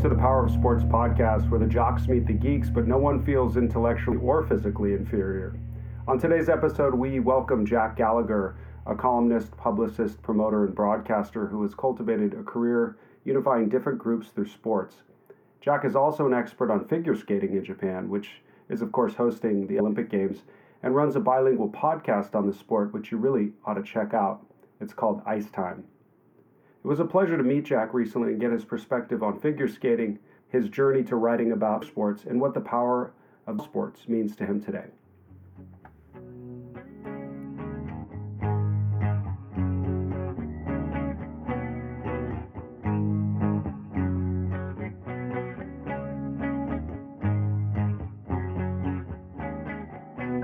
To 0.00 0.08
the 0.08 0.14
Power 0.14 0.46
of 0.46 0.50
Sports 0.50 0.82
podcast, 0.82 1.50
where 1.50 1.60
the 1.60 1.66
jocks 1.66 2.08
meet 2.08 2.26
the 2.26 2.32
geeks, 2.32 2.70
but 2.70 2.86
no 2.86 2.96
one 2.96 3.22
feels 3.22 3.58
intellectually 3.58 4.16
or 4.16 4.42
physically 4.46 4.94
inferior. 4.94 5.60
On 6.08 6.18
today's 6.18 6.48
episode, 6.48 6.94
we 6.94 7.20
welcome 7.20 7.66
Jack 7.66 7.96
Gallagher, 7.98 8.56
a 8.86 8.94
columnist, 8.94 9.54
publicist, 9.58 10.22
promoter, 10.22 10.64
and 10.64 10.74
broadcaster 10.74 11.46
who 11.48 11.60
has 11.60 11.74
cultivated 11.74 12.32
a 12.32 12.42
career 12.42 12.96
unifying 13.26 13.68
different 13.68 13.98
groups 13.98 14.28
through 14.28 14.48
sports. 14.48 15.02
Jack 15.60 15.84
is 15.84 15.94
also 15.94 16.26
an 16.26 16.32
expert 16.32 16.70
on 16.70 16.88
figure 16.88 17.14
skating 17.14 17.54
in 17.54 17.62
Japan, 17.62 18.08
which 18.08 18.40
is, 18.70 18.80
of 18.80 18.92
course, 18.92 19.14
hosting 19.14 19.66
the 19.66 19.78
Olympic 19.78 20.08
Games, 20.08 20.44
and 20.82 20.96
runs 20.96 21.14
a 21.14 21.20
bilingual 21.20 21.68
podcast 21.68 22.34
on 22.34 22.46
the 22.46 22.54
sport, 22.54 22.94
which 22.94 23.12
you 23.12 23.18
really 23.18 23.52
ought 23.66 23.74
to 23.74 23.82
check 23.82 24.14
out. 24.14 24.46
It's 24.80 24.94
called 24.94 25.20
Ice 25.26 25.50
Time. 25.50 25.84
It 26.82 26.86
was 26.86 26.98
a 26.98 27.04
pleasure 27.04 27.36
to 27.36 27.42
meet 27.42 27.66
Jack 27.66 27.92
recently 27.92 28.32
and 28.32 28.40
get 28.40 28.52
his 28.52 28.64
perspective 28.64 29.22
on 29.22 29.38
figure 29.38 29.68
skating, 29.68 30.18
his 30.48 30.70
journey 30.70 31.02
to 31.04 31.16
writing 31.16 31.52
about 31.52 31.84
sports, 31.84 32.24
and 32.24 32.40
what 32.40 32.54
the 32.54 32.60
power 32.62 33.12
of 33.46 33.60
sports 33.60 34.08
means 34.08 34.34
to 34.36 34.46
him 34.46 34.62
today. 34.62 34.86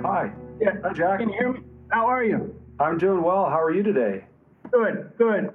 Hi. 0.05 0.31
Yeah, 0.61 0.73
Hi, 0.85 0.93
Jack. 0.93 1.21
Can 1.21 1.31
you 1.31 1.35
hear 1.35 1.53
me? 1.55 1.61
How 1.89 2.07
are 2.07 2.23
you? 2.23 2.55
I'm 2.79 2.99
doing 2.99 3.23
well. 3.23 3.47
How 3.47 3.63
are 3.63 3.73
you 3.73 3.83
today? 3.83 4.25
Good, 4.71 5.13
good. 5.17 5.51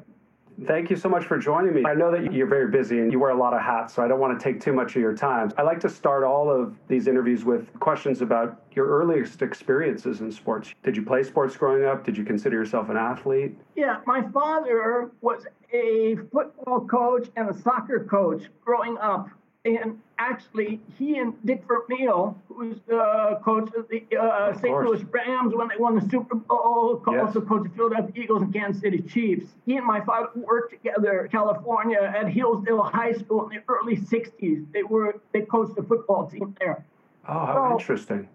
Thank 0.68 0.92
you 0.92 0.96
so 0.96 1.10
much 1.10 1.26
for 1.26 1.40
joining 1.40 1.74
me. 1.74 1.84
I 1.86 1.96
know 1.96 2.12
that 2.12 2.32
you're 2.32 2.48
very 2.48 2.70
busy 2.70 3.00
and 3.00 3.12
you 3.12 3.20
wear 3.20 3.32
a 3.32 3.38
lot 3.38 3.54
of 3.54 3.62
hats, 3.62 3.96
so 3.96 4.04
I 4.04 4.08
don't 4.08 4.20
want 4.20 4.38
to 4.40 4.44
take 4.44 4.62
too 4.62 4.74
much 4.74 4.96
of 4.96 5.02
your 5.02 5.16
time. 5.16 5.52
I 5.58 5.64
like 5.64 5.80
to 5.82 5.90
start 5.90 6.24
all 6.24 6.52
of 6.52 6.76
these 6.88 7.08
interviews 7.08 7.44
with 7.44 7.74
questions 7.80 8.22
about 8.22 8.62
your 8.74 8.88
earliest 8.88 9.42
experiences 9.42 10.22
in 10.22 10.32
sports. 10.32 10.72
Did 10.84 10.96
you 10.96 11.04
play 11.04 11.24
sports 11.24 11.58
growing 11.58 11.86
up? 11.86 12.04
Did 12.04 12.16
you 12.16 12.24
consider 12.24 12.58
yourself 12.58 12.90
an 12.90 12.98
athlete? 12.98 13.56
Yeah, 13.76 14.02
my 14.06 14.22
father 14.30 15.10
was 15.22 15.46
a 15.74 16.18
football 16.32 16.82
coach 16.82 17.30
and 17.36 17.50
a 17.50 17.54
soccer 17.62 18.06
coach 18.10 18.44
growing 18.64 18.98
up. 19.00 19.30
And 19.64 20.00
actually, 20.18 20.80
he 20.98 21.20
and 21.20 21.34
Dick 21.46 21.64
Vermeil, 21.68 22.36
who's 22.48 22.78
the 22.88 23.40
coach 23.44 23.70
of 23.76 23.88
the 23.90 24.04
uh, 24.18 24.50
Of 24.50 24.56
St. 24.56 24.66
course. 24.70 24.88
Louis 24.90 25.04
Rams 25.12 25.54
when 25.54 25.68
they 25.68 25.78
won 25.78 25.94
the 25.94 26.10
Super 26.10 26.34
Bowl, 26.36 27.00
co- 27.06 27.14
Yes. 27.14 27.28
also 27.28 27.42
coached 27.42 27.66
the 27.66 27.70
Philadelphia 27.76 28.24
Eagles 28.24 28.42
and 28.42 28.52
Kansas 28.52 28.82
City 28.82 29.04
Chiefs. 29.04 29.52
He 29.68 29.78
and 29.78 29.86
my 29.86 30.02
father 30.02 30.30
worked 30.36 30.72
together 30.72 31.26
in 31.26 31.30
California 31.30 32.00
at 32.02 32.28
Hillsdale 32.28 32.82
High 32.82 33.12
School 33.14 33.50
in 33.50 33.58
the 33.58 33.64
early 33.72 33.98
60s. 33.98 34.66
They 34.74 34.82
were 34.82 35.20
they 35.32 35.42
coached 35.42 35.76
the 35.76 35.84
football 35.84 36.26
team 36.28 36.56
there. 36.60 36.84
Oh, 37.28 37.34
how 37.46 37.68
Oh. 37.70 37.72
interesting. 37.74 38.28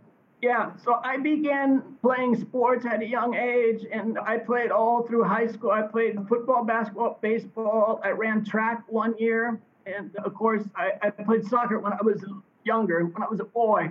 Yeah, 0.42 0.76
so 0.76 1.00
I 1.02 1.16
began 1.16 1.82
playing 2.02 2.36
sports 2.36 2.86
at 2.86 3.00
a 3.00 3.06
young 3.06 3.34
age, 3.34 3.84
and 3.90 4.16
I 4.18 4.36
played 4.38 4.70
all 4.70 5.02
through 5.02 5.24
high 5.24 5.48
school. 5.48 5.72
I 5.72 5.82
played 5.82 6.14
football, 6.28 6.62
basketball, 6.62 7.18
baseball. 7.20 8.00
I 8.04 8.10
ran 8.10 8.44
track 8.44 8.84
one 8.86 9.14
year, 9.18 9.58
and 9.86 10.14
of 10.16 10.34
course, 10.34 10.64
I, 10.74 10.92
I 11.02 11.10
played 11.10 11.46
soccer 11.46 11.78
when 11.78 11.92
I 11.92 12.02
was 12.02 12.24
younger, 12.64 13.04
when 13.04 13.22
I 13.22 13.28
was 13.28 13.40
a 13.40 13.44
boy. 13.44 13.90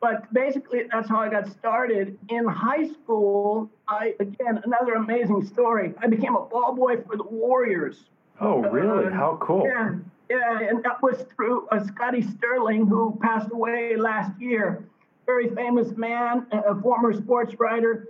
But 0.00 0.32
basically, 0.32 0.84
that's 0.92 1.08
how 1.08 1.20
I 1.20 1.28
got 1.30 1.48
started. 1.48 2.18
In 2.28 2.46
high 2.46 2.86
school, 2.88 3.70
I, 3.88 4.14
again, 4.20 4.60
another 4.64 4.94
amazing 4.94 5.44
story. 5.46 5.94
I 6.02 6.06
became 6.06 6.36
a 6.36 6.44
ball 6.44 6.74
boy 6.74 6.98
for 7.02 7.16
the 7.16 7.24
Warriors. 7.24 8.04
Oh, 8.40 8.60
really? 8.60 9.06
Uh, 9.06 9.10
How 9.10 9.38
cool. 9.40 9.64
Yeah, 9.66 9.94
yeah, 10.28 10.68
and 10.68 10.84
that 10.84 11.02
was 11.02 11.24
through 11.34 11.66
uh, 11.68 11.82
Scotty 11.84 12.22
Sterling, 12.22 12.86
who 12.86 13.18
passed 13.22 13.48
away 13.52 13.96
last 13.96 14.38
year. 14.40 14.84
Very 15.24 15.48
famous 15.54 15.96
man, 15.96 16.46
a 16.52 16.72
a 16.72 16.80
former 16.82 17.12
sports 17.12 17.54
writer, 17.58 18.08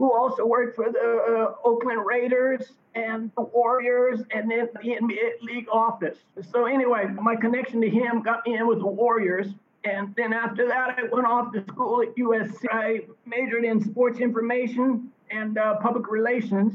who 0.00 0.10
also 0.16 0.46
worked 0.46 0.74
for 0.74 0.90
the 0.90 0.98
uh, 0.98 1.54
Oakland 1.62 2.06
Raiders 2.06 2.72
and 2.94 3.30
the 3.36 3.42
Warriors, 3.42 4.20
and 4.34 4.50
then 4.50 4.66
the 4.82 4.96
NBA 4.96 5.42
league 5.42 5.66
office. 5.70 6.16
So 6.50 6.64
anyway, 6.64 7.04
my 7.20 7.36
connection 7.36 7.82
to 7.82 7.90
him 7.90 8.22
got 8.22 8.44
me 8.46 8.56
in 8.56 8.66
with 8.66 8.78
the 8.78 8.86
Warriors. 8.86 9.48
And 9.84 10.14
then 10.16 10.32
after 10.32 10.66
that, 10.68 10.96
I 10.98 11.02
went 11.12 11.26
off 11.26 11.52
to 11.52 11.62
school 11.64 12.00
at 12.00 12.16
USC. 12.16 12.64
I 12.72 13.00
majored 13.26 13.64
in 13.66 13.78
sports 13.82 14.20
information 14.20 15.12
and 15.30 15.58
uh, 15.58 15.76
public 15.76 16.10
relations. 16.10 16.72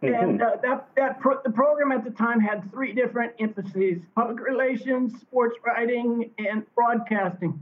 And 0.00 0.40
Mhm. 0.40 0.42
uh, 0.42 0.56
that 0.62 0.88
that 0.96 1.20
pro- 1.20 1.40
the 1.42 1.50
program 1.50 1.92
at 1.92 2.02
the 2.02 2.10
time 2.10 2.40
had 2.40 2.68
three 2.72 2.92
different 2.94 3.34
emphases: 3.38 4.00
public 4.16 4.40
relations, 4.40 5.20
sports 5.20 5.56
writing, 5.64 6.30
and 6.38 6.64
broadcasting. 6.74 7.60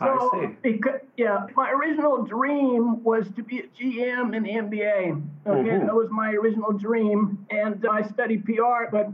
I 0.00 0.06
So, 0.18 0.30
see. 0.40 0.46
Because, 0.62 1.00
yeah, 1.16 1.46
my 1.56 1.70
original 1.70 2.22
dream 2.24 3.02
was 3.04 3.30
to 3.32 3.42
be 3.42 3.60
a 3.60 3.66
GM 3.68 4.34
in 4.34 4.42
the 4.42 4.50
NBA. 4.56 5.22
Okay, 5.46 5.68
Mhm. 5.70 5.86
that 5.86 5.94
was 5.94 6.10
my 6.10 6.32
original 6.32 6.72
dream, 6.72 7.46
and 7.50 7.86
I 7.90 8.02
studied 8.02 8.44
PR, 8.44 8.86
but 8.90 9.08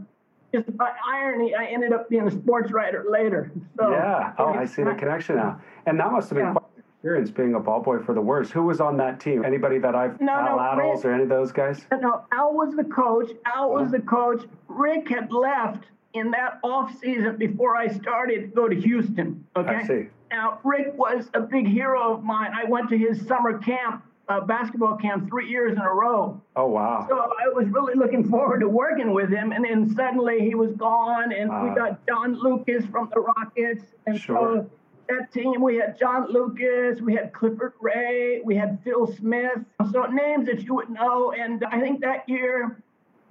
just 0.53 0.75
by 0.77 0.91
irony, 1.07 1.55
I 1.55 1.65
ended 1.65 1.93
up 1.93 2.09
being 2.09 2.27
a 2.27 2.31
sports 2.31 2.71
writer 2.71 3.05
later. 3.09 3.51
So 3.79 3.91
yeah. 3.91 4.33
Oh, 4.37 4.47
I 4.53 4.65
see 4.65 4.83
the 4.83 4.93
connection 4.95 5.35
now. 5.37 5.59
And 5.85 5.99
that 5.99 6.11
must 6.11 6.29
have 6.29 6.37
been 6.37 6.47
Yeah. 6.47 6.53
quite 6.53 6.65
an 6.75 6.83
experience 6.89 7.31
being 7.31 7.53
a 7.55 7.59
ball 7.59 7.81
boy 7.81 7.99
for 7.99 8.13
the 8.13 8.21
Warriors. 8.21 8.51
Who 8.51 8.63
was 8.63 8.81
on 8.81 8.97
that 8.97 9.19
team? 9.19 9.45
Anybody 9.45 9.77
that 9.79 9.95
I've 9.95 10.19
No, 10.19 10.33
Al 10.33 10.57
no, 10.57 10.61
Attles 10.61 10.95
Rick- 10.97 11.05
or 11.05 11.13
any 11.13 11.23
of 11.23 11.29
those 11.29 11.51
guys? 11.53 11.87
No, 12.01 12.21
Al 12.33 12.53
was 12.53 12.75
the 12.75 12.83
coach. 12.83 13.31
Al 13.45 13.71
was 13.71 13.83
Uh-huh. 13.83 13.91
the 13.91 14.01
coach. 14.01 14.43
Rick 14.67 15.07
had 15.09 15.31
left 15.31 15.85
in 16.13 16.31
that 16.31 16.59
off 16.63 16.97
season 16.99 17.37
before 17.37 17.75
I 17.77 17.87
started 17.87 18.41
to 18.41 18.47
go 18.47 18.67
to 18.67 18.75
Houston. 18.75 19.45
Okay. 19.55 19.75
I 19.75 19.83
see. 19.87 20.07
Now, 20.29 20.59
Rick 20.63 20.93
was 20.97 21.29
a 21.33 21.41
big 21.41 21.67
hero 21.67 22.13
of 22.13 22.23
mine. 22.23 22.51
I 22.53 22.65
went 22.65 22.89
to 22.89 22.97
his 22.97 23.25
summer 23.27 23.57
camp, 23.59 24.03
uh, 24.29 24.41
basketball 24.41 24.95
camp, 24.97 25.29
three 25.29 25.49
years 25.49 25.73
in 25.73 25.79
a 25.81 25.93
row. 25.93 26.41
Oh, 26.55 26.67
wow. 26.67 27.05
So 27.09 27.17
I 27.19 27.49
was 27.53 27.67
really 27.69 27.95
looking 27.95 28.29
forward 28.29 28.59
to 28.61 28.69
working 28.69 29.13
with 29.13 29.29
him. 29.29 29.51
And 29.51 29.63
then 29.65 29.93
suddenly 29.93 30.39
he 30.39 30.55
was 30.55 30.71
gone, 30.73 31.31
and 31.33 31.49
we 31.49 31.69
Ah. 31.69 31.75
got 31.75 32.05
John 32.07 32.35
Lucas 32.35 32.85
from 32.85 33.09
the 33.13 33.19
Rockets. 33.21 33.83
And 34.07 34.17
Sure. 34.17 34.37
so 34.37 34.69
that 35.09 35.31
team, 35.33 35.61
we 35.61 35.75
had 35.77 35.97
John 35.97 36.27
Lucas, 36.29 37.01
we 37.01 37.13
had 37.13 37.33
Clifford 37.33 37.73
Ray, 37.81 38.41
we 38.45 38.55
had 38.55 38.79
Phil 38.83 39.07
Smith. 39.07 39.59
So 39.91 40.03
names 40.05 40.45
that 40.45 40.63
you 40.63 40.75
would 40.75 40.89
know. 40.89 41.31
And 41.33 41.63
I 41.65 41.81
think 41.81 41.99
that 42.01 42.27
year, 42.29 42.77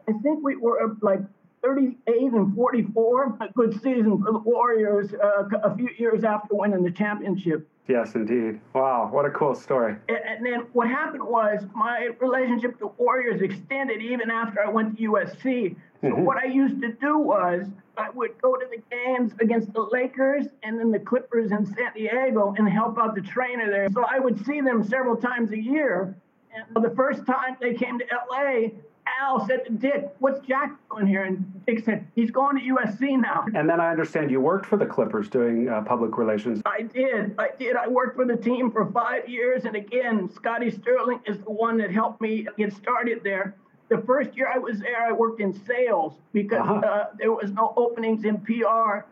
I 0.06 0.12
think 0.22 0.42
we 0.44 0.56
were 0.56 0.82
uh, 0.82 0.94
like 1.00 1.20
38 1.62 2.32
and 2.32 2.54
44. 2.54 3.36
A 3.40 3.48
good 3.54 3.74
season 3.82 4.18
for 4.22 4.32
the 4.32 4.38
Warriors 4.38 5.12
uh, 5.14 5.44
a 5.62 5.76
few 5.76 5.90
years 5.98 6.24
after 6.24 6.54
winning 6.54 6.82
the 6.82 6.90
championship. 6.90 7.68
Yes, 7.86 8.14
indeed. 8.14 8.60
Wow, 8.72 9.08
what 9.10 9.26
a 9.26 9.30
cool 9.30 9.54
story. 9.54 9.96
And- 10.08 10.18
And 10.24 10.46
then 10.46 10.60
what 10.72 10.88
happened 10.88 11.24
was 11.24 11.66
my 11.74 12.10
relationship 12.20 12.78
to 12.78 12.86
Warriors 12.98 13.42
extended 13.42 14.00
even 14.00 14.30
after 14.30 14.62
I 14.64 14.70
went 14.70 14.96
to 14.96 15.02
USC. 15.02 15.76
So 16.00 16.06
Mhm. 16.08 16.24
what 16.24 16.38
I 16.38 16.44
used 16.44 16.80
to 16.80 16.92
do 16.92 17.18
was 17.18 17.68
I 17.98 18.08
would 18.10 18.40
go 18.40 18.54
to 18.56 18.66
the 18.70 18.80
games 18.90 19.34
against 19.40 19.72
the 19.74 19.82
Lakers 19.82 20.46
and 20.62 20.78
then 20.78 20.90
the 20.90 21.00
Clippers 21.00 21.50
in 21.52 21.66
San 21.66 21.92
Diego 21.94 22.54
and 22.56 22.66
help 22.68 22.96
out 22.98 23.14
the 23.14 23.20
trainer 23.20 23.68
there. 23.68 23.90
So 23.90 24.04
I 24.08 24.18
would 24.18 24.38
see 24.46 24.60
them 24.62 24.82
several 24.82 25.16
times 25.16 25.50
a 25.50 25.58
year. 25.60 26.14
And 26.54 26.82
the 26.82 26.90
first 26.90 27.26
time 27.26 27.56
they 27.60 27.74
came 27.74 27.98
to 27.98 28.04
LA, 28.10 28.72
Al 29.20 29.46
said 29.46 29.64
to 29.66 29.72
Dick, 29.72 30.08
"What's 30.18 30.40
Jack 30.46 30.72
doing 30.90 31.06
here?" 31.06 31.24
And 31.24 31.64
Dick 31.66 31.84
said, 31.84 32.06
"He's 32.14 32.30
going 32.30 32.56
to 32.58 32.62
USC 32.62 33.16
now." 33.20 33.46
And 33.54 33.68
then 33.68 33.80
I 33.80 33.90
understand 33.90 34.30
you 34.30 34.40
worked 34.40 34.66
for 34.66 34.76
the 34.76 34.86
Clippers 34.86 35.28
doing 35.28 35.68
uh, 35.68 35.82
public 35.82 36.16
relations. 36.18 36.62
I 36.66 36.82
did. 36.82 37.34
I 37.38 37.48
did. 37.58 37.76
I 37.76 37.88
worked 37.88 38.16
for 38.16 38.24
the 38.24 38.36
team 38.36 38.70
for 38.70 38.86
five 38.92 39.28
years. 39.28 39.64
And 39.64 39.76
again, 39.76 40.28
Scotty 40.32 40.70
Sterling 40.70 41.20
is 41.26 41.38
the 41.38 41.50
one 41.50 41.76
that 41.78 41.90
helped 41.90 42.20
me 42.20 42.46
get 42.56 42.72
started 42.72 43.22
there. 43.24 43.54
The 43.88 43.98
first 44.02 44.36
year 44.36 44.48
I 44.54 44.58
was 44.58 44.78
there, 44.78 45.02
I 45.06 45.12
worked 45.12 45.40
in 45.40 45.52
sales 45.66 46.14
because 46.32 46.60
Uh-huh. 46.60 46.74
uh, 46.74 47.06
there 47.18 47.32
was 47.32 47.50
no 47.52 47.72
openings 47.76 48.24
in 48.24 48.38
PR. 48.38 49.04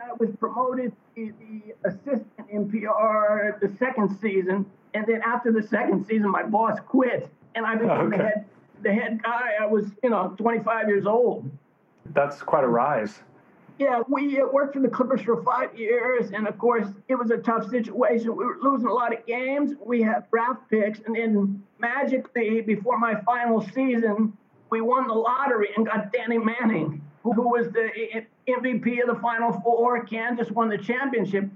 I 0.00 0.12
was 0.18 0.30
promoted 0.38 0.92
to 1.16 1.32
the 1.40 1.74
assistant 1.88 2.26
in 2.50 2.68
PR 2.70 3.56
the 3.60 3.72
second 3.78 4.16
season. 4.20 4.64
And 4.94 5.06
then 5.06 5.22
after 5.22 5.50
the 5.52 5.62
second 5.62 6.04
season, 6.06 6.30
my 6.30 6.42
boss 6.44 6.78
quit. 6.86 7.28
And 7.54 7.66
I 7.66 7.74
became 7.74 8.10
the, 8.10 8.16
Okay. 8.16 8.24
head, 8.24 8.44
the 8.82 8.92
head 8.92 9.22
guy. 9.22 9.52
I 9.60 9.66
was, 9.66 9.86
you 10.02 10.10
know, 10.10 10.34
25 10.38 10.88
years 10.88 11.06
old. 11.06 11.50
That's 12.14 12.42
quite 12.42 12.64
a 12.64 12.68
rise. 12.68 13.20
Yeah, 13.78 14.02
we 14.08 14.40
uh, 14.40 14.46
worked 14.46 14.74
for 14.74 14.80
the 14.80 14.88
Clippers 14.88 15.20
for 15.20 15.40
five 15.44 15.78
years, 15.78 16.32
and 16.32 16.48
of 16.48 16.58
course, 16.58 16.88
it 17.06 17.14
was 17.14 17.30
a 17.30 17.36
tough 17.36 17.70
situation. 17.70 18.34
We 18.34 18.44
were 18.44 18.58
losing 18.60 18.88
a 18.88 18.92
lot 18.92 19.16
of 19.16 19.24
games. 19.24 19.76
We 19.84 20.02
had 20.02 20.28
draft 20.30 20.68
picks, 20.68 20.98
and 21.06 21.14
then 21.14 21.62
magically, 21.78 22.60
before 22.60 22.98
my 22.98 23.20
final 23.20 23.60
season, 23.60 24.36
we 24.70 24.80
won 24.80 25.06
the 25.06 25.14
lottery 25.14 25.68
and 25.76 25.86
got 25.86 26.12
Danny 26.12 26.38
Manning, 26.38 27.00
who 27.22 27.30
was 27.30 27.70
the 27.70 27.88
uh, 28.16 28.20
MVP 28.48 29.00
of 29.00 29.14
the 29.14 29.20
Final 29.22 29.52
Four. 29.60 30.04
Kansas 30.04 30.50
won 30.50 30.68
the 30.68 30.78
championship. 30.78 31.48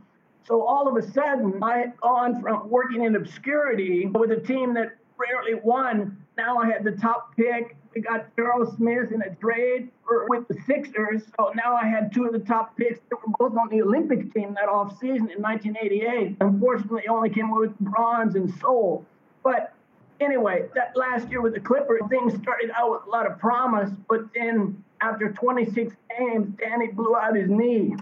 So 0.45 0.65
all 0.65 0.87
of 0.87 0.97
a 0.97 1.13
sudden, 1.13 1.61
I 1.61 1.79
had 1.79 1.97
gone 2.01 2.41
from 2.41 2.69
working 2.71 3.05
in 3.05 3.17
obscurity 3.17 4.07
with 4.07 4.31
a 4.31 4.41
team 4.41 4.75
that 4.75 4.97
rarely 5.17 5.55
won 5.55 6.22
now 6.37 6.59
I 6.59 6.67
had 6.67 6.85
the 6.85 6.93
top 6.93 7.37
pick. 7.37 7.77
We 7.95 8.01
got 8.01 8.35
Charles 8.37 8.75
Smith 8.77 9.13
in 9.13 9.21
a 9.23 9.35
trade 9.35 9.91
for, 10.07 10.27
with 10.29 10.49
the 10.49 10.57
Sixers. 10.67 11.23
So 11.39 11.53
now 11.55 11.75
I 11.75 11.87
had 11.87 12.13
two 12.13 12.25
of 12.25 12.33
the 12.33 12.39
top 12.39 12.77
picks 12.77 13.01
that 13.11 13.17
were 13.17 13.35
both 13.39 13.59
on 13.59 13.69
the 13.69 13.83
Olympic 13.83 14.33
team 14.33 14.55
that 14.55 14.69
off 14.69 14.99
season 14.99 15.31
in 15.31 15.43
1988. 15.43 16.37
Unfortunately, 16.41 17.03
only 17.09 17.29
came 17.29 17.55
with 17.55 17.79
bronze 17.81 18.35
and 18.35 18.53
Seoul. 18.61 19.05
But 19.43 19.75
anyway, 20.21 20.69
that 20.75 20.97
last 20.97 21.29
year 21.29 21.43
with 21.43 21.55
the 21.55 21.61
Clippers, 21.61 22.01
things 22.09 22.35
started 22.41 22.71
out 22.75 22.93
with 22.93 23.03
a 23.07 23.11
lot 23.11 23.31
of 23.31 23.39
promise. 23.39 23.91
But 24.09 24.33
then 24.35 24.83
after 25.03 25.33
26 25.33 25.95
games, 26.19 26.49
Danny 26.59 26.89
blew 26.89 27.15
out 27.17 27.37
his 27.37 27.51
knee. 27.51 27.95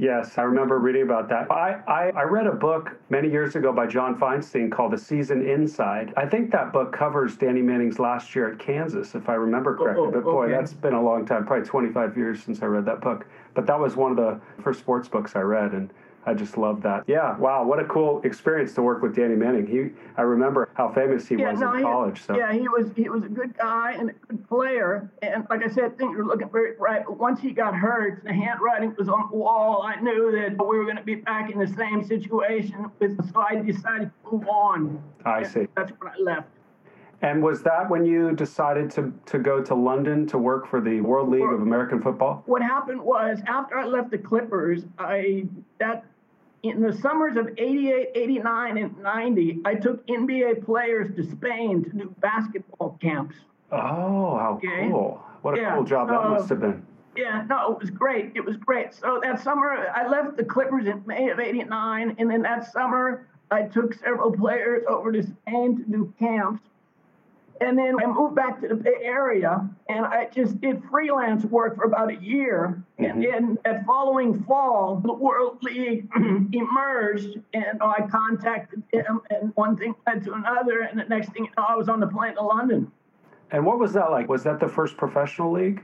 Yes, 0.00 0.38
I 0.38 0.42
remember 0.42 0.78
reading 0.78 1.02
about 1.02 1.28
that. 1.28 1.52
I, 1.52 1.82
I, 1.86 2.10
I, 2.16 2.22
read 2.22 2.46
a 2.46 2.52
book 2.52 2.96
many 3.10 3.28
years 3.28 3.54
ago 3.54 3.70
by 3.70 3.86
John 3.86 4.18
Feinstein 4.18 4.72
called 4.72 4.92
The 4.92 4.98
Season 4.98 5.46
Inside. 5.46 6.14
I 6.16 6.24
think 6.24 6.50
that 6.52 6.72
book 6.72 6.90
covers 6.90 7.36
Danny 7.36 7.60
Manning's 7.60 7.98
last 7.98 8.34
year 8.34 8.50
at 8.50 8.58
Kansas, 8.58 9.14
if 9.14 9.28
I 9.28 9.34
remember 9.34 9.76
oh, 9.78 9.82
correctly. 9.84 10.06
Oh, 10.06 10.10
but 10.10 10.24
boy, 10.24 10.44
okay. 10.44 10.54
that's 10.54 10.72
been 10.72 10.94
a 10.94 11.02
long 11.02 11.26
time, 11.26 11.44
probably 11.44 11.66
25 11.66 12.16
years 12.16 12.42
since 12.42 12.62
I 12.62 12.66
read 12.66 12.86
that 12.86 13.02
book. 13.02 13.26
But 13.52 13.66
that 13.66 13.78
was 13.78 13.94
one 13.94 14.10
of 14.10 14.16
the 14.16 14.40
first 14.62 14.80
sports 14.80 15.06
books 15.06 15.36
I 15.36 15.40
read. 15.40 15.72
And 15.72 15.92
I 16.26 16.34
just 16.34 16.58
love 16.58 16.82
that. 16.82 17.04
Yeah, 17.06 17.36
wow, 17.38 17.64
what 17.64 17.80
a 17.80 17.84
cool 17.84 18.20
experience 18.24 18.74
to 18.74 18.82
work 18.82 19.02
with 19.02 19.16
Danny 19.16 19.34
Manning. 19.34 19.66
He, 19.66 19.90
I 20.16 20.22
remember 20.22 20.68
how 20.74 20.92
famous 20.92 21.26
he 21.26 21.36
yeah, 21.36 21.52
was 21.52 21.60
no, 21.60 21.74
in 21.74 21.82
college. 21.82 22.22
So 22.22 22.36
yeah, 22.36 22.52
he 22.52 22.68
was 22.68 22.90
he 22.94 23.08
was 23.08 23.24
a 23.24 23.28
good 23.28 23.56
guy 23.56 23.92
and 23.92 24.10
a 24.10 24.12
good 24.12 24.46
player. 24.46 25.10
And 25.22 25.46
like 25.48 25.64
I 25.64 25.68
said, 25.68 25.96
things 25.96 26.16
were 26.16 26.26
looking 26.26 26.50
very 26.50 26.76
bright. 26.76 27.04
But 27.06 27.18
once 27.18 27.40
he 27.40 27.52
got 27.52 27.74
hurt, 27.74 28.22
the 28.24 28.32
handwriting 28.32 28.94
was 28.98 29.08
on 29.08 29.28
the 29.30 29.36
wall. 29.36 29.82
I 29.82 29.98
knew 30.00 30.30
that 30.32 30.52
we 30.52 30.78
were 30.78 30.84
going 30.84 30.96
to 30.96 31.02
be 31.02 31.14
back 31.14 31.50
in 31.50 31.58
the 31.58 31.68
same 31.68 32.04
situation. 32.04 32.90
With 32.98 33.16
so 33.32 33.40
I 33.40 33.56
decided 33.56 34.10
to 34.10 34.30
move 34.30 34.46
on. 34.48 35.02
I 35.24 35.42
see. 35.42 35.68
That's 35.74 35.92
when 35.92 36.12
I 36.12 36.18
left. 36.18 36.48
And 37.22 37.42
was 37.42 37.62
that 37.62 37.90
when 37.90 38.06
you 38.06 38.34
decided 38.34 38.90
to, 38.92 39.12
to 39.26 39.38
go 39.38 39.62
to 39.62 39.74
London 39.74 40.26
to 40.28 40.38
work 40.38 40.66
for 40.66 40.80
the 40.80 41.02
World 41.02 41.28
League 41.28 41.42
of 41.42 41.60
American 41.60 42.00
Football? 42.00 42.42
What 42.46 42.62
happened 42.62 43.02
was 43.02 43.40
after 43.46 43.78
I 43.78 43.84
left 43.84 44.10
the 44.10 44.16
Clippers, 44.16 44.84
I 44.98 45.44
that 45.78 46.06
in 46.62 46.82
the 46.82 46.92
summers 46.92 47.36
of 47.36 47.48
88, 47.58 48.08
89, 48.14 48.78
and 48.78 48.98
90, 48.98 49.60
I 49.64 49.74
took 49.74 50.06
NBA 50.06 50.64
players 50.64 51.14
to 51.16 51.30
Spain 51.30 51.84
to 51.84 51.90
do 51.90 52.14
basketball 52.20 52.98
camps. 53.00 53.36
Oh, 53.72 54.36
how 54.36 54.60
okay? 54.62 54.88
cool. 54.88 55.22
What 55.42 55.58
a 55.58 55.60
yeah, 55.60 55.74
cool 55.74 55.84
job 55.84 56.08
so, 56.08 56.12
that 56.12 56.28
must 56.28 56.48
have 56.50 56.60
been. 56.60 56.84
Yeah, 57.16 57.44
no, 57.48 57.72
it 57.72 57.80
was 57.80 57.90
great. 57.90 58.32
It 58.34 58.44
was 58.44 58.56
great. 58.56 58.94
So 58.94 59.20
that 59.22 59.40
summer, 59.40 59.88
I 59.94 60.06
left 60.06 60.36
the 60.36 60.44
Clippers 60.44 60.86
in 60.86 61.02
May 61.06 61.30
of 61.30 61.40
89. 61.40 62.16
And 62.18 62.30
then 62.30 62.42
that 62.42 62.70
summer, 62.72 63.26
I 63.50 63.62
took 63.62 63.94
several 63.94 64.30
players 64.30 64.84
over 64.88 65.12
to 65.12 65.22
Spain 65.22 65.76
to 65.78 65.82
do 65.90 66.12
camps. 66.18 66.62
And 67.60 67.76
then 67.76 67.96
I 68.02 68.06
moved 68.06 68.34
back 68.34 68.60
to 68.62 68.68
the 68.68 68.74
Bay 68.74 69.00
Area 69.02 69.68
and 69.88 70.06
I 70.06 70.28
just 70.34 70.60
did 70.62 70.82
freelance 70.90 71.44
work 71.44 71.76
for 71.76 71.84
about 71.84 72.10
a 72.10 72.16
year. 72.16 72.82
Mm-hmm. 72.98 73.04
And 73.04 73.24
then 73.24 73.58
that 73.64 73.84
following 73.84 74.42
fall, 74.44 75.00
the 75.04 75.12
World 75.12 75.62
League 75.62 76.08
emerged 76.52 77.38
and 77.52 77.82
I 77.82 78.06
contacted 78.10 78.82
them 78.92 79.20
and 79.28 79.52
one 79.56 79.76
thing 79.76 79.94
led 80.06 80.24
to 80.24 80.32
another. 80.32 80.80
And 80.80 80.98
the 80.98 81.04
next 81.04 81.32
thing 81.32 81.44
you 81.44 81.50
know, 81.58 81.66
I 81.68 81.76
was 81.76 81.90
on 81.90 82.00
the 82.00 82.06
plane 82.06 82.34
to 82.36 82.42
London. 82.42 82.90
And 83.50 83.66
what 83.66 83.78
was 83.78 83.92
that 83.92 84.10
like? 84.10 84.28
Was 84.28 84.42
that 84.44 84.58
the 84.58 84.68
first 84.68 84.96
professional 84.96 85.52
league? 85.52 85.82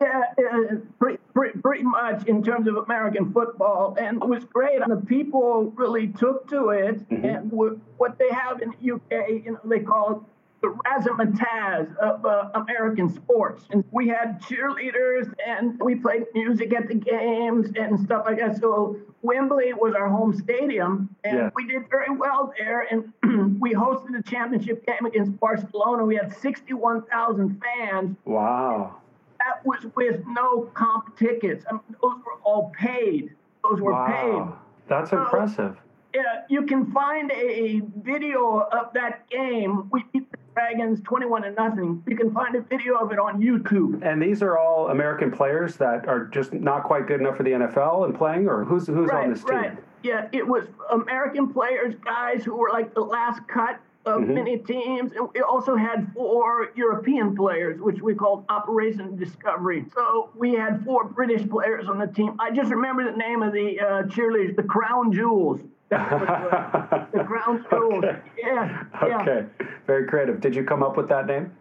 Yeah, 0.00 0.22
uh, 0.38 0.76
pretty, 0.98 1.18
pretty, 1.34 1.58
pretty 1.60 1.84
much 1.84 2.26
in 2.26 2.42
terms 2.42 2.68
of 2.68 2.76
American 2.76 3.32
football. 3.32 3.96
And 3.98 4.22
it 4.22 4.28
was 4.28 4.44
great. 4.44 4.82
And 4.82 4.92
the 4.92 5.04
people 5.04 5.72
really 5.76 6.08
took 6.08 6.48
to 6.50 6.70
it. 6.70 7.08
Mm-hmm. 7.08 7.24
And 7.24 7.52
what 7.52 8.18
they 8.18 8.30
have 8.30 8.62
in 8.62 8.70
the 8.70 8.94
UK, 8.94 9.44
you 9.44 9.52
know, 9.52 9.60
they 9.64 9.80
call 9.80 10.12
it 10.12 10.18
the 10.62 10.68
razzmatazz 10.86 11.94
of 11.98 12.24
uh, 12.24 12.50
American 12.54 13.12
sports. 13.12 13.64
And 13.70 13.84
we 13.90 14.08
had 14.08 14.40
cheerleaders 14.40 15.32
and 15.44 15.78
we 15.80 15.96
played 15.96 16.24
music 16.34 16.72
at 16.72 16.88
the 16.88 16.94
games 16.94 17.70
and 17.76 17.98
stuff 18.00 18.24
like 18.26 18.38
that. 18.38 18.58
So 18.60 18.96
Wembley 19.22 19.72
was 19.74 19.94
our 19.94 20.08
home 20.08 20.32
stadium 20.32 21.14
and 21.24 21.36
yeah. 21.36 21.50
we 21.56 21.66
did 21.66 21.90
very 21.90 22.16
well 22.16 22.52
there. 22.56 22.86
And 22.90 23.12
we 23.60 23.74
hosted 23.74 24.18
a 24.18 24.22
championship 24.22 24.86
game 24.86 25.04
against 25.04 25.38
Barcelona. 25.40 26.04
We 26.04 26.16
had 26.16 26.34
61,000 26.38 27.60
fans. 27.60 28.16
Wow. 28.24 28.96
That 29.38 29.66
was 29.66 29.84
with 29.96 30.22
no 30.28 30.70
comp 30.74 31.18
tickets. 31.18 31.64
I 31.68 31.72
mean, 31.72 31.82
those 32.00 32.18
were 32.24 32.38
all 32.44 32.72
paid. 32.78 33.34
Those 33.64 33.80
were 33.80 33.92
wow. 33.92 34.06
paid. 34.06 34.88
That's 34.88 35.10
so, 35.10 35.22
impressive. 35.22 35.76
Yeah, 36.14 36.42
you 36.48 36.66
can 36.66 36.92
find 36.92 37.30
a 37.32 37.80
video 38.04 38.58
of 38.60 38.92
that 38.92 39.28
game. 39.30 39.88
We 39.90 40.04
beat 40.12 40.30
the 40.30 40.38
Dragons 40.54 41.00
21 41.02 41.42
to 41.42 41.50
nothing. 41.52 42.02
You 42.06 42.16
can 42.16 42.32
find 42.32 42.54
a 42.54 42.60
video 42.60 42.96
of 42.96 43.12
it 43.12 43.18
on 43.18 43.40
YouTube. 43.40 44.02
And 44.02 44.20
these 44.22 44.42
are 44.42 44.58
all 44.58 44.88
American 44.88 45.30
players 45.30 45.76
that 45.76 46.06
are 46.08 46.26
just 46.26 46.52
not 46.52 46.84
quite 46.84 47.06
good 47.06 47.20
enough 47.20 47.36
for 47.36 47.42
the 47.42 47.50
NFL 47.50 48.04
and 48.04 48.16
playing, 48.16 48.48
or 48.48 48.64
who's 48.64 48.86
who's 48.86 49.08
right, 49.08 49.24
on 49.24 49.30
this 49.30 49.44
team? 49.44 49.56
Right. 49.56 49.78
Yeah, 50.02 50.28
it 50.32 50.46
was 50.46 50.64
American 50.90 51.52
players, 51.52 51.94
guys 52.04 52.44
who 52.44 52.56
were 52.56 52.70
like 52.70 52.92
the 52.94 53.00
last 53.00 53.46
cut 53.46 53.80
of 54.04 54.22
mm-hmm. 54.22 54.34
many 54.34 54.58
teams. 54.58 55.12
And 55.12 55.28
we 55.32 55.40
also 55.40 55.76
had 55.76 56.12
four 56.12 56.70
European 56.74 57.36
players, 57.36 57.80
which 57.80 58.00
we 58.00 58.14
called 58.14 58.44
Operation 58.48 59.16
Discovery. 59.16 59.84
So 59.94 60.30
we 60.34 60.54
had 60.54 60.84
four 60.84 61.04
British 61.04 61.48
players 61.48 61.88
on 61.88 61.98
the 61.98 62.08
team. 62.08 62.36
I 62.40 62.50
just 62.50 62.70
remember 62.70 63.10
the 63.10 63.16
name 63.16 63.42
of 63.42 63.52
the 63.52 63.80
uh, 63.80 63.84
cheerleaders, 64.04 64.56
the 64.56 64.64
Crown 64.64 65.12
Jewels. 65.12 65.60
The 65.92 67.24
ground 67.26 67.64
Jewels. 67.70 68.04
Okay. 68.04 68.18
Yeah. 68.38 68.84
Okay. 69.02 69.46
Yeah. 69.60 69.66
Very 69.86 70.06
creative. 70.06 70.40
Did 70.40 70.54
you 70.54 70.64
come 70.64 70.82
up 70.82 70.96
with 70.96 71.08
that 71.08 71.26
name? 71.26 71.52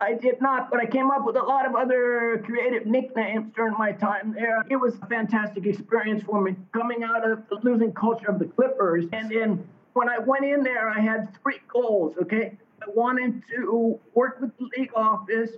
I 0.00 0.14
did 0.14 0.40
not, 0.40 0.68
but 0.68 0.80
I 0.80 0.86
came 0.86 1.12
up 1.12 1.24
with 1.24 1.36
a 1.36 1.42
lot 1.42 1.64
of 1.64 1.76
other 1.76 2.42
creative 2.44 2.86
nicknames 2.86 3.52
during 3.54 3.74
my 3.78 3.92
time 3.92 4.34
there. 4.34 4.64
It 4.68 4.74
was 4.74 4.96
a 5.00 5.06
fantastic 5.06 5.64
experience 5.64 6.24
for 6.24 6.40
me 6.40 6.56
coming 6.72 7.04
out 7.04 7.30
of 7.30 7.48
the 7.48 7.60
losing 7.62 7.92
culture 7.92 8.28
of 8.28 8.40
the 8.40 8.46
Clippers. 8.46 9.04
And 9.12 9.30
then 9.30 9.64
when 9.92 10.08
I 10.08 10.18
went 10.18 10.44
in 10.44 10.64
there, 10.64 10.90
I 10.90 10.98
had 10.98 11.28
three 11.40 11.60
goals, 11.72 12.16
okay? 12.20 12.58
I 12.82 12.86
wanted 12.92 13.44
to 13.54 14.00
work 14.14 14.40
with 14.40 14.50
the 14.58 14.68
league 14.76 14.90
office. 14.96 15.50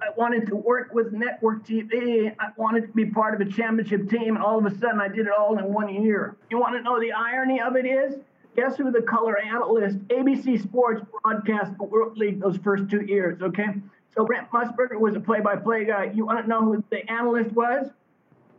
I 0.00 0.10
wanted 0.16 0.46
to 0.48 0.56
work 0.56 0.92
with 0.92 1.12
network 1.12 1.66
TV. 1.66 2.34
I 2.38 2.48
wanted 2.56 2.82
to 2.82 2.92
be 2.92 3.06
part 3.06 3.40
of 3.40 3.46
a 3.46 3.50
championship 3.50 4.08
team. 4.08 4.36
And 4.36 4.38
all 4.38 4.58
of 4.58 4.66
a 4.66 4.78
sudden, 4.78 5.00
I 5.00 5.08
did 5.08 5.26
it 5.26 5.32
all 5.36 5.58
in 5.58 5.72
one 5.72 6.02
year. 6.02 6.36
You 6.50 6.58
want 6.58 6.74
to 6.74 6.82
know 6.82 7.00
the 7.00 7.12
irony 7.12 7.60
of 7.60 7.76
it 7.76 7.86
is? 7.86 8.16
Guess 8.56 8.76
who 8.76 8.90
the 8.90 9.02
color 9.02 9.38
analyst? 9.38 9.98
ABC 10.08 10.62
Sports 10.62 11.02
broadcast 11.22 11.76
the 11.78 11.84
World 11.84 12.16
League 12.16 12.40
those 12.40 12.56
first 12.58 12.88
two 12.90 13.02
years, 13.02 13.40
okay? 13.42 13.66
So 14.14 14.24
Brent 14.24 14.50
Musburger 14.50 14.98
was 14.98 15.14
a 15.14 15.20
play-by-play 15.20 15.84
guy. 15.84 16.10
You 16.14 16.24
want 16.24 16.42
to 16.42 16.48
know 16.48 16.62
who 16.62 16.82
the 16.90 17.10
analyst 17.10 17.52
was? 17.52 17.90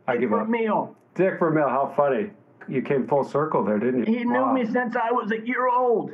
I 0.06 0.12
Dick 0.12 0.22
give 0.22 0.30
Vermeil. 0.30 0.94
up. 0.94 1.16
Dick 1.16 1.40
Vermeil, 1.40 1.68
how 1.68 1.92
funny. 1.96 2.30
You 2.68 2.82
came 2.82 3.08
full 3.08 3.24
circle 3.24 3.64
there, 3.64 3.78
didn't 3.78 4.06
you? 4.06 4.18
He 4.18 4.24
wow. 4.24 4.52
knew 4.52 4.64
me 4.64 4.70
since 4.72 4.94
I 4.94 5.10
was 5.10 5.32
a 5.32 5.40
year 5.44 5.68
old. 5.68 6.12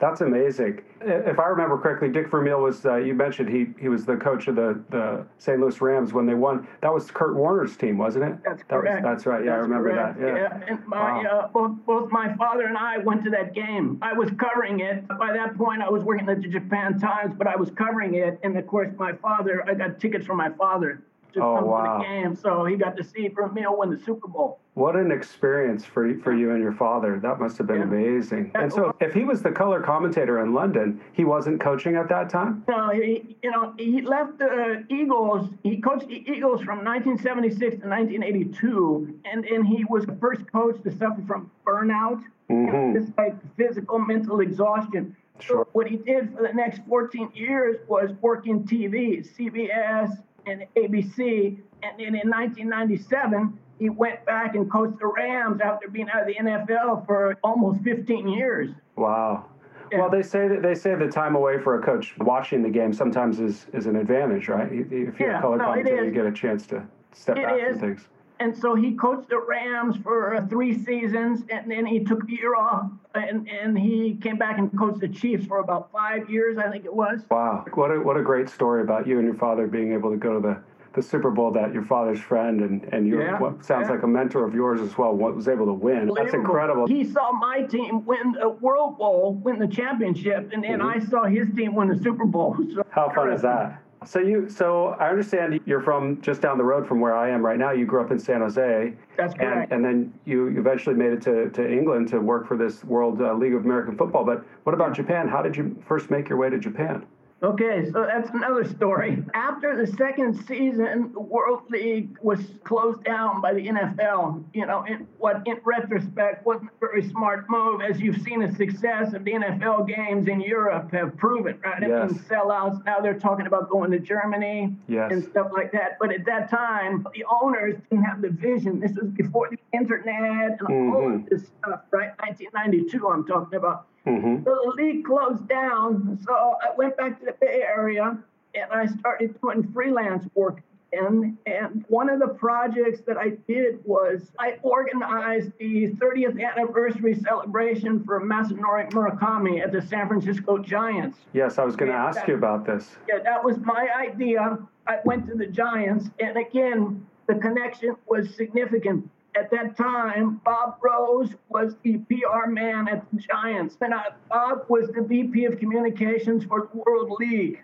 That's 0.00 0.22
amazing. 0.22 0.80
If 1.02 1.38
I 1.38 1.46
remember 1.48 1.76
correctly, 1.76 2.08
Dick 2.08 2.30
Vermeil 2.30 2.62
was, 2.62 2.86
uh, 2.86 2.96
you 2.96 3.12
mentioned 3.12 3.50
he, 3.50 3.66
he 3.78 3.88
was 3.88 4.06
the 4.06 4.16
coach 4.16 4.48
of 4.48 4.56
the, 4.56 4.82
the 4.88 5.26
St. 5.38 5.60
Louis 5.60 5.78
Rams 5.80 6.14
when 6.14 6.24
they 6.24 6.34
won. 6.34 6.66
That 6.80 6.92
was 6.92 7.10
Kurt 7.10 7.36
Warner's 7.36 7.76
team, 7.76 7.98
wasn't 7.98 8.24
it? 8.24 8.38
That's 8.42 8.62
that 8.62 8.68
correct. 8.68 9.04
Was, 9.04 9.12
that's 9.12 9.26
right. 9.26 9.44
Yeah, 9.44 9.50
that's 9.52 9.58
I 9.58 9.62
remember 9.62 9.90
correct. 9.90 10.18
that. 10.18 10.26
Yeah. 10.26 10.58
yeah. 10.58 10.72
And 10.74 10.86
my, 10.86 11.22
wow. 11.22 11.30
uh, 11.30 11.48
both, 11.48 11.76
both 11.84 12.10
my 12.10 12.34
father 12.36 12.64
and 12.64 12.78
I 12.78 12.96
went 12.98 13.24
to 13.24 13.30
that 13.30 13.54
game. 13.54 13.98
I 14.00 14.14
was 14.14 14.30
covering 14.38 14.80
it. 14.80 15.06
By 15.06 15.32
that 15.34 15.56
point, 15.58 15.82
I 15.82 15.90
was 15.90 16.02
working 16.02 16.28
at 16.30 16.40
the 16.40 16.48
Japan 16.48 16.98
Times, 16.98 17.34
but 17.36 17.46
I 17.46 17.56
was 17.56 17.70
covering 17.70 18.14
it. 18.14 18.40
And 18.42 18.56
of 18.56 18.66
course, 18.66 18.88
my 18.98 19.12
father, 19.12 19.68
I 19.68 19.74
got 19.74 20.00
tickets 20.00 20.24
from 20.24 20.38
my 20.38 20.48
father 20.50 21.02
to 21.34 21.42
oh, 21.42 21.56
come 21.56 21.66
wow. 21.66 21.98
to 21.98 21.98
the 21.98 22.04
game. 22.04 22.36
So 22.36 22.64
he 22.64 22.76
got 22.76 22.96
to 22.96 23.04
see 23.04 23.28
Vermeil 23.28 23.76
win 23.76 23.90
the 23.90 23.98
Super 23.98 24.28
Bowl. 24.28 24.60
What 24.74 24.94
an 24.96 25.10
experience 25.10 25.84
for 25.84 26.16
for 26.20 26.32
you 26.32 26.52
and 26.52 26.62
your 26.62 26.72
father. 26.72 27.18
That 27.20 27.40
must 27.40 27.58
have 27.58 27.66
been 27.66 27.78
yeah. 27.78 27.84
amazing. 27.84 28.52
And 28.54 28.72
so, 28.72 28.94
if 29.00 29.12
he 29.12 29.24
was 29.24 29.42
the 29.42 29.50
color 29.50 29.80
commentator 29.80 30.42
in 30.42 30.54
London, 30.54 31.00
he 31.12 31.24
wasn't 31.24 31.60
coaching 31.60 31.96
at 31.96 32.08
that 32.08 32.30
time. 32.30 32.64
No, 32.68 32.88
he 32.90 33.36
you 33.42 33.50
know 33.50 33.74
he 33.76 34.00
left 34.00 34.38
the 34.38 34.84
Eagles. 34.88 35.50
He 35.64 35.80
coached 35.80 36.06
the 36.06 36.24
Eagles 36.26 36.62
from 36.62 36.84
1976 36.84 37.82
to 37.82 37.88
1982, 37.88 39.20
and 39.24 39.44
and 39.44 39.66
he 39.66 39.84
was 39.84 40.06
the 40.06 40.16
first 40.16 40.50
coach 40.52 40.80
to 40.84 40.90
suffer 40.90 41.20
from 41.26 41.50
burnout, 41.66 42.22
mm-hmm. 42.48 42.98
just 42.98 43.12
like 43.18 43.34
physical, 43.56 43.98
mental 43.98 44.40
exhaustion. 44.40 45.16
Sure. 45.40 45.64
So 45.64 45.68
what 45.72 45.88
he 45.88 45.96
did 45.96 46.34
for 46.34 46.42
the 46.42 46.52
next 46.52 46.80
14 46.88 47.32
years 47.34 47.78
was 47.88 48.10
work 48.20 48.46
in 48.46 48.64
TV, 48.64 49.26
CBS 49.36 50.22
and 50.50 50.66
ABC, 50.76 51.58
and 51.82 51.98
then 51.98 52.14
in 52.14 52.28
1997 52.28 53.58
he 53.78 53.88
went 53.88 54.24
back 54.26 54.54
and 54.54 54.70
coached 54.70 54.98
the 54.98 55.06
Rams 55.06 55.60
after 55.62 55.88
being 55.88 56.08
out 56.10 56.20
of 56.20 56.26
the 56.26 56.34
NFL 56.34 57.06
for 57.06 57.38
almost 57.42 57.80
15 57.82 58.28
years. 58.28 58.68
Wow. 58.96 59.46
Yeah. 59.90 60.00
Well, 60.00 60.10
they 60.10 60.22
say 60.22 60.46
that 60.48 60.62
they 60.62 60.74
say 60.74 60.94
the 60.94 61.08
time 61.08 61.34
away 61.34 61.58
for 61.58 61.80
a 61.80 61.82
coach 61.82 62.14
watching 62.18 62.62
the 62.62 62.68
game 62.68 62.92
sometimes 62.92 63.40
is, 63.40 63.66
is 63.72 63.86
an 63.86 63.96
advantage, 63.96 64.48
right? 64.48 64.68
If 64.70 65.18
you're 65.18 65.30
yeah, 65.30 65.38
a 65.38 65.40
color 65.40 65.56
no, 65.56 65.64
commentator, 65.64 66.04
you 66.04 66.12
get 66.12 66.26
a 66.26 66.32
chance 66.32 66.66
to 66.68 66.86
step 67.12 67.38
it 67.38 67.44
back 67.44 67.58
is. 67.58 67.78
from 67.78 67.80
things. 67.80 68.08
And 68.40 68.56
so 68.56 68.74
he 68.74 68.92
coached 68.92 69.28
the 69.28 69.38
Rams 69.38 69.96
for 70.02 70.46
three 70.48 70.72
seasons, 70.82 71.44
and 71.50 71.70
then 71.70 71.84
he 71.84 72.02
took 72.02 72.24
a 72.24 72.30
year 72.30 72.56
off, 72.56 72.90
and, 73.14 73.46
and 73.48 73.78
he 73.78 74.18
came 74.22 74.38
back 74.38 74.58
and 74.58 74.76
coached 74.78 75.00
the 75.00 75.08
Chiefs 75.08 75.44
for 75.44 75.58
about 75.58 75.92
five 75.92 76.30
years, 76.30 76.56
I 76.56 76.70
think 76.70 76.86
it 76.86 76.94
was. 76.94 77.20
Wow, 77.30 77.66
what 77.74 77.90
a 77.90 78.00
what 78.00 78.16
a 78.16 78.22
great 78.22 78.48
story 78.48 78.80
about 78.82 79.06
you 79.06 79.18
and 79.18 79.26
your 79.26 79.36
father 79.36 79.66
being 79.66 79.92
able 79.92 80.10
to 80.10 80.16
go 80.16 80.34
to 80.34 80.40
the 80.40 80.62
the 80.92 81.02
Super 81.02 81.30
Bowl 81.30 81.52
that 81.52 81.72
your 81.72 81.84
father's 81.84 82.18
friend 82.18 82.62
and 82.62 82.82
and 82.92 83.06
your 83.06 83.22
Yeah, 83.22 83.38
what 83.38 83.64
sounds 83.64 83.86
yeah. 83.88 83.94
like 83.94 84.02
a 84.02 84.08
mentor 84.08 84.44
of 84.44 84.54
yours 84.54 84.80
as 84.80 84.96
well 84.96 85.14
was 85.14 85.46
able 85.46 85.66
to 85.66 85.72
win. 85.72 86.10
That's 86.16 86.34
incredible. 86.34 86.86
He 86.86 87.04
saw 87.04 87.32
my 87.32 87.62
team 87.62 88.04
win 88.06 88.32
the 88.32 88.48
World 88.48 88.98
Bowl, 88.98 89.34
win 89.34 89.58
the 89.58 89.68
championship, 89.68 90.50
and 90.52 90.64
then 90.64 90.80
I 90.80 90.98
saw 90.98 91.24
his 91.24 91.48
team 91.54 91.74
win 91.74 91.88
the 91.88 91.98
Super 91.98 92.24
Bowl. 92.24 92.56
So 92.70 92.80
Mm-hmm. 92.80 92.90
How 92.90 93.10
fun 93.14 93.32
is 93.32 93.42
that? 93.42 93.82
So 94.06 94.18
you, 94.18 94.48
so 94.48 94.96
I 94.98 95.10
understand 95.10 95.60
you're 95.66 95.82
from 95.82 96.20
just 96.22 96.40
down 96.40 96.56
the 96.56 96.64
road 96.64 96.86
from 96.88 97.00
where 97.00 97.14
I 97.14 97.28
am 97.28 97.44
right 97.44 97.58
now. 97.58 97.72
You 97.72 97.84
grew 97.84 98.00
up 98.02 98.10
in 98.10 98.18
San 98.18 98.40
Jose, 98.40 98.94
That's 99.16 99.32
and 99.34 99.40
correct. 99.42 99.72
and 99.72 99.84
then 99.84 100.14
you 100.24 100.48
eventually 100.58 100.94
made 100.96 101.12
it 101.12 101.20
to, 101.22 101.50
to 101.50 101.70
England 101.70 102.08
to 102.08 102.20
work 102.20 102.48
for 102.48 102.56
this 102.56 102.82
World 102.84 103.20
uh, 103.20 103.34
League 103.34 103.54
of 103.54 103.64
American 103.66 103.96
Football. 103.98 104.24
But 104.24 104.44
what 104.64 104.72
about 104.74 104.94
Japan? 104.94 105.28
How 105.28 105.42
did 105.42 105.54
you 105.54 105.76
first 105.86 106.10
make 106.10 106.30
your 106.30 106.38
way 106.38 106.48
to 106.48 106.58
Japan? 106.58 107.04
Okay, 107.42 107.90
so 107.90 108.04
that's 108.04 108.28
another 108.30 108.64
story. 108.64 109.24
After 109.32 109.74
the 109.74 109.90
second 109.96 110.34
season, 110.46 111.10
the 111.14 111.20
World 111.20 111.62
League 111.70 112.18
was 112.20 112.38
closed 112.64 113.02
down 113.04 113.40
by 113.40 113.54
the 113.54 113.66
NFL. 113.66 114.44
You 114.52 114.66
know, 114.66 114.84
in 114.84 115.06
what 115.16 115.42
in 115.46 115.56
retrospect 115.64 116.44
wasn't 116.44 116.68
a 116.70 116.78
very 116.78 117.02
smart 117.02 117.46
move, 117.48 117.80
as 117.80 117.98
you've 117.98 118.20
seen 118.20 118.40
the 118.40 118.54
success 118.54 119.14
of 119.14 119.24
the 119.24 119.32
NFL 119.32 119.88
games 119.88 120.28
in 120.28 120.42
Europe 120.42 120.92
have 120.92 121.16
proven, 121.16 121.58
right? 121.64 121.82
I 121.82 121.86
Yes. 121.88 122.10
mean, 122.10 122.20
sellouts. 122.20 122.84
Now 122.84 123.00
they're 123.00 123.18
talking 123.18 123.46
about 123.46 123.70
going 123.70 123.90
to 123.92 123.98
Germany 124.00 124.76
Yes. 124.86 125.10
and 125.10 125.24
stuff 125.24 125.50
like 125.50 125.72
that. 125.72 125.96
But 125.98 126.12
at 126.12 126.26
that 126.26 126.50
time, 126.50 127.06
the 127.14 127.24
owners 127.40 127.76
didn't 127.90 128.04
have 128.04 128.20
the 128.20 128.28
vision. 128.28 128.80
This 128.80 128.94
was 129.00 129.10
before 129.12 129.48
the 129.48 129.58
internet 129.72 130.60
and 130.60 130.92
all 130.92 131.00
Mhm. 131.08 131.14
of 131.24 131.30
this 131.30 131.46
stuff, 131.46 131.80
right? 131.90 132.10
1992, 132.18 133.08
I'm 133.08 133.24
talking 133.24 133.56
about. 133.56 133.86
Hmm 134.04 134.42
So 134.44 134.58
the 134.64 134.82
league 134.82 135.04
closed 135.04 135.48
down. 135.48 136.18
So 136.24 136.32
I 136.34 136.74
went 136.76 136.96
back 136.96 137.18
to 137.20 137.26
the 137.26 137.34
Bay 137.40 137.62
Area 137.66 138.18
and 138.54 138.72
I 138.72 138.86
started 138.86 139.40
doing 139.40 139.70
freelance 139.72 140.26
work. 140.34 140.62
And, 140.92 141.38
and 141.46 141.84
one 141.86 142.10
of 142.10 142.18
the 142.18 142.28
projects 142.28 143.00
that 143.06 143.16
I 143.16 143.30
did 143.46 143.78
was 143.84 144.32
I 144.40 144.58
organized 144.62 145.52
the 145.60 145.92
30th 145.92 146.44
anniversary 146.44 147.14
celebration 147.14 148.02
for 148.02 148.20
Masanori 148.20 148.90
Murakami 148.90 149.62
at 149.62 149.70
the 149.70 149.80
San 149.82 150.08
Francisco 150.08 150.58
Giants. 150.58 151.18
Yes, 151.32 151.58
I 151.58 151.64
was 151.64 151.76
going 151.76 151.92
to 151.92 151.96
ask 151.96 152.18
that- 152.18 152.28
you 152.28 152.34
about 152.34 152.66
this. 152.66 152.96
Yeah, 153.08 153.18
that 153.22 153.44
was 153.44 153.58
my 153.58 153.88
idea. 153.96 154.58
I 154.88 154.98
went 155.04 155.28
to 155.28 155.36
the 155.36 155.46
Giants, 155.46 156.10
and 156.18 156.36
again, 156.36 157.06
the 157.28 157.36
connection 157.36 157.94
was 158.08 158.34
significant. 158.34 159.08
At 159.36 159.50
that 159.52 159.76
time, 159.76 160.40
Bob 160.44 160.78
Rose 160.82 161.34
was 161.48 161.76
the 161.82 161.98
PR 161.98 162.48
man 162.48 162.88
at 162.88 163.04
the 163.12 163.18
Giants, 163.18 163.76
and 163.80 163.94
I, 163.94 164.06
Bob 164.28 164.64
was 164.68 164.88
the 164.88 165.02
VP 165.02 165.44
of 165.44 165.58
communications 165.58 166.44
for 166.44 166.68
the 166.72 166.78
World 166.78 167.12
League. 167.20 167.62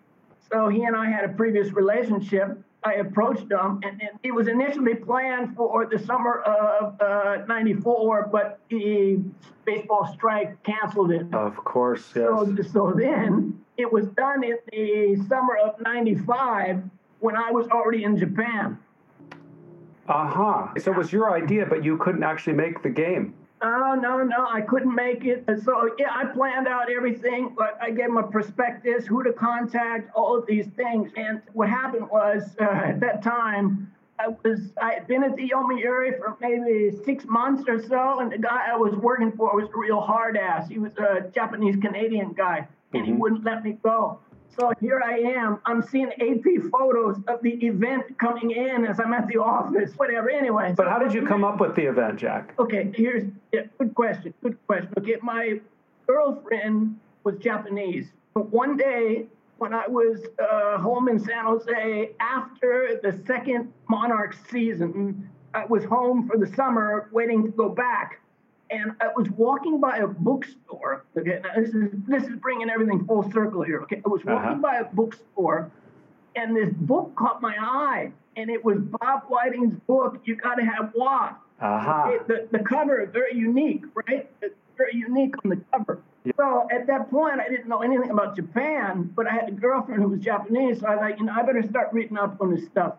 So 0.52 0.68
he 0.68 0.84
and 0.84 0.94
I 0.94 1.10
had 1.10 1.24
a 1.24 1.28
previous 1.30 1.72
relationship. 1.72 2.58
I 2.84 2.94
approached 2.94 3.50
him, 3.50 3.80
and, 3.82 4.00
and 4.00 4.10
it 4.22 4.32
was 4.32 4.46
initially 4.46 4.94
planned 4.94 5.56
for 5.56 5.86
the 5.86 5.98
summer 5.98 6.40
of 6.42 7.00
uh, 7.00 7.44
'94, 7.48 8.28
but 8.30 8.60
the 8.70 9.18
baseball 9.64 10.08
strike 10.14 10.62
canceled 10.62 11.10
it. 11.10 11.26
Of 11.34 11.56
course, 11.56 12.12
yes. 12.14 12.26
So, 12.26 12.56
so 12.72 12.94
then 12.96 13.58
it 13.76 13.92
was 13.92 14.06
done 14.08 14.44
in 14.44 14.58
the 14.70 15.16
summer 15.28 15.56
of 15.56 15.80
95 15.80 16.82
when 17.18 17.36
I 17.36 17.50
was 17.50 17.66
already 17.68 18.04
in 18.04 18.16
Japan. 18.16 18.78
Uh-huh. 20.08 20.68
So 20.78 20.92
it 20.92 20.96
was 20.98 21.12
your 21.12 21.32
idea, 21.32 21.66
but 21.66 21.84
you 21.84 21.96
couldn't 21.98 22.22
actually 22.22 22.54
make 22.54 22.82
the 22.82 22.90
game. 22.90 23.34
Oh, 23.62 23.98
no, 24.00 24.22
no, 24.22 24.46
I 24.46 24.60
couldn't 24.60 24.94
make 24.94 25.24
it. 25.24 25.44
So, 25.64 25.90
yeah, 25.98 26.10
I 26.14 26.26
planned 26.26 26.68
out 26.68 26.90
everything. 26.90 27.54
But 27.56 27.78
I 27.80 27.90
gave 27.90 28.06
him 28.06 28.18
a 28.18 28.22
prospectus, 28.22 29.06
who 29.06 29.22
to 29.22 29.32
contact, 29.32 30.10
all 30.14 30.36
of 30.36 30.46
these 30.46 30.66
things. 30.76 31.10
And 31.16 31.40
what 31.54 31.68
happened 31.68 32.08
was, 32.10 32.54
uh, 32.60 32.64
at 32.64 33.00
that 33.00 33.22
time, 33.22 33.90
I 34.18 34.28
was 34.44 34.72
I 34.80 34.94
had 34.94 35.06
been 35.06 35.24
at 35.24 35.36
the 35.36 35.48
Yomiuri 35.48 36.18
for 36.18 36.36
maybe 36.40 36.90
six 37.04 37.24
months 37.26 37.64
or 37.68 37.82
so, 37.82 38.20
and 38.20 38.30
the 38.32 38.38
guy 38.38 38.66
I 38.72 38.76
was 38.76 38.94
working 38.94 39.32
for 39.32 39.54
was 39.54 39.68
a 39.74 39.78
real 39.78 40.00
hard 40.00 40.36
ass. 40.36 40.68
He 40.68 40.78
was 40.78 40.92
a 40.98 41.28
Japanese 41.34 41.76
Canadian 41.76 42.32
guy, 42.32 42.66
and 42.94 43.04
he 43.04 43.12
Mhm. 43.12 43.18
wouldn't 43.18 43.44
let 43.44 43.62
me 43.64 43.78
go. 43.82 44.18
So 44.58 44.72
here 44.80 45.02
I 45.04 45.18
am. 45.18 45.60
I'm 45.66 45.82
seeing 45.82 46.10
AP 46.12 46.70
photos 46.70 47.16
of 47.28 47.42
the 47.42 47.52
event 47.66 48.18
coming 48.18 48.52
in 48.52 48.86
as 48.86 49.00
I'm 49.00 49.12
at 49.12 49.28
the 49.28 49.38
office. 49.38 49.92
Whatever. 49.96 50.30
Anyway. 50.30 50.74
But 50.76 50.88
how 50.88 50.98
did 50.98 51.12
you 51.12 51.26
come 51.26 51.44
up 51.44 51.60
with 51.60 51.74
the 51.74 51.82
event, 51.82 52.18
Jack? 52.18 52.54
Okay, 52.58 52.90
here's 52.94 53.24
yeah, 53.52 53.62
good 53.78 53.94
question. 53.94 54.32
Good 54.42 54.58
question. 54.66 54.92
Okay, 54.98 55.16
my 55.22 55.60
girlfriend 56.06 56.98
was 57.24 57.36
Japanese. 57.38 58.08
But 58.34 58.50
one 58.50 58.76
day 58.76 59.26
when 59.58 59.72
I 59.72 59.86
was 59.88 60.20
uh, 60.38 60.78
home 60.78 61.08
in 61.08 61.18
San 61.18 61.44
Jose 61.44 62.10
after 62.20 63.00
the 63.02 63.20
second 63.26 63.72
Monarch 63.88 64.36
season, 64.50 65.28
I 65.54 65.64
was 65.64 65.84
home 65.84 66.28
for 66.28 66.36
the 66.36 66.46
summer 66.54 67.08
waiting 67.12 67.44
to 67.44 67.50
go 67.50 67.68
back. 67.68 68.20
And 68.70 68.92
I 69.00 69.08
was 69.14 69.28
walking 69.30 69.80
by 69.80 69.98
a 69.98 70.06
bookstore. 70.08 71.04
Okay, 71.16 71.40
now 71.42 71.50
this 71.60 71.70
is 71.72 71.90
this 72.08 72.24
is 72.24 72.36
bringing 72.36 72.68
everything 72.68 73.04
full 73.06 73.30
circle 73.30 73.62
here. 73.62 73.80
Okay, 73.82 74.02
I 74.04 74.08
was 74.08 74.24
walking 74.24 74.50
Uh-huh. 74.50 74.54
by 74.60 74.76
a 74.78 74.84
bookstore, 74.84 75.70
and 76.34 76.56
this 76.56 76.70
book 76.74 77.14
caught 77.14 77.40
my 77.40 77.54
eye, 77.60 78.10
and 78.36 78.50
it 78.50 78.64
was 78.64 78.78
Bob 78.80 79.22
Whiting's 79.28 79.74
book. 79.86 80.20
You 80.24 80.34
got 80.34 80.56
to 80.56 80.64
have 80.64 80.92
Wa? 80.96 81.34
Aha. 81.60 82.10
It- 82.10 82.26
the, 82.28 82.48
the 82.50 82.58
cover 82.64 83.00
is 83.00 83.10
very 83.10 83.34
unique, 83.36 83.84
right? 83.94 84.28
It's 84.42 84.56
very 84.76 84.94
unique 84.96 85.34
on 85.44 85.50
the 85.50 85.60
cover. 85.72 86.00
Yeah. 86.24 86.32
So 86.36 86.66
at 86.72 86.88
that 86.88 87.08
point, 87.08 87.38
I 87.38 87.48
didn't 87.48 87.68
know 87.68 87.82
anything 87.82 88.10
about 88.10 88.34
Japan, 88.34 89.12
but 89.14 89.28
I 89.28 89.30
had 89.32 89.48
a 89.48 89.52
girlfriend 89.52 90.02
who 90.02 90.08
was 90.08 90.18
Japanese, 90.20 90.80
so 90.80 90.88
I 90.88 90.96
thought, 90.96 91.18
you 91.20 91.24
know, 91.24 91.32
I 91.32 91.42
better 91.42 91.62
start 91.62 91.90
reading 91.92 92.18
up 92.18 92.40
on 92.40 92.52
this 92.52 92.66
stuff. 92.66 92.94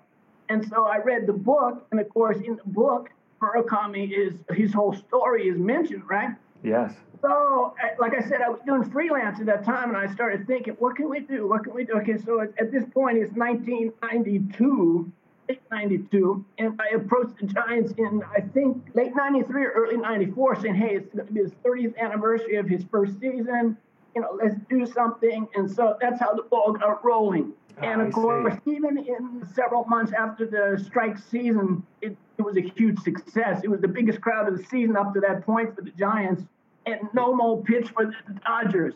And 0.47 0.65
so 0.69 0.85
I 0.85 0.99
read 0.99 1.27
the 1.27 1.33
book, 1.33 1.85
and 1.91 1.99
of 1.99 2.07
course, 2.07 2.37
in 2.39 2.55
the 2.55 2.63
book, 2.67 3.09
Murakami 3.41 4.11
is 4.11 4.39
his 4.55 4.73
whole 4.73 4.93
story 4.93 5.47
is 5.47 5.57
mentioned, 5.57 6.03
right? 6.07 6.31
Yes. 6.63 6.93
So, 7.21 7.75
eh, 7.83 7.95
like 7.99 8.13
I 8.13 8.27
said, 8.27 8.41
I 8.41 8.49
was 8.49 8.59
doing 8.65 8.89
freelance 8.89 9.39
at 9.39 9.45
that 9.47 9.63
time, 9.63 9.89
and 9.89 9.97
I 9.97 10.11
started 10.13 10.45
thinking, 10.47 10.73
what 10.79 10.95
can 10.95 11.09
we 11.09 11.19
do? 11.19 11.47
What 11.47 11.63
can 11.63 11.73
we 11.73 11.83
do? 11.83 11.93
Okay, 11.93 12.17
so 12.17 12.41
at, 12.41 12.49
at 12.59 12.71
this 12.71 12.83
point, 12.93 13.17
it's 13.17 13.33
1992, 13.33 15.11
late 15.49 15.61
92, 15.71 16.45
and 16.57 16.79
I 16.79 16.95
approached 16.95 17.39
the 17.39 17.47
Giants 17.47 17.93
in, 17.97 18.21
I 18.35 18.41
think, 18.41 18.83
late 18.93 19.15
93 19.15 19.65
or 19.65 19.71
early 19.71 19.97
94, 19.97 20.61
saying, 20.61 20.75
hey, 20.75 20.95
it's 20.95 21.13
going 21.13 21.25
to 21.25 21.33
be 21.33 21.41
his 21.41 21.51
30th 21.65 21.97
anniversary 21.97 22.57
of 22.57 22.67
his 22.67 22.83
first 22.91 23.19
season. 23.19 23.77
You 24.15 24.21
know, 24.21 24.37
let's 24.41 24.55
do 24.69 24.85
something. 24.85 25.47
And 25.55 25.69
so 25.69 25.97
that's 26.01 26.19
how 26.19 26.33
the 26.33 26.43
ball 26.43 26.73
got 26.73 27.03
rolling. 27.03 27.53
And 27.81 28.01
of 28.01 28.11
course, 28.11 28.55
even 28.65 28.97
in 28.97 29.47
several 29.53 29.85
months 29.85 30.11
after 30.17 30.45
the 30.47 30.83
strike 30.83 31.17
season, 31.17 31.85
it, 32.01 32.17
it 32.37 32.41
was 32.41 32.57
a 32.57 32.61
huge 32.61 32.99
success. 32.99 33.61
It 33.63 33.69
was 33.69 33.81
the 33.81 33.87
biggest 33.87 34.19
crowd 34.21 34.47
of 34.47 34.57
the 34.57 34.63
season 34.65 34.95
up 34.95 35.13
to 35.13 35.19
that 35.19 35.45
point 35.45 35.75
for 35.75 35.81
the 35.81 35.91
Giants. 35.91 36.43
And 36.85 37.01
Nomo 37.15 37.63
pitch 37.63 37.89
for 37.89 38.05
the 38.05 38.33
Dodgers. 38.45 38.93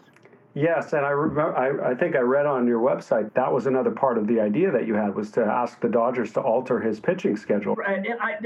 Yes, 0.54 0.92
and 0.94 1.06
I 1.06 1.12
remember. 1.12 1.56
I, 1.56 1.92
I 1.92 1.96
think 1.96 2.16
I 2.16 2.20
read 2.20 2.46
on 2.46 2.68
your 2.68 2.80
website 2.80 3.34
that 3.36 3.52
was 3.52 3.68
another 3.68 3.92
part 3.92 4.18
of 4.18 4.28
the 4.28 4.40
idea 4.40 4.70
that 4.72 4.86
you 4.86 4.96
had 4.96 5.16
was 5.16 5.32
to 5.32 5.42
ask 5.42 5.80
the 5.80 5.88
Dodgers 5.88 6.34
to 6.34 6.42
alter 6.42 6.80
his 6.80 7.00
pitching 7.00 7.38
schedule. 7.38 7.76
Right, 7.76 8.06
and 8.06 8.20
I, 8.20 8.38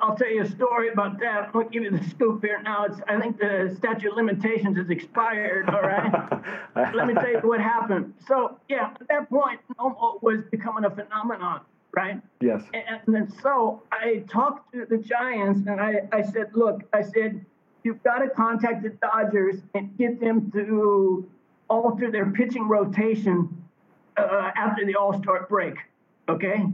I'll 0.00 0.14
tell 0.14 0.30
you 0.30 0.42
a 0.42 0.48
story 0.48 0.90
about 0.90 1.18
that. 1.20 1.50
I'll 1.52 1.64
give 1.64 1.82
you 1.82 1.90
the 1.90 2.04
scoop 2.10 2.44
here 2.44 2.62
now. 2.62 2.84
It's, 2.84 3.00
I 3.08 3.18
think 3.20 3.38
the 3.38 3.74
statute 3.76 4.10
of 4.10 4.16
limitations 4.16 4.76
has 4.76 4.88
expired, 4.88 5.68
all 5.70 5.82
right? 5.82 6.12
Let 6.94 7.08
me 7.08 7.14
tell 7.14 7.28
you 7.28 7.38
what 7.38 7.60
happened. 7.60 8.14
So, 8.28 8.58
yeah, 8.68 8.94
at 9.00 9.08
that 9.08 9.28
point, 9.28 9.60
Nomo 9.78 10.22
was 10.22 10.44
becoming 10.52 10.84
a 10.84 10.90
phenomenon, 10.90 11.62
right? 11.92 12.20
Yes. 12.40 12.62
And 12.72 13.00
then 13.08 13.32
so 13.42 13.82
I 13.90 14.24
talked 14.28 14.72
to 14.74 14.86
the 14.86 14.98
Giants 14.98 15.66
and 15.66 15.80
I, 15.80 16.02
I 16.12 16.22
said, 16.22 16.50
look, 16.54 16.82
I 16.92 17.02
said, 17.02 17.44
you've 17.82 18.02
got 18.04 18.18
to 18.18 18.28
contact 18.28 18.84
the 18.84 18.90
Dodgers 18.90 19.56
and 19.74 19.96
get 19.98 20.20
them 20.20 20.52
to 20.52 21.28
alter 21.68 22.10
their 22.10 22.26
pitching 22.30 22.68
rotation 22.68 23.48
uh, 24.16 24.50
after 24.56 24.84
the 24.84 24.94
All 24.96 25.12
Star 25.22 25.46
break. 25.48 25.74
Okay. 26.28 26.64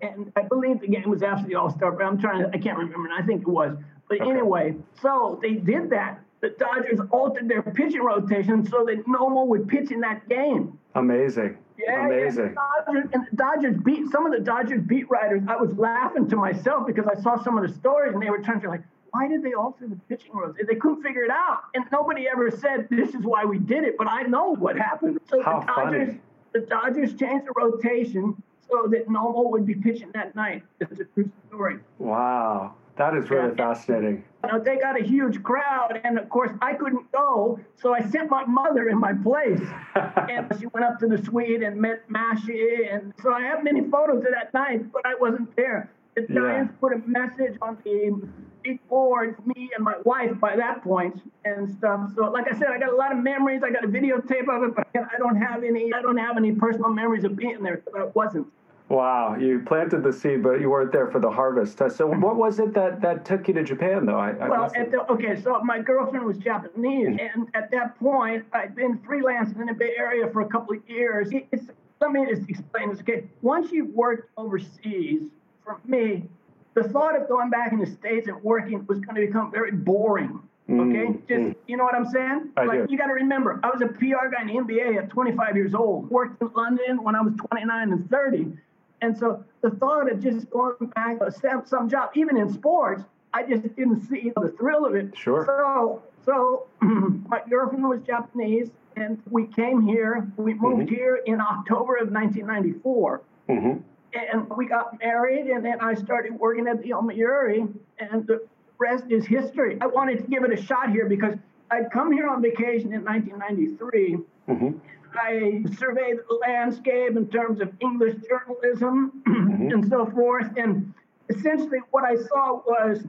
And 0.00 0.32
I 0.36 0.42
believe 0.42 0.80
the 0.80 0.88
game 0.88 1.08
was 1.08 1.22
after 1.22 1.46
the 1.46 1.54
All 1.54 1.70
Star 1.70 1.92
break. 1.92 2.08
I'm 2.08 2.18
trying 2.18 2.42
to, 2.42 2.48
I 2.52 2.58
can't 2.58 2.78
remember. 2.78 3.08
And 3.08 3.14
I 3.14 3.24
think 3.26 3.42
it 3.42 3.48
was. 3.48 3.76
But 4.08 4.20
Okay. 4.20 4.30
anyway, 4.30 4.74
so 5.00 5.38
they 5.42 5.54
did 5.54 5.90
that. 5.90 6.20
The 6.40 6.50
Dodgers 6.50 6.98
altered 7.12 7.48
their 7.48 7.62
pitching 7.62 8.02
rotation 8.02 8.66
so 8.66 8.84
that 8.84 9.06
Nomo 9.06 9.46
would 9.46 9.68
pitch 9.68 9.92
in 9.92 10.00
that 10.00 10.28
game. 10.28 10.76
Amazing. 10.96 11.56
Yeah, 11.78 12.04
Amazing. 12.06 12.54
Yeah, 12.56 12.84
Dodgers, 12.84 13.10
and 13.12 13.26
the 13.30 13.36
Dodgers 13.36 13.76
beat 13.84 14.10
some 14.10 14.26
of 14.26 14.32
the 14.32 14.40
Dodgers 14.40 14.82
beat 14.82 15.08
writers. 15.08 15.42
I 15.48 15.56
was 15.56 15.72
laughing 15.78 16.28
to 16.28 16.36
myself 16.36 16.86
because 16.86 17.06
I 17.06 17.14
saw 17.20 17.40
some 17.42 17.56
of 17.56 17.66
the 17.66 17.72
stories 17.72 18.12
and 18.12 18.22
they 18.22 18.28
were 18.28 18.38
trying 18.38 18.60
to 18.62 18.68
like, 18.68 18.82
why 19.12 19.28
did 19.28 19.42
they 19.42 19.52
alter 19.52 19.86
the 19.86 19.96
pitching 20.08 20.32
rotation? 20.32 20.66
They 20.68 20.74
couldn't 20.74 21.02
figure 21.02 21.22
it 21.22 21.30
out, 21.30 21.64
and 21.74 21.84
nobody 21.92 22.26
ever 22.28 22.50
said 22.50 22.88
this 22.90 23.10
is 23.14 23.22
why 23.22 23.44
we 23.44 23.58
did 23.58 23.84
it. 23.84 23.96
But 23.98 24.08
I 24.08 24.22
know 24.22 24.54
what 24.54 24.76
happened. 24.76 25.20
So 25.28 25.42
How 25.42 25.60
the 25.60 25.66
Dodgers, 25.66 26.08
funny. 26.08 26.20
the 26.54 26.60
Dodgers 26.60 27.14
changed 27.14 27.46
the 27.46 27.52
rotation 27.54 28.42
so 28.70 28.88
that 28.90 29.08
Nomo 29.08 29.50
would 29.50 29.66
be 29.66 29.74
pitching 29.74 30.10
that 30.14 30.34
night. 30.34 30.62
It's 30.80 30.98
a 30.98 31.04
true 31.04 31.30
story. 31.48 31.76
Wow. 31.98 32.74
That 32.96 33.14
is 33.16 33.30
really 33.30 33.50
yeah. 33.50 33.74
fascinating. 33.74 34.24
You 34.44 34.52
know, 34.52 34.58
they 34.58 34.76
got 34.76 35.00
a 35.00 35.04
huge 35.04 35.42
crowd, 35.42 36.00
and 36.04 36.18
of 36.18 36.28
course, 36.28 36.50
I 36.60 36.74
couldn't 36.74 37.10
go, 37.12 37.58
so 37.80 37.94
I 37.94 38.00
sent 38.08 38.30
my 38.30 38.44
mother 38.44 38.88
in 38.88 38.98
my 38.98 39.12
place. 39.12 39.60
and 39.94 40.46
she 40.58 40.66
went 40.66 40.84
up 40.84 40.98
to 41.00 41.06
the 41.06 41.22
suite 41.22 41.62
and 41.62 41.80
met 41.80 42.08
Mashi, 42.08 42.92
and 42.92 43.12
so 43.22 43.32
I 43.32 43.42
have 43.42 43.62
many 43.62 43.82
photos 43.88 44.24
of 44.24 44.30
that 44.32 44.52
night, 44.52 44.90
but 44.92 45.06
I 45.06 45.14
wasn't 45.14 45.54
there. 45.56 45.90
The 46.14 46.22
Giants 46.22 46.72
yeah. 46.74 46.80
put 46.80 46.92
a 46.92 47.02
message 47.06 47.56
on 47.62 47.78
the 47.84 48.22
big 48.62 48.86
board, 48.88 49.36
me 49.46 49.70
and 49.74 49.84
my 49.84 49.94
wife 50.04 50.38
by 50.40 50.56
that 50.56 50.82
point 50.82 51.20
and 51.44 51.68
stuff. 51.70 52.10
So, 52.14 52.30
like 52.30 52.46
I 52.52 52.58
said, 52.58 52.68
I 52.68 52.78
got 52.78 52.92
a 52.92 52.96
lot 52.96 53.12
of 53.12 53.18
memories. 53.18 53.62
I 53.64 53.70
got 53.70 53.84
a 53.84 53.88
videotape 53.88 54.48
of 54.48 54.62
it, 54.64 54.74
but 54.74 54.86
I 54.94 55.18
don't 55.18 55.36
have 55.36 55.64
any. 55.64 55.92
I 55.92 56.02
don't 56.02 56.16
have 56.16 56.36
any 56.36 56.52
personal 56.52 56.90
memories 56.90 57.24
of 57.24 57.36
being 57.36 57.62
there 57.62 57.82
I 57.96 58.04
wasn't. 58.14 58.46
Wow, 58.88 59.36
you 59.36 59.60
planted 59.60 60.02
the 60.02 60.12
seed, 60.12 60.42
but 60.42 60.60
you 60.60 60.68
weren't 60.68 60.92
there 60.92 61.06
for 61.06 61.18
the 61.18 61.30
harvest. 61.30 61.80
Uh, 61.80 61.88
so, 61.88 62.06
what 62.06 62.36
was 62.36 62.58
it 62.58 62.74
that, 62.74 63.00
that 63.00 63.24
took 63.24 63.48
you 63.48 63.54
to 63.54 63.62
Japan, 63.62 64.04
though? 64.04 64.18
I, 64.18 64.32
I 64.32 64.48
well, 64.48 64.68
the, 64.68 65.06
okay, 65.10 65.40
so 65.40 65.58
my 65.62 65.80
girlfriend 65.80 66.26
was 66.26 66.36
Japanese, 66.36 67.08
mm-hmm. 67.08 67.40
and 67.40 67.48
at 67.54 67.70
that 67.70 67.98
point, 67.98 68.44
I'd 68.52 68.74
been 68.74 68.98
freelancing 68.98 69.60
in 69.60 69.66
the 69.66 69.72
Bay 69.72 69.94
Area 69.96 70.28
for 70.30 70.42
a 70.42 70.48
couple 70.48 70.76
of 70.76 70.82
years. 70.86 71.30
It's, 71.52 71.68
let 72.02 72.12
me 72.12 72.26
just 72.28 72.50
explain 72.50 72.90
this. 72.90 73.00
Okay, 73.00 73.24
once 73.40 73.72
you've 73.72 73.94
worked 73.94 74.30
overseas, 74.36 75.22
for 75.64 75.80
me, 75.86 76.28
the 76.74 76.84
thought 76.84 77.20
of 77.20 77.28
going 77.28 77.50
back 77.50 77.72
in 77.72 77.78
the 77.78 77.86
States 77.86 78.28
and 78.28 78.42
working 78.42 78.86
was 78.86 78.98
going 79.00 79.14
to 79.14 79.26
become 79.26 79.50
very 79.50 79.72
boring. 79.72 80.40
Okay, 80.70 80.78
mm, 80.78 81.28
just 81.28 81.40
mm. 81.40 81.56
you 81.66 81.76
know 81.76 81.84
what 81.84 81.94
I'm 81.94 82.08
saying? 82.08 82.50
I 82.56 82.64
like 82.64 82.86
do. 82.86 82.92
you 82.92 82.96
got 82.96 83.08
to 83.08 83.14
remember, 83.14 83.60
I 83.62 83.70
was 83.70 83.82
a 83.82 83.88
PR 83.88 84.28
guy 84.30 84.42
in 84.42 84.46
the 84.46 84.54
NBA 84.54 84.96
at 84.96 85.10
25 85.10 85.56
years 85.56 85.74
old. 85.74 86.08
Worked 86.08 86.40
in 86.40 86.50
London 86.54 87.02
when 87.02 87.16
I 87.16 87.20
was 87.20 87.34
29 87.34 87.92
and 87.92 88.08
30 88.08 88.56
and 89.02 89.18
so 89.18 89.44
the 89.60 89.70
thought 89.70 90.10
of 90.10 90.22
just 90.22 90.48
going 90.48 90.76
back 90.94 91.18
to 91.18 91.30
some, 91.30 91.66
some 91.66 91.90
job, 91.90 92.10
even 92.14 92.36
in 92.36 92.50
sports, 92.52 93.02
I 93.34 93.42
just 93.42 93.62
didn't 93.76 94.08
see 94.08 94.32
the 94.34 94.54
thrill 94.56 94.86
of 94.86 94.94
it. 94.94 95.16
Sure. 95.16 95.44
So, 95.44 96.02
so 96.24 96.66
my 96.80 97.42
girlfriend 97.50 97.88
was 97.88 98.00
Japanese, 98.02 98.70
and 98.96 99.20
we 99.28 99.46
came 99.46 99.82
here. 99.82 100.30
We 100.36 100.54
moved 100.54 100.86
mm-hmm. 100.86 100.94
here 100.94 101.16
in 101.26 101.40
October 101.40 101.96
of 101.96 102.12
1994. 102.12 103.22
Mm-hmm. 103.48 103.80
And 104.14 104.48
we 104.56 104.66
got 104.66 104.98
married, 105.00 105.46
and 105.46 105.64
then 105.64 105.80
I 105.80 105.94
started 105.94 106.38
working 106.38 106.66
at 106.66 106.82
the 106.82 106.90
Yomiuri, 106.90 107.72
and 107.98 108.26
the 108.26 108.46
rest 108.78 109.04
is 109.10 109.26
history. 109.26 109.78
I 109.80 109.86
wanted 109.86 110.18
to 110.18 110.24
give 110.24 110.44
it 110.44 110.52
a 110.52 110.62
shot 110.62 110.90
here 110.90 111.08
because 111.08 111.34
I'd 111.70 111.90
come 111.90 112.12
here 112.12 112.28
on 112.28 112.42
vacation 112.42 112.92
in 112.92 113.04
1993. 113.04 114.18
Mm-hmm. 114.48 114.78
I 115.14 115.64
surveyed 115.78 116.18
the 116.28 116.38
landscape 116.46 117.16
in 117.16 117.28
terms 117.28 117.60
of 117.60 117.72
English 117.80 118.16
journalism 118.28 119.22
mm-hmm. 119.26 119.70
and 119.70 119.88
so 119.88 120.06
forth. 120.06 120.50
And 120.56 120.92
essentially, 121.28 121.78
what 121.90 122.04
I 122.04 122.16
saw 122.16 122.62
was 122.66 123.04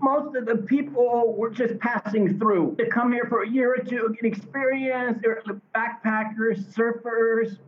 most 0.00 0.34
of 0.34 0.46
the 0.46 0.56
people 0.56 1.34
were 1.36 1.50
just 1.50 1.78
passing 1.78 2.38
through 2.38 2.76
to 2.78 2.86
come 2.88 3.12
here 3.12 3.26
for 3.28 3.42
a 3.42 3.48
year 3.48 3.74
or 3.74 3.84
two, 3.84 4.14
get 4.14 4.24
experience. 4.24 5.18
They're 5.22 5.42
backpackers, 5.74 6.64
surfers, 6.74 7.58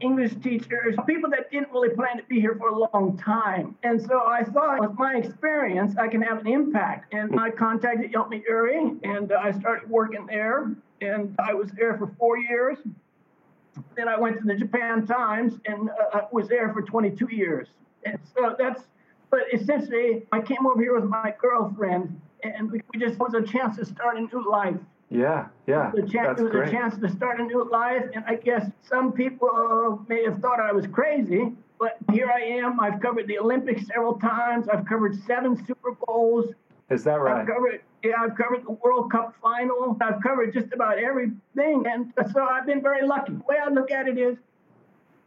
English 0.00 0.34
teachers, 0.42 0.94
people 1.06 1.30
that 1.30 1.50
didn't 1.50 1.72
really 1.72 1.94
plan 1.94 2.18
to 2.18 2.22
be 2.24 2.40
here 2.40 2.54
for 2.56 2.68
a 2.68 2.78
long 2.78 3.16
time. 3.16 3.76
And 3.82 4.00
so 4.00 4.26
I 4.26 4.44
thought, 4.44 4.80
with 4.80 4.98
my 4.98 5.16
experience, 5.16 5.96
I 5.96 6.08
can 6.08 6.20
have 6.22 6.40
an 6.40 6.46
impact. 6.46 7.14
And 7.14 7.40
I 7.40 7.50
contacted 7.50 8.12
Yomiuri 8.12 8.98
and 9.04 9.32
I 9.32 9.52
started 9.52 9.88
working 9.88 10.26
there 10.26 10.74
and 11.00 11.34
I 11.38 11.54
was 11.54 11.70
there 11.72 11.96
for 11.96 12.08
four 12.18 12.38
years. 12.38 12.78
Then 13.94 14.08
I 14.08 14.18
went 14.18 14.38
to 14.38 14.44
the 14.44 14.54
Japan 14.54 15.06
Times 15.06 15.54
and 15.66 15.90
uh, 15.90 16.22
was 16.32 16.48
there 16.48 16.72
for 16.72 16.82
22 16.82 17.28
years. 17.30 17.68
And 18.04 18.18
so 18.34 18.54
that's, 18.58 18.82
but 19.30 19.40
essentially, 19.52 20.26
I 20.32 20.40
came 20.40 20.66
over 20.66 20.80
here 20.80 20.94
with 20.94 21.10
my 21.10 21.34
girlfriend, 21.40 22.20
and 22.44 22.70
we 22.70 22.80
just 22.98 23.18
was 23.18 23.34
a 23.34 23.42
chance 23.42 23.76
to 23.76 23.84
start 23.84 24.16
a 24.16 24.20
new 24.20 24.48
life. 24.48 24.76
Yeah, 25.10 25.46
yeah. 25.66 25.88
It 25.88 26.02
was, 26.02 26.10
a 26.10 26.12
chance, 26.12 26.26
that's 26.28 26.40
it 26.40 26.44
was 26.44 26.52
great. 26.52 26.68
a 26.68 26.70
chance 26.70 26.98
to 26.98 27.08
start 27.10 27.40
a 27.40 27.44
new 27.44 27.68
life, 27.70 28.04
and 28.14 28.24
I 28.26 28.34
guess 28.34 28.68
some 28.82 29.12
people 29.12 29.48
uh, 29.54 30.02
may 30.08 30.24
have 30.24 30.40
thought 30.40 30.58
I 30.58 30.72
was 30.72 30.86
crazy, 30.86 31.52
but 31.78 31.96
here 32.12 32.30
I 32.30 32.40
am. 32.40 32.80
I've 32.80 33.00
covered 33.00 33.28
the 33.28 33.38
Olympics 33.38 33.86
several 33.86 34.14
times. 34.18 34.68
I've 34.68 34.84
covered 34.86 35.14
seven 35.24 35.56
Super 35.64 35.92
Bowls. 36.06 36.46
Is 36.90 37.04
that 37.04 37.20
right? 37.20 37.40
I've 37.40 37.46
covered, 37.46 37.82
yeah, 38.02 38.14
I've 38.20 38.36
covered 38.36 38.64
the 38.64 38.72
World 38.72 39.12
Cup 39.12 39.34
final. 39.40 39.96
I've 40.00 40.22
covered 40.22 40.52
just 40.52 40.72
about 40.72 40.98
everything. 40.98 41.84
And 41.86 42.12
so 42.32 42.44
I've 42.44 42.66
been 42.66 42.82
very 42.82 43.06
lucky. 43.06 43.32
The 43.32 43.44
way 43.48 43.56
I 43.64 43.68
look 43.68 43.90
at 43.90 44.08
it 44.08 44.18
is 44.18 44.36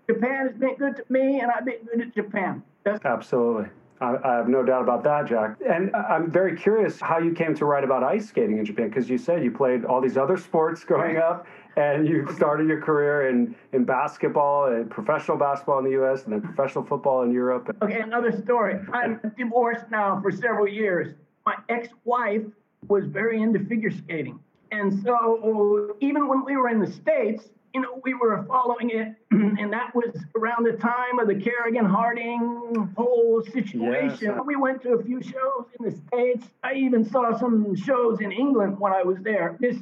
Japan 0.10 0.48
has 0.48 0.58
been 0.58 0.76
good 0.76 0.96
to 0.98 1.04
me, 1.10 1.40
and 1.40 1.52
I've 1.52 1.66
been 1.66 1.84
good 1.86 2.14
to 2.14 2.22
Japan. 2.22 2.64
That's- 2.84 3.06
Absolutely. 3.06 3.70
I, 4.02 4.16
I 4.24 4.36
have 4.36 4.48
no 4.48 4.64
doubt 4.64 4.84
about 4.84 5.04
that, 5.04 5.28
Jack. 5.28 5.58
And 5.68 5.94
I'm 5.96 6.32
very 6.32 6.56
curious 6.56 7.00
how 7.00 7.20
you 7.20 7.34
came 7.34 7.56
to 7.56 7.66
write 7.66 7.84
about 7.84 8.04
ice 8.04 8.28
skating 8.28 8.58
in 8.58 8.66
Japan, 8.66 8.90
because 8.90 9.10
you 9.10 9.18
said 9.18 9.44
you 9.44 9.52
played 9.52 9.86
all 9.86 10.02
these 10.02 10.18
other 10.18 10.38
sports 10.38 10.84
growing 10.84 11.18
up, 11.18 11.46
and 11.76 12.08
you 12.08 12.28
started 12.34 12.68
your 12.68 12.82
career 12.82 13.30
in, 13.30 13.56
in 13.74 13.84
basketball 13.84 14.66
and 14.74 14.90
professional 14.90 15.38
basketball 15.38 15.80
in 15.80 15.86
the 15.86 15.92
U.S. 15.92 16.24
and 16.24 16.34
then 16.34 16.42
professional 16.42 16.84
football 16.84 17.24
in 17.24 17.32
Europe. 17.32 17.76
Okay, 17.82 18.00
another 18.00 18.32
story. 18.42 18.80
I'm 18.94 19.20
divorced 19.38 19.86
now 19.92 20.20
for 20.22 20.32
several 20.32 20.68
years 20.68 21.16
my 21.46 21.56
ex-wife 21.70 22.44
was 22.88 23.06
very 23.06 23.42
into 23.42 23.60
figure 23.66 23.92
skating. 23.92 24.40
And 24.72 25.02
so 25.04 25.96
even 26.00 26.28
when 26.28 26.46
we 26.46 26.58
were 26.58 26.70
in 26.70 26.80
the 26.80 26.92
States, 26.92 27.50
you 27.74 27.82
know, 27.82 28.02
we 28.04 28.14
were 28.14 28.44
following 28.48 28.90
it, 28.90 29.16
and 29.32 29.72
that 29.72 29.94
was 29.94 30.16
around 30.36 30.66
the 30.66 30.74
time 30.74 31.20
of 31.20 31.28
the 31.28 31.36
Kerrigan 31.36 31.86
Harding 31.86 32.94
whole 32.98 33.44
situation. 33.44 34.18
Yes. 34.22 34.40
We 34.46 34.56
went 34.56 34.82
to 34.84 34.94
a 34.94 35.04
few 35.04 35.22
shows 35.22 35.66
in 35.80 35.86
the 35.86 35.98
States. 36.08 36.48
I 36.64 36.74
even 36.74 37.10
saw 37.10 37.38
some 37.38 37.76
shows 37.76 38.22
in 38.22 38.32
England 38.32 38.80
when 38.80 38.92
I 38.92 39.04
was 39.04 39.18
there. 39.22 39.58
This 39.60 39.78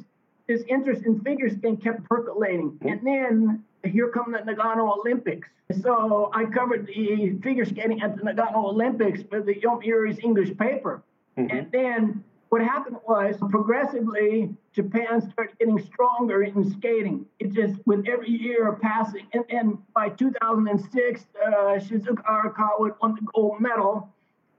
this 0.46 0.62
interest 0.66 1.04
in 1.04 1.20
figure 1.20 1.50
skating 1.50 1.76
kept 1.76 2.04
percolating. 2.04 2.72
Mm-hmm. 2.72 2.88
And 2.88 3.06
then 3.06 3.64
here 3.84 4.08
come 4.08 4.32
the 4.32 4.38
Nagano 4.38 4.98
Olympics. 4.98 5.48
So 5.82 6.30
I 6.32 6.46
covered 6.46 6.86
the 6.86 7.38
figure 7.42 7.66
skating 7.66 8.00
at 8.00 8.16
the 8.16 8.22
Nagano 8.22 8.64
Olympics 8.64 9.22
for 9.28 9.42
the 9.42 9.54
Yomiuri's 9.54 10.18
English 10.20 10.56
paper. 10.56 11.02
Mm-hmm. 11.36 11.56
And 11.56 11.72
then 11.72 12.24
what 12.48 12.62
happened 12.62 12.96
was 13.06 13.36
progressively 13.50 14.54
Japan 14.72 15.20
started 15.30 15.58
getting 15.58 15.78
stronger 15.78 16.42
in 16.42 16.70
skating. 16.70 17.26
It 17.38 17.52
just 17.52 17.74
with 17.86 18.06
every 18.08 18.30
year 18.30 18.72
passing, 18.80 19.26
and, 19.32 19.44
and 19.50 19.78
by 19.94 20.10
2006, 20.10 21.26
uh, 21.44 21.50
Shizuka 21.78 22.22
Arakawa 22.24 22.94
won 23.02 23.14
the 23.14 23.26
gold 23.34 23.60
medal. 23.60 24.08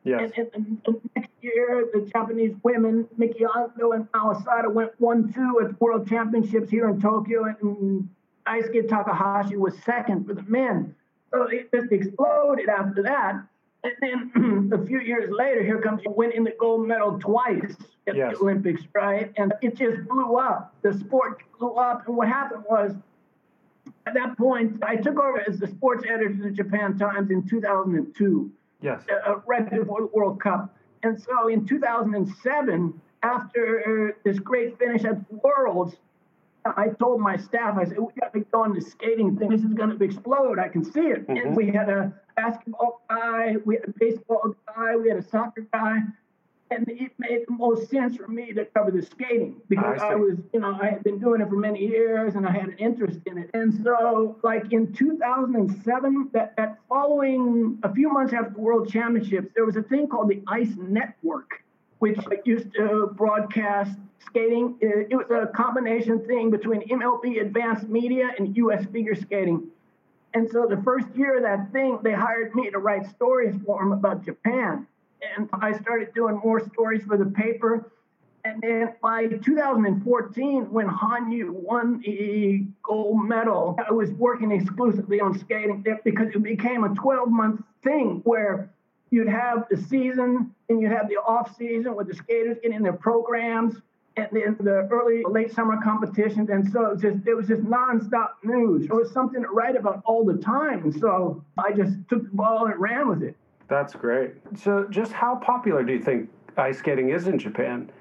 Yes. 0.04 0.32
And, 0.38 0.50
and, 0.54 0.82
and, 0.86 1.10
next 1.16 1.32
year, 1.42 1.90
the 1.94 2.02
Japanese 2.02 2.56
women, 2.64 3.08
Miki 3.18 3.44
Ando 3.44 3.96
and 3.96 4.08
Mao 4.14 4.34
Asada, 4.34 4.72
went 4.72 4.92
one-two 5.00 5.60
at 5.62 5.70
the 5.70 5.76
World 5.80 6.08
Championships 6.08 6.70
here 6.70 6.90
in 6.90 7.02
Tokyo, 7.02 7.44
and 7.62 8.10
Daisuke 8.48 8.88
Takahashi 8.88 9.58
was 9.58 9.74
second 9.84 10.26
for 10.26 10.34
the 10.34 10.44
men. 10.44 10.96
So 11.32 11.44
it 11.44 11.70
just 11.74 11.92
exploded 11.92 12.70
after 12.70 13.04
that. 13.04 13.44
And 13.84 13.94
then 14.02 14.72
a 14.74 14.86
few 14.86 15.00
years 15.00 15.30
later, 15.32 15.64
here 15.64 15.82
comes 15.82 16.02
winning 16.06 16.44
the 16.44 16.54
gold 16.60 16.88
medal 16.88 17.18
twice 17.20 17.76
at 18.08 18.16
yes. 18.16 18.34
the 18.34 18.44
Olympics, 18.44 18.82
right? 18.94 19.32
And 19.38 19.54
it 19.62 19.76
just 19.78 20.08
blew 20.08 20.38
up. 20.38 20.74
The 20.82 20.94
sport 20.94 21.44
blew 21.58 21.76
up. 21.76 22.08
And 22.08 22.18
what 22.18 22.28
happened 22.28 22.64
was, 22.70 22.94
at 24.06 24.14
that 24.14 24.38
point, 24.38 24.84
I 24.84 24.96
took 24.96 25.18
over 25.18 25.44
as 25.48 25.60
the 25.60 25.68
sports 25.68 26.04
editor 26.06 26.30
of 26.30 26.40
the 26.40 26.52
Japan 26.52 26.98
Times 26.98 27.32
in 27.32 27.48
2002. 27.48 28.52
Yes. 28.82 29.02
Uh, 29.10 29.36
right 29.46 29.70
before 29.70 30.02
the 30.02 30.08
World 30.08 30.42
Cup. 30.42 30.76
And 31.04 31.22
so 31.22 31.48
in 31.48 31.66
2007, 31.66 33.02
after 33.24 34.18
this 34.24 34.40
great 34.40 34.78
finish 34.78 35.04
at 35.04 35.18
Worlds, 35.32 35.96
I 36.66 36.90
told 37.00 37.22
my 37.22 37.38
staff, 37.38 37.78
I 37.78 37.86
said, 37.86 38.00
we 38.00 38.08
got 38.20 38.34
to 38.34 38.42
go 38.42 38.64
on 38.64 38.74
the 38.74 38.82
skating 38.82 39.38
thing. 39.38 39.50
This 39.50 39.62
is 39.62 39.74
going 39.74 39.98
to 39.98 40.04
explode. 40.04 40.60
I 40.60 40.68
can 40.68 40.84
see 40.84 41.00
it. 41.00 41.28
Mm-hmm. 41.28 41.48
And 41.48 41.56
we 41.56 41.68
had 41.68 41.90
a 41.90 42.14
basketball 42.36 43.02
guy, 43.10 43.56
we 43.66 43.76
had 43.76 43.86
a 43.86 43.94
baseball 43.98 44.56
guy, 44.76 44.96
we 44.96 45.10
had 45.10 45.18
a 45.18 45.24
soccer 45.24 45.66
guy. 45.74 46.00
And 46.72 46.88
it 46.88 47.12
made 47.18 47.46
the 47.48 47.54
most 47.54 47.90
sense 47.90 48.16
for 48.16 48.28
me 48.28 48.54
to 48.54 48.64
cover 48.66 48.92
the 48.92 49.02
skating 49.02 49.60
because 49.70 50.00
I, 50.02 50.10
I 50.10 50.16
was, 50.16 50.38
you 50.54 50.60
know, 50.60 50.78
I 50.80 50.92
had 50.92 51.04
been 51.04 51.18
doing 51.18 51.42
it 51.42 51.50
for 51.50 51.56
many 51.56 51.80
years 51.80 52.36
and 52.36 52.46
I 52.46 52.52
had 52.52 52.66
an 52.66 52.78
interest 52.78 53.22
in 53.26 53.40
it. 53.40 53.50
And 53.56 53.74
so, 53.84 54.38
like 54.44 54.72
in 54.72 54.94
2007, 54.94 56.30
that, 56.34 56.56
that 56.58 56.78
following 56.88 57.80
a 57.82 57.92
few 57.92 58.14
months 58.14 58.34
after 58.34 58.54
the 58.54 58.60
World 58.60 58.88
Championships, 58.88 59.48
there 59.56 59.66
was 59.66 59.78
a 59.78 59.82
thing 59.82 60.08
called 60.08 60.30
the 60.30 60.44
Ice 60.48 60.76
Network, 60.78 61.64
which 62.00 62.18
used 62.46 62.74
to 62.74 63.14
broadcast 63.16 63.92
skating. 64.26 64.78
It 64.82 65.16
was 65.16 65.30
a 65.30 65.48
combination 65.48 66.26
thing 66.26 66.50
between 66.50 66.88
MLB 66.88 67.42
Advanced 67.42 67.88
Media 67.88 68.32
and 68.38 68.56
US 68.58 68.86
Figure 68.86 69.16
Skating. 69.16 69.68
And 70.34 70.50
so 70.50 70.68
the 70.68 70.82
first 70.84 71.08
year 71.16 71.38
of 71.38 71.44
that 71.44 71.72
thing, 71.72 72.00
they 72.04 72.14
hired 72.14 72.56
me 72.56 72.70
to 72.70 72.78
write 72.78 73.10
stories 73.10 73.56
for 73.66 73.80
them 73.80 73.92
about 73.92 74.24
Japan. 74.24 74.88
And 75.38 75.50
I 75.54 75.78
started 75.80 76.14
doing 76.14 76.40
more 76.44 76.66
stories 76.74 77.04
for 77.04 77.18
the 77.18 77.26
paper. 77.26 77.92
And 78.46 78.62
then 78.62 78.94
by 79.02 79.28
2014, 79.28 80.72
when 80.72 80.88
Hanyu 80.88 81.50
won 81.50 82.02
a 82.08 82.64
gold 82.84 83.28
medal, 83.28 83.78
I 83.86 83.92
was 83.92 84.12
working 84.12 84.52
exclusively 84.52 85.20
on 85.20 85.38
skating 85.38 85.84
because 86.06 86.28
it 86.34 86.44
became 86.44 86.86
a 86.86 86.94
12 86.96 87.30
month 87.30 87.62
thing 87.84 88.22
where 88.24 88.70
you'd 89.10 89.28
have 89.28 89.66
the 89.70 89.78
season 89.78 90.56
and 90.70 90.82
you'd 90.82 90.92
have 90.92 91.10
the 91.10 91.16
off 91.16 91.56
season 91.58 91.96
with 91.96 92.08
the 92.08 92.14
skaters 92.14 92.58
getting 92.62 92.82
their 92.82 92.94
programs 92.94 93.76
and 94.18 94.28
then 94.32 94.58
the 94.60 94.88
early 94.92 95.24
late 95.30 95.54
summer 95.54 95.78
competitions 95.84 96.50
and 96.50 96.72
so 96.72 96.86
it 96.86 96.94
was 96.94 97.02
just 97.02 97.28
it 97.28 97.34
was 97.34 97.48
just 97.48 97.62
nonstop 97.64 98.30
news 98.44 98.86
it 98.86 98.94
was 98.94 99.12
something 99.12 99.42
to 99.42 99.50
write 99.50 99.76
about 99.76 100.02
all 100.06 100.24
the 100.24 100.38
time 100.38 100.84
and 100.84 100.94
so 101.00 101.44
i 101.58 101.72
just 101.72 101.98
took 102.10 102.24
the 102.24 102.36
ball 102.36 102.66
and 102.66 102.80
ran 102.80 103.08
with 103.08 103.22
it 103.24 103.36
that's 103.68 103.94
great 103.94 104.34
so 104.56 104.88
just 104.90 105.12
how 105.12 105.36
popular 105.36 105.84
do 105.84 105.94
you 105.94 106.02
think 106.02 106.30
ice 106.58 106.80
skating 106.80 107.10
is 107.10 107.28
in 107.28 107.38
japan 107.38 107.92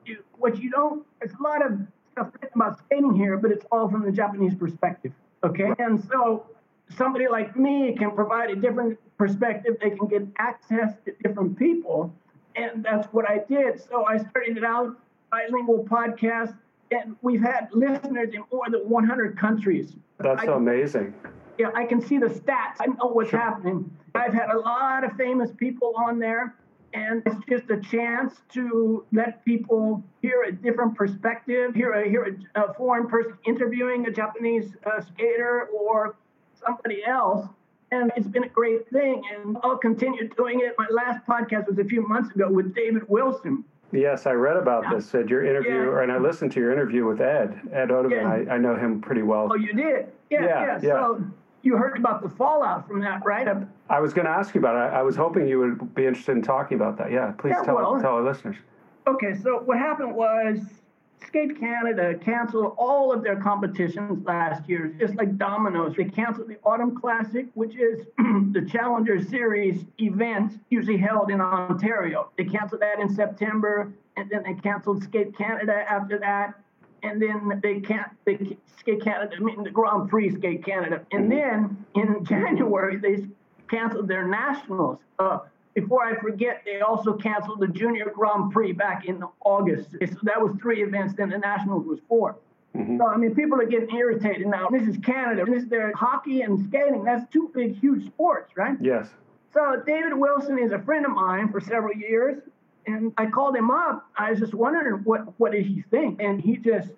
you, 0.07 0.25
what 0.39 0.59
you 0.59 0.71
don't, 0.71 1.05
there's 1.21 1.35
a 1.39 1.43
lot 1.43 1.65
of 1.65 1.79
stuff 2.13 2.31
about 2.55 2.79
skating 2.79 3.15
here, 3.15 3.37
but 3.37 3.51
it's 3.51 3.67
all 3.71 3.91
from 3.91 4.07
the 4.07 4.11
Japanese 4.11 4.55
perspective. 4.55 5.13
Okay. 5.45 5.71
And 5.79 6.03
so 6.03 6.47
somebody 6.97 7.29
like 7.29 7.57
me 7.57 7.95
can 7.95 8.13
provide 8.13 8.49
a 8.49 8.57
different 8.57 8.99
perspective. 9.19 9.77
They 9.83 9.91
can 9.91 10.09
get 10.09 10.27
access 10.39 10.95
to 11.05 11.13
different 11.23 11.59
people. 11.59 12.11
And 12.57 12.83
that's 12.83 13.07
what 13.13 13.29
I 13.29 13.45
did. 13.51 13.79
So 13.87 14.07
I 14.07 14.17
started 14.17 14.65
out 14.65 14.97
bilingual 15.31 15.85
podcast, 15.85 16.57
and 16.91 17.17
we've 17.21 17.43
had 17.43 17.69
listeners 17.73 18.31
in 18.33 18.45
more 18.51 18.65
than 18.71 18.81
100 18.89 19.39
countries. 19.39 19.93
That's 20.19 20.41
I, 20.41 20.47
amazing. 20.47 21.13
Yeah, 21.59 21.71
I 21.75 21.85
can 21.87 22.01
see 22.01 22.19
the 22.19 22.27
stats. 22.29 22.77
I 22.81 22.87
know 22.87 23.07
what's 23.13 23.31
Sure. 23.31 23.41
happening. 23.41 23.91
I've 24.15 24.33
had 24.33 24.51
a 24.51 24.59
lot 24.59 25.05
of 25.05 25.13
famous 25.13 25.51
people 25.53 25.95
on 25.97 26.19
there, 26.19 26.55
and 26.95 27.23
it's 27.27 27.45
just 27.49 27.69
a 27.71 27.79
chance 27.81 28.41
to 28.51 29.05
let 29.13 29.45
people 29.45 30.03
hear 30.23 30.45
a 30.45 30.53
different 30.53 30.95
perspective, 30.95 31.75
hear 31.75 31.93
a, 31.93 32.09
hear 32.09 32.37
a, 32.55 32.63
a 32.65 32.75
foreign 32.75 33.07
person 33.09 33.33
interviewing 33.45 34.07
a 34.07 34.11
Japanese 34.11 34.77
uh, 34.87 35.01
skater 35.01 35.69
or 35.77 36.17
somebody 36.65 37.05
else. 37.05 37.47
And 37.91 38.13
it's 38.17 38.29
been 38.29 38.45
a 38.45 38.49
great 38.49 38.89
thing, 38.91 39.23
and 39.35 39.57
I'll 39.63 39.79
continue 39.79 40.29
doing 40.29 40.61
it. 40.61 40.75
My 40.79 40.87
last 40.91 41.27
podcast 41.27 41.69
was 41.69 41.79
a 41.79 41.85
few 41.85 42.07
months 42.07 42.35
ago 42.35 42.51
with 42.51 42.75
David 42.75 43.09
Wilson. 43.09 43.65
Yes, 43.93 44.27
I 44.27 44.33
read 44.33 44.59
about 44.59 44.85
Yeah. 44.85 44.95
this 44.97 45.15
at 45.15 45.31
your 45.31 45.43
interview, 45.45 45.93
Yeah. 45.93 46.03
and 46.03 46.13
I 46.13 46.19
listened 46.19 46.53
to 46.53 46.61
your 46.61 46.71
interview 46.73 47.07
with 47.07 47.23
Ed. 47.23 47.59
Ed 47.73 47.89
Odeven, 47.89 48.11
Yeah. 48.47 48.53
I, 48.53 48.57
I 48.57 48.59
know 48.59 48.77
him 48.77 49.01
pretty 49.01 49.23
well. 49.23 49.49
Oh, 49.51 49.55
you 49.57 49.73
did? 49.73 50.09
Yeah, 50.29 50.43
Yeah, 50.43 50.47
yeah. 50.47 50.79
yeah. 50.83 50.91
So 50.93 51.23
you 51.63 51.77
heard 51.77 51.99
about 51.99 52.23
the 52.23 52.29
fallout 52.29 52.87
from 52.87 53.01
that, 53.01 53.25
right? 53.25 53.47
Uh, 53.49 53.61
I 53.91 54.01
was 54.01 54.13
going 54.15 54.27
to 54.27 54.31
ask 54.31 54.55
you 54.55 54.61
about 54.61 54.77
it. 54.77 54.95
I, 54.95 55.01
I 55.01 55.03
was 55.03 55.17
hoping 55.17 55.47
you 55.49 55.59
would 55.59 55.95
be 55.95 56.07
interested 56.07 56.33
in 56.33 56.43
talking 56.43 56.77
about 56.77 56.97
that. 56.99 57.11
Yeah, 57.11 57.33
please 57.39 57.55
Yeah, 57.59 57.65
tell, 57.65 57.77
well- 57.77 58.01
tell 58.01 58.15
our 58.15 58.25
listeners. 58.25 58.57
Okay, 59.07 59.35
so 59.43 59.61
what 59.65 59.79
happened 59.79 60.15
was 60.15 60.59
Skate 61.27 61.59
Canada 61.59 62.15
canceled 62.19 62.75
all 62.77 63.11
of 63.13 63.23
their 63.23 63.37
competitions 63.37 64.25
last 64.27 64.69
year, 64.69 64.89
just 65.01 65.15
like 65.17 65.37
dominoes. 65.39 65.95
They 65.97 66.05
canceled 66.05 66.49
the 66.49 66.59
Autumn 66.63 66.95
Classic, 66.95 67.47
which 67.55 67.75
is 67.75 68.07
the 68.19 68.67
Challenger 68.71 69.23
Series 69.23 69.85
event 69.99 70.61
usually 70.69 70.99
held 70.99 71.31
in 71.31 71.41
Ontario. 71.41 72.31
They 72.37 72.45
canceled 72.45 72.83
that 72.83 73.01
in 73.01 73.09
September, 73.09 73.91
and 74.17 74.29
then 74.31 74.43
they 74.45 74.55
canceled 74.55 75.03
Skate 75.03 75.37
Canada 75.37 75.85
after 75.89 76.19
that. 76.19 76.55
And 77.03 77.21
then 77.21 77.61
they 77.63 77.81
can't 77.81 78.11
they 78.25 78.57
Skate 78.79 79.03
Canada, 79.03 79.37
I 79.37 79.41
mean 79.41 79.63
the 79.63 79.71
Grand 79.71 80.09
Prix 80.09 80.35
Skate 80.35 80.65
Canada. 80.65 81.05
And 81.13 81.31
then 81.31 81.85
in 81.95 82.25
January 82.29 82.97
they 82.97 83.27
canceled 83.69 84.09
their 84.09 84.27
nationals. 84.27 84.99
Uh, 85.19 85.41
before 85.75 86.05
I 86.05 86.19
forget, 86.21 86.63
they 86.65 86.81
also 86.81 87.13
canceled 87.13 87.61
the 87.61 87.69
Junior 87.69 88.11
Grand 88.13 88.51
Prix 88.51 88.73
back 88.73 89.07
in 89.07 89.23
August. 89.45 89.91
So 89.93 90.19
that 90.25 90.41
was 90.41 90.57
three 90.61 90.83
events, 90.83 91.15
then 91.15 91.31
the 91.31 91.39
Nationals 91.39 91.87
was 91.87 92.01
4 92.09 92.37
Mhm. 92.77 92.99
So, 92.99 93.07
I 93.07 93.17
mean, 93.17 93.35
people 93.35 93.61
are 93.61 93.67
getting 93.67 93.95
irritated 93.95 94.47
now. 94.47 94.69
This 94.69 94.87
is 94.87 94.97
Canada. 94.99 95.45
This 95.45 95.65
is 95.65 95.69
their 95.69 95.93
hockey 95.95 96.43
and 96.43 96.59
skating. 96.67 97.05
That's 97.05 97.29
two 97.33 97.51
big, 97.55 97.79
huge 97.79 98.07
sports, 98.07 98.57
right? 98.57 98.77
Yes. 98.81 99.09
So 99.53 99.83
David 99.87 100.15
Wilson 100.15 100.59
is 100.59 100.73
a 100.73 100.79
friend 100.81 101.07
of 101.07 101.13
mine 101.13 101.51
for 101.51 101.61
several 101.61 101.95
years, 101.95 102.43
and 102.89 103.13
I 103.19 103.27
called 103.27 103.55
him 103.57 103.71
up. 103.71 104.07
I 104.17 104.31
was 104.31 104.41
just 104.41 104.55
wondering 104.55 105.03
what 105.05 105.39
what 105.39 105.53
did 105.53 105.67
he 105.67 105.85
think, 105.91 106.21
and 106.21 106.41
he 106.41 106.57
just 106.57 106.91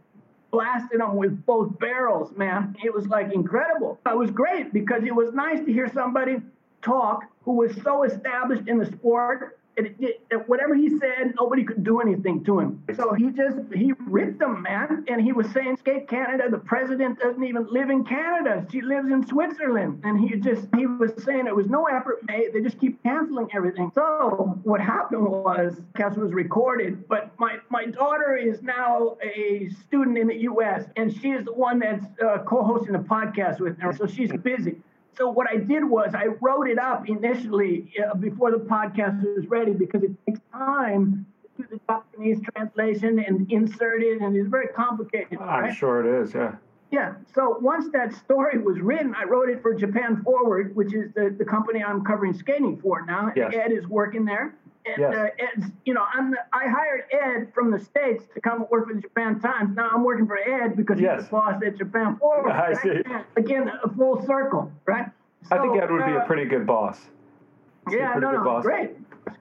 blasted 0.50 1.00
them 1.00 1.16
with 1.16 1.44
both 1.46 1.78
barrels, 1.78 2.32
man. 2.36 2.76
It 2.82 2.92
was 2.92 3.06
like 3.06 3.32
incredible. 3.32 3.98
It 4.06 4.16
was 4.16 4.30
great 4.30 4.72
because 4.72 5.04
it 5.04 5.14
was 5.14 5.32
nice 5.32 5.64
to 5.64 5.72
hear 5.72 5.90
somebody 5.92 6.38
talk 6.82 7.24
who 7.42 7.52
was 7.52 7.74
so 7.82 8.04
established 8.04 8.68
in 8.68 8.78
the 8.78 8.86
sport 8.86 9.59
it, 9.86 10.28
that 10.30 10.48
whatever 10.48 10.74
he 10.74 10.88
said, 10.98 11.34
nobody 11.38 11.64
could 11.64 11.84
do 11.84 12.00
anything 12.00 12.44
to 12.44 12.60
him. 12.60 12.82
So 12.96 13.14
he 13.14 13.30
just 13.30 13.58
he 13.74 13.92
ripped 14.00 14.38
them, 14.38 14.62
man. 14.62 15.04
And 15.08 15.20
he 15.20 15.32
was 15.32 15.50
saying, 15.50 15.76
"Skate 15.78 16.08
Canada, 16.08 16.50
the 16.50 16.58
president 16.58 17.18
doesn't 17.18 17.42
even 17.44 17.66
live 17.70 17.90
in 17.90 18.04
Canada. 18.04 18.66
She 18.70 18.80
lives 18.80 19.10
in 19.10 19.26
Switzerland." 19.26 20.00
And 20.04 20.20
he 20.20 20.36
just 20.36 20.66
he 20.76 20.86
was 20.86 21.12
saying 21.24 21.46
it 21.46 21.54
was 21.54 21.68
no 21.68 21.84
effort 21.86 22.20
made. 22.26 22.52
They 22.52 22.60
just 22.60 22.78
keep 22.80 23.02
canceling 23.02 23.48
everything. 23.54 23.90
So 23.94 24.58
what 24.62 24.80
happened 24.80 25.26
was, 25.26 25.80
cast 25.96 26.18
was 26.18 26.32
recorded, 26.32 27.08
but 27.08 27.32
my 27.38 27.58
my 27.68 27.86
daughter 27.86 28.36
is 28.36 28.62
now 28.62 29.16
a 29.22 29.68
student 29.86 30.18
in 30.18 30.26
the 30.28 30.40
U.S. 30.42 30.84
and 30.96 31.14
she 31.20 31.30
is 31.30 31.44
the 31.44 31.52
one 31.52 31.78
that's 31.78 32.06
uh, 32.22 32.38
co-hosting 32.44 32.94
a 32.94 33.00
podcast 33.00 33.60
with 33.60 33.78
her. 33.80 33.92
So 33.92 34.06
she's 34.06 34.32
busy. 34.32 34.76
So 35.16 35.28
what 35.28 35.48
I 35.50 35.56
did 35.56 35.84
was 35.84 36.14
I 36.14 36.26
wrote 36.40 36.68
it 36.68 36.78
up 36.78 37.08
initially 37.08 37.92
uh, 38.02 38.14
before 38.14 38.50
the 38.50 38.58
podcast 38.58 39.22
was 39.36 39.46
ready 39.46 39.72
because 39.72 40.02
it 40.02 40.12
takes 40.26 40.40
time 40.52 41.26
to 41.56 41.62
do 41.62 41.68
the 41.70 41.80
Japanese 41.88 42.38
translation 42.54 43.18
and 43.18 43.50
insert 43.50 44.02
it, 44.02 44.20
and 44.20 44.36
it's 44.36 44.48
very 44.48 44.68
complicated. 44.68 45.38
I'm 45.40 45.64
right? 45.64 45.76
sure 45.76 46.00
it 46.00 46.22
is. 46.22 46.34
Yeah. 46.34 46.54
Yeah. 46.90 47.14
So 47.34 47.56
once 47.60 47.88
that 47.92 48.12
story 48.14 48.58
was 48.58 48.80
written, 48.80 49.14
I 49.14 49.24
wrote 49.24 49.48
it 49.48 49.62
for 49.62 49.74
Japan 49.74 50.22
Forward, 50.24 50.74
which 50.74 50.92
is 50.92 51.12
the, 51.14 51.34
the 51.38 51.44
company 51.44 51.84
I'm 51.84 52.04
covering 52.04 52.32
skating 52.32 52.80
for 52.80 53.04
now. 53.06 53.32
Yes. 53.36 53.54
Ed 53.54 53.72
is 53.72 53.86
working 53.86 54.24
there. 54.24 54.54
And 54.86 54.96
Yes. 54.98 55.14
uh, 55.14 55.28
Ed's, 55.38 55.66
you 55.84 55.92
know, 55.92 56.04
I'm 56.12 56.30
the, 56.30 56.38
I 56.52 56.66
hired 56.66 57.04
Ed 57.12 57.52
from 57.54 57.70
the 57.70 57.78
States 57.78 58.24
to 58.34 58.40
come 58.40 58.66
work 58.70 58.88
for 58.88 58.94
the 58.94 59.00
Japan 59.00 59.38
Times. 59.38 59.76
Now 59.76 59.90
I'm 59.92 60.04
working 60.04 60.26
for 60.26 60.38
Ed 60.38 60.74
because 60.76 60.98
he's 60.98 61.04
Yes. 61.04 61.24
the 61.24 61.30
boss 61.30 61.62
at 61.62 61.76
Japan 61.76 62.16
Forward. 62.16 62.50
I 62.50 62.68
right? 62.72 62.76
see. 62.78 63.02
Again, 63.36 63.70
a 63.84 63.88
full 63.90 64.24
circle, 64.26 64.72
right? 64.86 65.06
I 65.50 65.58
think 65.58 65.76
Ed 65.80 65.90
would 65.90 66.06
be 66.06 66.12
a 66.12 66.20
uh, 66.20 66.26
pretty 66.26 66.46
good 66.46 66.66
boss. 66.66 66.98
He's 67.88 67.98
yeah, 67.98 68.14
no, 68.14 68.30
no, 68.30 68.44
boss. 68.44 68.62
great, 68.62 68.90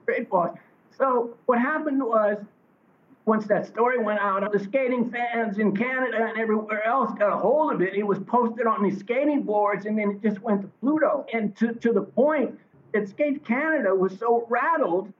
great 0.06 0.28
boss. 0.28 0.56
So 0.96 1.36
what 1.46 1.58
happened 1.58 2.02
was, 2.02 2.38
once 3.26 3.46
that 3.46 3.66
story 3.66 3.98
went 3.98 4.18
out, 4.18 4.50
the 4.50 4.58
skating 4.58 5.10
fans 5.10 5.58
in 5.58 5.76
Canada 5.76 6.26
and 6.26 6.38
everywhere 6.38 6.84
else 6.86 7.12
got 7.18 7.32
a 7.32 7.36
hold 7.36 7.72
of 7.72 7.80
it. 7.82 7.94
It 7.94 8.02
was 8.02 8.18
posted 8.20 8.66
on 8.66 8.82
these 8.82 8.98
skating 8.98 9.42
boards, 9.42 9.86
and 9.86 9.96
then 9.96 10.10
it 10.10 10.22
just 10.22 10.40
went 10.42 10.62
to 10.62 10.68
Pluto, 10.80 11.26
and 11.32 11.56
to 11.58 11.74
to 11.74 11.92
the 11.92 12.02
point 12.02 12.58
that 12.92 13.08
Skate 13.08 13.44
Canada 13.44 13.94
was 13.94 14.18
so 14.18 14.46
rattled 14.48 15.12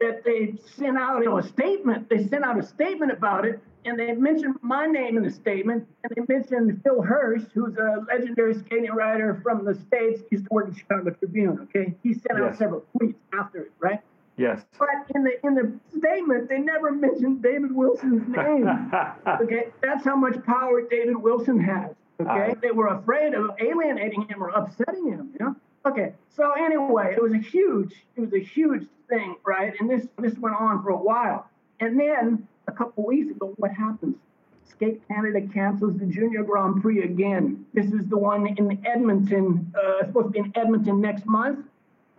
that 0.00 0.24
they 0.24 0.54
sent 0.76 0.96
out 0.96 1.18
you 1.20 1.26
know, 1.26 1.38
a 1.38 1.42
statement. 1.42 2.08
They 2.08 2.26
sent 2.26 2.44
out 2.44 2.58
a 2.58 2.62
statement 2.62 3.12
about 3.12 3.44
it, 3.44 3.60
and 3.84 3.98
they 3.98 4.12
mentioned 4.12 4.56
my 4.62 4.86
name 4.86 5.16
in 5.16 5.22
the 5.24 5.30
statement, 5.30 5.86
and 6.04 6.12
they 6.14 6.32
mentioned 6.34 6.80
Phil 6.84 7.02
Hersh, 7.02 7.50
who's 7.52 7.76
a 7.76 8.04
legendary 8.08 8.54
skating 8.54 8.92
writer 8.92 9.40
from 9.42 9.64
the 9.64 9.74
States, 9.74 10.22
used 10.30 10.44
to 10.44 10.48
work 10.50 10.68
in 10.68 10.74
Chicago 10.76 11.10
Tribune, 11.10 11.58
okay? 11.64 11.94
He 12.02 12.14
sent 12.14 12.40
out 12.40 12.56
several 12.56 12.84
tweets 12.96 13.16
after 13.32 13.62
it, 13.62 13.72
right? 13.80 14.00
Yes. 14.36 14.62
But 14.78 14.88
in 15.16 15.24
the 15.24 15.44
in 15.44 15.54
the 15.56 15.72
statement, 15.98 16.48
they 16.48 16.58
never 16.60 16.92
mentioned 16.92 17.42
David 17.42 17.74
Wilson's 17.74 18.28
name. 18.28 18.68
okay, 19.26 19.68
that's 19.82 20.04
how 20.04 20.14
much 20.14 20.40
power 20.44 20.80
David 20.82 21.16
Wilson 21.16 21.58
has. 21.58 21.90
Okay, 22.20 22.52
Ah. 22.52 22.58
they 22.62 22.70
were 22.70 22.86
afraid 22.88 23.34
of 23.34 23.50
alienating 23.60 24.22
him 24.28 24.40
or 24.42 24.50
upsetting 24.50 25.08
him. 25.08 25.30
You 25.40 25.46
know. 25.46 25.56
Okay, 25.86 26.12
so 26.28 26.52
anyway, 26.52 27.14
it 27.16 27.22
was 27.22 27.32
a 27.32 27.38
huge, 27.38 27.94
it 28.16 28.20
was 28.20 28.32
a 28.34 28.40
huge 28.40 28.86
thing, 29.08 29.36
right? 29.46 29.72
And 29.80 29.88
this 29.88 30.06
this 30.18 30.36
went 30.38 30.56
on 30.56 30.82
for 30.82 30.90
a 30.90 30.96
while, 30.96 31.48
and 31.80 31.98
then 31.98 32.46
a 32.66 32.72
couple 32.72 33.04
weeks 33.06 33.30
ago, 33.30 33.54
what 33.56 33.72
happens? 33.72 34.16
Skate 34.64 35.00
Canada 35.08 35.40
cancels 35.52 35.98
the 35.98 36.06
Junior 36.06 36.42
Grand 36.42 36.82
Prix 36.82 37.02
again. 37.02 37.64
This 37.72 37.86
is 37.86 38.06
the 38.08 38.18
one 38.18 38.46
in 38.46 38.86
Edmonton, 38.86 39.72
uh, 39.74 40.06
supposed 40.06 40.26
to 40.26 40.32
be 40.32 40.38
in 40.40 40.52
Edmonton 40.54 41.00
next 41.00 41.26
month. 41.26 41.66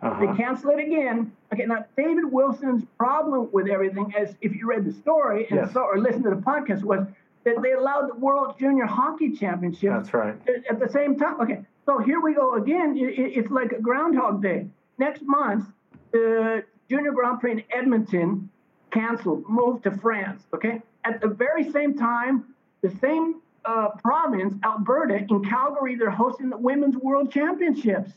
Uh-huh. 0.02 0.18
They 0.20 0.36
cancel 0.36 0.70
it 0.70 0.80
again. 0.80 1.32
Okay, 1.52 1.66
now 1.66 1.84
David 1.96 2.24
Wilson's 2.24 2.84
problem 2.98 3.48
with 3.52 3.68
everything, 3.68 4.12
as 4.18 4.34
if 4.40 4.54
you 4.54 4.66
read 4.66 4.84
the 4.84 4.92
story 4.92 5.46
and 5.50 5.60
yes. 5.60 5.72
saw 5.72 5.82
or 5.82 5.98
listened 5.98 6.24
to 6.24 6.30
the 6.30 6.36
podcast, 6.36 6.82
was 6.82 7.06
that 7.44 7.62
they 7.62 7.72
allowed 7.72 8.08
the 8.08 8.14
World 8.14 8.58
Junior 8.58 8.86
Hockey 8.86 9.32
Championship. 9.32 9.92
That's 9.92 10.12
right. 10.12 10.34
At 10.68 10.80
the 10.80 10.88
same 10.88 11.18
time. 11.18 11.40
Okay, 11.40 11.60
so 11.86 11.98
here 11.98 12.20
we 12.20 12.34
go 12.34 12.54
again. 12.54 12.94
It's 12.96 13.50
like 13.50 13.72
a 13.72 13.80
Groundhog 13.80 14.42
Day. 14.42 14.66
Next 14.98 15.22
month, 15.22 15.66
the 16.12 16.64
Junior 16.88 17.12
Grand 17.12 17.40
Prix 17.40 17.52
in 17.52 17.64
Edmonton 17.72 18.50
canceled, 18.90 19.44
moved 19.48 19.84
to 19.84 19.90
France. 19.98 20.42
Okay, 20.54 20.82
at 21.04 21.20
the 21.20 21.28
very 21.28 21.70
same 21.70 21.96
time, 21.96 22.54
the 22.82 22.90
same 23.00 23.40
uh, 23.64 23.88
province, 24.02 24.54
Alberta, 24.64 25.26
in 25.28 25.44
Calgary, 25.44 25.96
they're 25.96 26.10
hosting 26.10 26.50
the 26.50 26.56
Women's 26.56 26.96
World 26.96 27.32
Championships. 27.32 28.12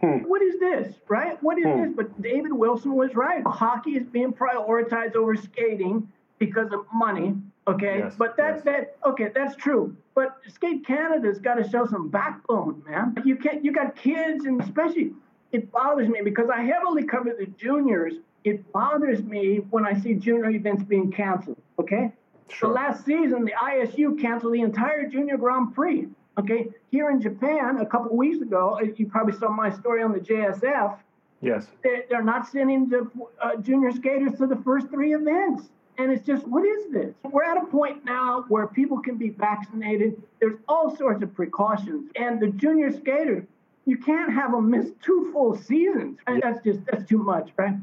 Hmm. 0.00 0.18
What 0.28 0.42
is 0.42 0.58
this, 0.58 0.94
right? 1.08 1.40
What 1.42 1.58
is 1.58 1.64
hmm. 1.64 1.82
this? 1.82 1.92
But 1.94 2.22
David 2.22 2.52
Wilson 2.52 2.94
was 2.94 3.14
right. 3.14 3.42
Hockey 3.46 3.92
is 3.92 4.06
being 4.06 4.32
prioritized 4.32 5.14
over 5.14 5.36
skating 5.36 6.08
because 6.38 6.72
of 6.72 6.80
money. 6.92 7.34
Okay, 7.66 7.98
yes, 7.98 8.14
but 8.18 8.36
that's 8.36 8.64
yes. 8.64 8.86
that. 9.02 9.08
Okay, 9.08 9.30
that's 9.34 9.56
true. 9.56 9.96
But 10.14 10.36
Skate 10.48 10.86
Canada's 10.86 11.38
got 11.38 11.54
to 11.54 11.68
show 11.68 11.86
some 11.86 12.08
backbone, 12.10 12.82
man. 12.86 13.16
You 13.24 13.36
can't. 13.36 13.64
You 13.64 13.72
got 13.72 13.96
kids, 13.96 14.44
and 14.44 14.60
especially, 14.60 15.12
it 15.52 15.72
bothers 15.72 16.08
me 16.08 16.20
because 16.22 16.50
I 16.50 16.62
heavily 16.62 17.04
cover 17.04 17.34
the 17.38 17.46
juniors. 17.46 18.14
It 18.44 18.70
bothers 18.72 19.22
me 19.22 19.56
when 19.70 19.86
I 19.86 19.98
see 19.98 20.14
junior 20.14 20.50
events 20.50 20.82
being 20.84 21.10
canceled. 21.10 21.56
Okay. 21.78 22.12
Sure. 22.48 22.68
So 22.68 22.74
last 22.74 23.06
season, 23.06 23.46
the 23.46 23.52
ISU 23.52 24.20
canceled 24.20 24.52
the 24.52 24.60
entire 24.60 25.08
Junior 25.08 25.38
Grand 25.38 25.74
Prix. 25.74 26.06
Okay, 26.36 26.68
here 26.90 27.10
in 27.10 27.20
Japan, 27.20 27.78
a 27.78 27.86
couple 27.86 28.16
weeks 28.16 28.42
ago, 28.42 28.78
uh, 28.80 28.86
you 28.96 29.06
probably 29.06 29.34
saw 29.38 29.48
my 29.48 29.70
story 29.70 30.02
on 30.02 30.12
the 30.12 30.18
JSF. 30.18 30.98
Yes. 31.40 31.68
They're, 31.82 32.22
not 32.22 32.48
sending 32.48 32.88
the 32.88 33.08
uh, 33.40 33.56
junior 33.56 33.92
skaters 33.92 34.38
to 34.38 34.46
the 34.46 34.56
first 34.56 34.88
three 34.88 35.14
events. 35.14 35.68
And 35.98 36.10
it's 36.12 36.26
just, 36.26 36.46
what 36.46 36.64
is 36.64 36.92
this? 36.92 37.14
We're 37.22 37.44
at 37.44 37.56
a 37.62 37.66
point 37.66 38.04
now 38.04 38.44
where 38.48 38.66
people 38.66 39.00
can 39.00 39.16
be 39.16 39.30
vaccinated. 39.30 40.20
There's 40.40 40.58
all 40.68 40.96
sorts 40.96 41.22
of 41.22 41.34
precautions. 41.34 42.10
And 42.16 42.40
the 42.40 42.48
junior 42.48 42.92
skaters, 42.92 43.44
you 43.86 43.98
can't 43.98 44.32
have 44.32 44.52
them 44.52 44.70
miss 44.70 44.90
two 45.02 45.30
full 45.32 45.56
seasons. 45.56 46.18
And 46.26 46.42
that's 46.42 46.62
just, 46.64 46.80
that's 46.86 47.08
too 47.08 47.18
much, 47.18 47.50
right? 47.56 47.74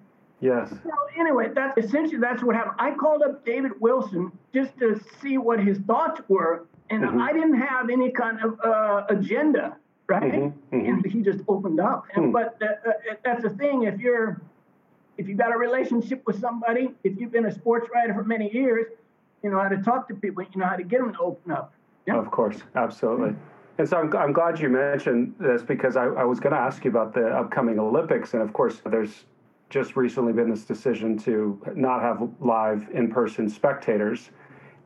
Yes. 0.41 0.69
So 0.69 0.89
anyway, 1.17 1.49
that's 1.53 1.77
essentially 1.77 2.17
that's 2.17 2.43
what 2.43 2.55
happened. 2.55 2.75
I 2.79 2.95
called 2.95 3.21
up 3.21 3.45
David 3.45 3.79
Wilson 3.79 4.31
just 4.53 4.77
to 4.79 4.99
see 5.21 5.37
what 5.37 5.59
his 5.59 5.77
thoughts 5.79 6.19
were, 6.27 6.65
and 6.89 7.03
mm-hmm. 7.03 7.21
I 7.21 7.31
didn't 7.31 7.59
have 7.59 7.91
any 7.91 8.09
kind 8.09 8.39
of 8.43 8.59
uh, 8.65 9.05
agenda, 9.09 9.77
right? 10.07 10.33
Mm-hmm. 10.33 10.75
Mm-hmm. 10.75 10.93
And 10.93 11.05
he 11.05 11.21
just 11.21 11.41
opened 11.47 11.79
up. 11.79 12.05
And, 12.15 12.25
hmm. 12.25 12.31
but 12.31 12.57
uh, 12.61 12.89
uh, 12.89 12.93
that's 13.23 13.43
the 13.43 13.51
thing. 13.51 13.83
If 13.83 13.99
you're 13.99 14.41
if 15.17 15.27
you've 15.27 15.37
got 15.37 15.53
a 15.53 15.57
relationship 15.57 16.23
with 16.25 16.39
somebody, 16.39 16.91
if 17.03 17.19
you've 17.19 17.31
been 17.31 17.45
a 17.45 17.51
sports 17.51 17.87
writer 17.93 18.13
for 18.13 18.23
many 18.23 18.51
years, 18.53 18.87
you 19.43 19.49
know 19.49 19.59
how 19.59 19.69
to 19.69 19.77
talk 19.77 20.07
to 20.07 20.15
people. 20.15 20.43
You 20.43 20.59
know 20.59 20.67
how 20.67 20.75
to 20.75 20.83
get 20.83 20.99
them 20.99 21.13
to 21.13 21.19
open 21.19 21.51
up. 21.51 21.73
Yeah? 22.05 22.17
Of 22.17 22.31
course, 22.31 22.57
absolutely. 22.75 23.35
And 23.77 23.87
so 23.87 23.97
I'm, 23.97 24.15
I'm 24.15 24.33
glad 24.33 24.59
you 24.59 24.69
mentioned 24.69 25.33
this 25.39 25.63
because 25.63 25.95
I, 25.95 26.05
I 26.05 26.23
was 26.23 26.39
going 26.39 26.53
to 26.53 26.59
ask 26.59 26.83
you 26.83 26.91
about 26.91 27.13
the 27.13 27.27
upcoming 27.27 27.79
Olympics. 27.79 28.33
And 28.33 28.43
of 28.43 28.53
course, 28.53 28.81
there's 28.85 29.25
just 29.69 29.95
recently 29.95 30.33
been 30.33 30.49
this 30.49 30.65
decision 30.65 31.17
to 31.19 31.59
not 31.75 32.01
have 32.01 32.29
live 32.39 32.87
in 32.93 33.09
person 33.09 33.49
spectators. 33.49 34.29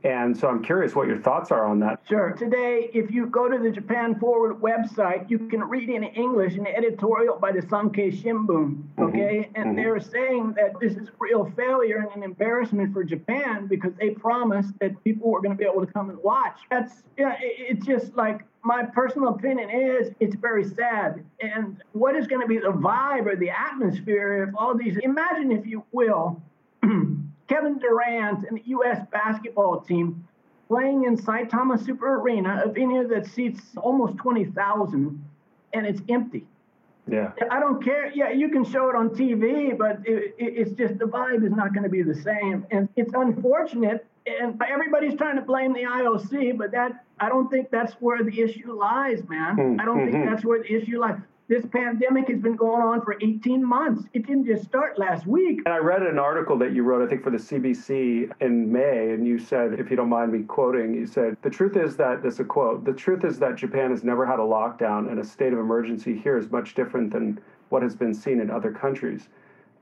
And 0.06 0.38
so 0.38 0.48
I'm 0.48 0.64
curious 0.64 0.94
what 0.94 1.08
your 1.08 1.18
thoughts 1.18 1.52
are 1.52 1.66
on 1.66 1.80
that. 1.80 2.00
Sure. 2.08 2.32
Today, 2.32 2.92
if 2.94 3.10
you 3.10 3.26
go 3.26 3.50
to 3.50 3.58
the 3.58 3.72
Japan 3.72 4.20
Forward 4.20 4.62
website, 4.62 5.28
you 5.32 5.40
can 5.40 5.64
read 5.64 5.90
in 5.90 6.04
English 6.04 6.54
an 6.54 6.68
editorial 6.68 7.40
by 7.40 7.52
the 7.52 7.62
Sankei 7.62 8.16
Shimbun. 8.16 8.84
Mm-hmm. 8.84 9.04
Okay. 9.04 9.18
Mm-hmm. 9.18 9.56
And 9.56 9.66
mm-hmm. 9.66 9.76
they're 9.76 10.00
saying 10.00 10.54
that 10.58 10.80
this 10.80 10.94
is 10.94 11.08
a 11.08 11.12
real 11.18 11.52
failure 11.58 11.98
and 11.98 12.16
an 12.16 12.22
embarrassment 12.22 12.94
for 12.94 13.04
Japan 13.04 13.66
because 13.66 13.94
they 14.00 14.12
promised 14.12 14.78
that 14.80 15.04
people 15.04 15.32
were 15.32 15.42
going 15.42 15.58
to 15.58 15.58
be 15.58 15.68
able 15.68 15.84
to 15.84 15.92
come 15.92 16.12
and 16.12 16.20
watch. 16.20 16.60
That's, 16.70 17.02
yeah, 17.18 17.36
it's 17.42 17.84
just 17.84 18.16
like 18.16 18.42
my 18.62 18.84
personal 18.84 19.30
opinion 19.30 19.72
is 19.72 20.12
it's 20.20 20.36
very 20.36 20.66
sad. 20.66 21.26
And 21.42 21.82
what 21.94 22.16
is 22.16 22.28
going 22.28 22.42
to 22.42 22.48
be 22.48 22.60
the 22.60 22.74
vibe 22.74 23.26
or 23.26 23.36
the 23.36 23.50
atmosphere 23.50 24.44
if 24.48 24.56
all 24.56 24.78
these, 24.78 24.98
imagine 24.98 25.52
if 25.52 25.66
you 25.66 25.84
will, 25.92 26.40
Kevin 27.48 27.78
Durant 27.78 28.48
and 28.48 28.58
the 28.58 28.64
U.S. 28.66 29.06
basketball 29.12 29.82
team 29.82 30.28
playing 30.68 31.04
in 31.04 31.18
Saitama 31.18 31.84
Super 31.84 32.20
Arena, 32.20 32.64
a 32.66 32.70
venue 32.72 33.08
that 33.08 33.28
seats 33.28 33.62
almost 33.78 34.18
20,000, 34.18 35.24
and 35.74 35.86
it's 35.86 36.02
empty. 36.10 36.46
Yeah. 37.08 37.34
I 37.52 37.60
don't 37.60 37.84
care. 37.84 38.12
Yeah, 38.16 38.32
you 38.32 38.50
can 38.50 38.66
show 38.66 38.90
it 38.90 38.96
on 38.96 39.10
TV, 39.10 39.78
but 39.78 40.00
it, 40.06 40.34
it, 40.40 40.58
it's 40.58 40.72
just 40.72 40.98
the 40.98 41.06
vibe 41.06 41.46
is 41.46 41.52
not 41.52 41.72
going 41.72 41.84
to 41.84 41.90
be 41.90 42.02
the 42.02 42.16
same. 42.16 42.66
And 42.72 42.90
it's 42.96 43.14
unfortunate. 43.14 44.08
And 44.26 44.60
everybody's 44.68 45.16
trying 45.16 45.36
to 45.36 45.44
blame 45.44 45.74
the 45.74 45.84
IOC, 45.84 46.58
but 46.58 46.72
that 46.72 47.06
I 47.20 47.30
don't 47.30 47.48
think 47.52 47.70
that's 47.70 47.94
where 48.00 48.24
the 48.24 48.42
issue 48.42 48.74
lies, 48.74 49.22
man. 49.30 49.56
Mm-hmm. 49.56 49.82
I 49.82 49.86
don't 49.86 50.00
think 50.00 50.16
mm-hmm. 50.16 50.32
that's 50.32 50.44
where 50.44 50.64
the 50.64 50.74
issue 50.74 51.00
lies 51.00 51.20
this 51.48 51.66
pandemic 51.72 52.28
has 52.28 52.40
been 52.40 52.56
going 52.56 52.82
on 52.82 53.02
for 53.02 53.18
18 53.22 53.64
months. 53.64 54.08
It 54.14 54.26
didn't 54.26 54.48
just 54.48 54.64
start 54.64 54.98
last 54.98 55.28
week. 55.28 55.62
And 55.66 55.76
I 55.76 55.78
read 55.78 56.02
an 56.02 56.18
article 56.18 56.58
that 56.58 56.74
you 56.74 56.82
wrote, 56.82 57.06
I 57.06 57.08
think, 57.08 57.24
for 57.24 57.30
the 57.30 57.38
CBC 57.38 58.32
in 58.42 58.72
May, 58.72 59.12
and 59.12 59.28
you 59.28 59.38
said, 59.38 59.80
if 59.80 59.92
you 59.92 59.96
don't 59.96 60.10
mind 60.10 60.32
me 60.32 60.42
quoting, 60.42 60.96
you 60.96 61.06
said, 61.06 61.38
The 61.44 61.50
truth 61.52 61.78
is 61.78 61.96
that, 61.98 62.24
this 62.24 62.36
is 62.36 62.40
a 62.40 62.44
quote, 62.46 62.84
the 62.84 62.94
truth 62.94 63.24
is 63.24 63.38
that 63.40 63.58
Japan 63.58 63.92
has 63.92 64.04
never 64.04 64.26
had 64.26 64.40
a 64.40 64.44
lockdown, 64.44 65.12
and 65.12 65.20
a 65.20 65.24
state 65.24 65.54
of 65.54 65.60
emergency 65.60 66.18
here 66.18 66.38
is 66.38 66.50
much 66.50 66.74
different 66.74 67.14
than 67.14 67.40
what 67.70 67.84
has 67.84 67.96
been 67.96 68.14
seen 68.14 68.40
in 68.40 68.50
other 68.50 68.72
countries. 68.72 69.30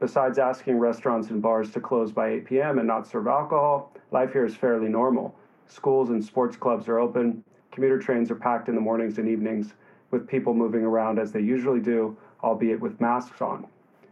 Besides 0.02 0.40
asking 0.40 0.80
restaurants 0.80 1.30
and 1.30 1.42
bars 1.42 1.72
to 1.72 1.80
close 1.80 2.12
by 2.12 2.30
8 2.30 2.46
p.m. 2.46 2.80
and 2.80 2.88
not 2.88 3.08
serve 3.08 3.28
alcohol, 3.28 3.94
life 4.12 4.34
here 4.34 4.46
is 4.46 4.54
fairly 4.54 4.90
normal. 4.90 5.34
Schools 5.68 6.10
and 6.10 6.22
sports 6.22 6.58
clubs 6.58 6.90
are 6.90 7.00
open, 7.00 7.42
commuter 7.72 8.00
trains 8.00 8.30
are 8.30 8.36
packed 8.36 8.68
in 8.68 8.76
the 8.76 8.82
mornings 8.82 9.18
and 9.18 9.30
evenings 9.30 9.74
with 10.14 10.28
people 10.28 10.54
moving 10.54 10.84
around 10.84 11.20
as 11.20 11.34
they 11.34 11.42
usually 11.42 11.82
do, 11.82 12.16
albeit 12.42 12.80
with 12.80 13.02
masks 13.02 13.42
on. 13.42 13.68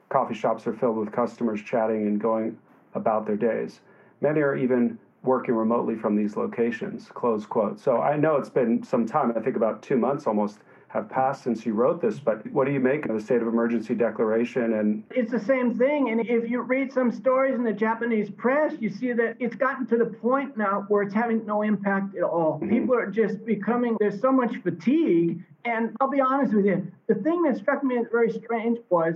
Coffee 0.10 0.34
shops 0.34 0.68
are 0.68 0.74
filled 0.74 0.98
with 0.98 1.12
customers 1.14 1.62
chatting 1.62 2.08
and 2.08 2.20
going 2.20 2.58
about 2.96 3.26
their 3.26 3.38
days. 3.38 3.80
Many 4.20 4.42
are 4.42 4.58
even 4.58 5.00
working 5.24 5.56
remotely 5.56 5.96
from 5.96 6.16
these 6.16 6.36
locations. 6.36 7.08
Close 7.14 7.46
quote. 7.46 7.80
So 7.80 8.02
I 8.02 8.18
know 8.18 8.36
it's 8.36 8.50
been 8.50 8.84
some 8.84 9.06
time, 9.06 9.32
I 9.38 9.40
think 9.40 9.56
about 9.56 9.82
two 9.82 9.96
months 9.96 10.28
almost 10.28 10.60
have 10.91 11.10
passed 11.10 11.43
since 11.43 11.65
you 11.65 11.73
wrote 11.73 12.01
this, 12.01 12.19
but 12.19 12.45
what 12.51 12.65
do 12.65 12.73
you 12.73 12.80
make 12.80 13.06
of 13.06 13.15
the 13.15 13.21
state 13.21 13.41
of 13.41 13.47
emergency 13.47 13.95
declaration? 13.95 14.73
And 14.73 15.04
it's 15.12 15.32
the 15.32 15.39
same 15.39 15.77
thing. 15.77 16.10
And 16.10 16.19
if 16.19 16.49
you 16.49 16.62
read 16.62 16.91
some 16.91 17.13
stories 17.13 17.56
in 17.56 17.63
the 17.63 17.71
Japanese 17.71 18.30
press, 18.30 18.73
you 18.82 18.89
see 18.89 19.13
that 19.13 19.38
it's 19.39 19.56
gotten 19.56 19.88
to 19.88 19.97
the 19.97 20.06
point 20.06 20.58
now 20.58 20.86
where 20.89 21.04
it's 21.04 21.13
having 21.13 21.45
no 21.45 21.62
impact 21.62 22.17
at 22.17 22.23
all. 22.23 22.60
Mm-hmm. 22.60 22.69
People 22.69 22.95
are 22.95 23.10
just 23.10 23.45
becoming, 23.45 23.95
there's 24.01 24.19
so 24.19 24.34
much 24.34 24.58
fatigue. 24.63 25.41
And 25.63 25.95
I'll 26.01 26.10
be 26.10 26.19
honest 26.19 26.54
with 26.54 26.65
you, 26.65 26.91
the 27.08 27.15
thing 27.15 27.41
that 27.43 27.56
struck 27.56 27.86
me 27.86 27.97
as 27.97 28.08
very 28.12 28.34
strange 28.34 28.80
was 28.89 29.13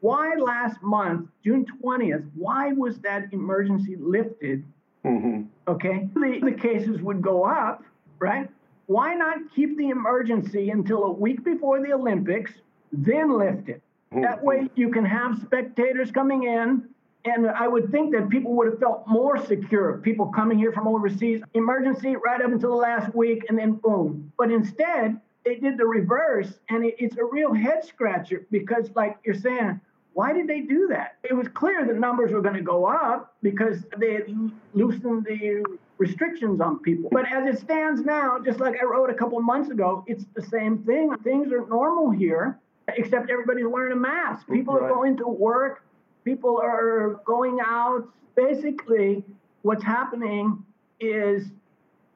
why 0.00 0.34
last 0.36 0.82
month, 0.82 1.28
June 1.44 1.66
20th, 1.84 2.26
why 2.34 2.72
was 2.72 2.98
that 3.00 3.32
emergency 3.32 3.96
lifted? 3.96 4.64
Mm-hmm. 5.04 5.42
Okay. 5.68 6.08
The, 6.14 6.40
the 6.42 6.52
cases 6.52 7.02
would 7.02 7.20
go 7.20 7.44
up, 7.44 7.84
right? 8.18 8.48
Why 8.86 9.14
not 9.14 9.38
keep 9.54 9.76
the 9.76 9.90
emergency 9.90 10.70
until 10.70 11.04
a 11.04 11.12
week 11.12 11.44
before 11.44 11.80
the 11.80 11.92
Olympics, 11.92 12.52
then 12.92 13.38
lift 13.38 13.68
it? 13.68 13.82
Hmm. 14.12 14.22
That 14.22 14.42
way 14.42 14.68
you 14.74 14.90
can 14.90 15.04
have 15.04 15.38
spectators 15.40 16.10
coming 16.10 16.44
in. 16.44 16.88
And 17.24 17.48
I 17.48 17.68
would 17.68 17.92
think 17.92 18.12
that 18.14 18.28
people 18.30 18.52
would 18.56 18.66
have 18.66 18.80
felt 18.80 19.06
more 19.06 19.38
secure, 19.46 19.98
people 19.98 20.26
coming 20.26 20.58
here 20.58 20.72
from 20.72 20.88
overseas, 20.88 21.40
emergency 21.54 22.16
right 22.16 22.42
up 22.42 22.50
until 22.50 22.70
the 22.70 22.76
last 22.76 23.14
week, 23.14 23.44
and 23.48 23.56
then 23.56 23.74
boom. 23.74 24.32
But 24.36 24.50
instead, 24.50 25.20
they 25.44 25.54
did 25.56 25.78
the 25.78 25.86
reverse, 25.86 26.52
and 26.68 26.84
it, 26.84 26.96
it's 26.98 27.16
a 27.18 27.24
real 27.24 27.54
head 27.54 27.84
scratcher 27.84 28.46
because, 28.50 28.90
like 28.96 29.18
you're 29.24 29.36
saying, 29.36 29.80
why 30.14 30.32
did 30.32 30.46
they 30.46 30.60
do 30.60 30.88
that? 30.88 31.16
It 31.22 31.34
was 31.34 31.48
clear 31.48 31.86
that 31.86 31.96
numbers 31.96 32.32
were 32.32 32.42
going 32.42 32.56
to 32.56 32.62
go 32.62 32.86
up 32.86 33.34
because 33.42 33.84
they 33.96 34.14
had 34.14 34.50
loosened 34.74 35.24
the 35.24 35.64
restrictions 36.02 36.60
on 36.60 36.80
people. 36.80 37.08
But 37.12 37.26
as 37.32 37.54
it 37.54 37.60
stands 37.60 38.02
now, 38.02 38.38
just 38.44 38.58
like 38.58 38.74
I 38.82 38.84
wrote 38.84 39.08
a 39.08 39.14
couple 39.14 39.38
of 39.38 39.44
months 39.44 39.70
ago, 39.70 40.04
it's 40.06 40.24
the 40.34 40.42
same 40.42 40.78
thing. 40.84 41.14
Things 41.22 41.52
are 41.52 41.64
normal 41.68 42.10
here, 42.10 42.58
except 42.88 43.30
everybody's 43.30 43.66
wearing 43.66 43.92
a 43.92 44.02
mask. 44.10 44.48
People 44.48 44.74
right. 44.74 44.84
are 44.84 44.94
going 44.94 45.16
to 45.18 45.28
work, 45.28 45.84
people 46.24 46.58
are 46.60 47.20
going 47.24 47.58
out. 47.64 48.08
Basically, 48.34 49.24
what's 49.62 49.84
happening 49.84 50.64
is 51.00 51.46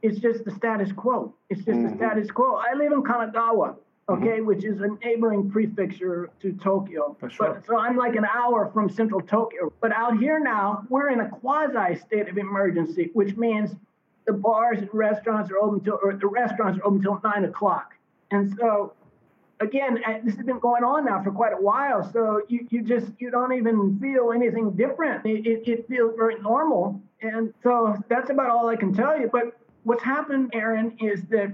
it's 0.02 0.18
just 0.18 0.44
the 0.44 0.50
status 0.50 0.90
quo. 0.92 1.34
It's 1.48 1.64
just 1.64 1.78
mm-hmm. 1.78 1.90
the 1.90 1.96
status 1.96 2.30
quo. 2.30 2.56
I 2.56 2.74
live 2.74 2.92
in 2.92 3.02
Kanagawa. 3.02 3.76
Okay, 4.08 4.40
which 4.40 4.64
is 4.64 4.80
a 4.80 4.88
neighboring 5.04 5.50
prefecture 5.50 6.30
to 6.40 6.52
Tokyo. 6.52 7.16
Sure. 7.28 7.54
But, 7.54 7.66
so 7.66 7.78
I'm 7.78 7.96
like 7.96 8.14
an 8.14 8.26
hour 8.26 8.70
from 8.72 8.88
central 8.88 9.20
Tokyo. 9.20 9.72
But 9.80 9.92
out 9.92 10.18
here 10.18 10.38
now, 10.38 10.86
we're 10.88 11.10
in 11.10 11.20
a 11.20 11.28
quasi 11.28 11.96
state 11.96 12.28
of 12.28 12.38
emergency, 12.38 13.10
which 13.14 13.36
means 13.36 13.74
the 14.26 14.32
bars 14.32 14.78
and 14.78 14.88
restaurants 14.92 15.50
are 15.50 15.58
open 15.58 15.80
till, 15.80 15.98
or 16.02 16.14
the 16.14 16.26
restaurants 16.26 16.78
are 16.78 16.86
open 16.86 17.02
till 17.02 17.20
nine 17.24 17.44
o'clock. 17.44 17.94
And 18.30 18.54
so, 18.58 18.92
again, 19.60 20.02
uh, 20.04 20.18
this 20.24 20.34
has 20.36 20.44
been 20.44 20.58
going 20.58 20.84
on 20.84 21.04
now 21.04 21.22
for 21.22 21.30
quite 21.30 21.52
a 21.52 21.60
while. 21.60 22.08
So 22.12 22.42
you, 22.48 22.66
you 22.70 22.82
just, 22.82 23.08
you 23.18 23.30
don't 23.30 23.52
even 23.52 23.98
feel 24.00 24.32
anything 24.32 24.72
different. 24.72 25.24
It, 25.26 25.46
it, 25.46 25.68
it 25.68 25.88
feels 25.88 26.14
very 26.16 26.40
normal. 26.40 27.00
And 27.22 27.52
so 27.62 27.96
that's 28.08 28.30
about 28.30 28.50
all 28.50 28.68
I 28.68 28.76
can 28.76 28.92
tell 28.92 29.18
you. 29.18 29.28
But 29.32 29.58
what's 29.84 30.02
happened, 30.02 30.50
Aaron, 30.52 30.96
is 31.00 31.22
that 31.30 31.52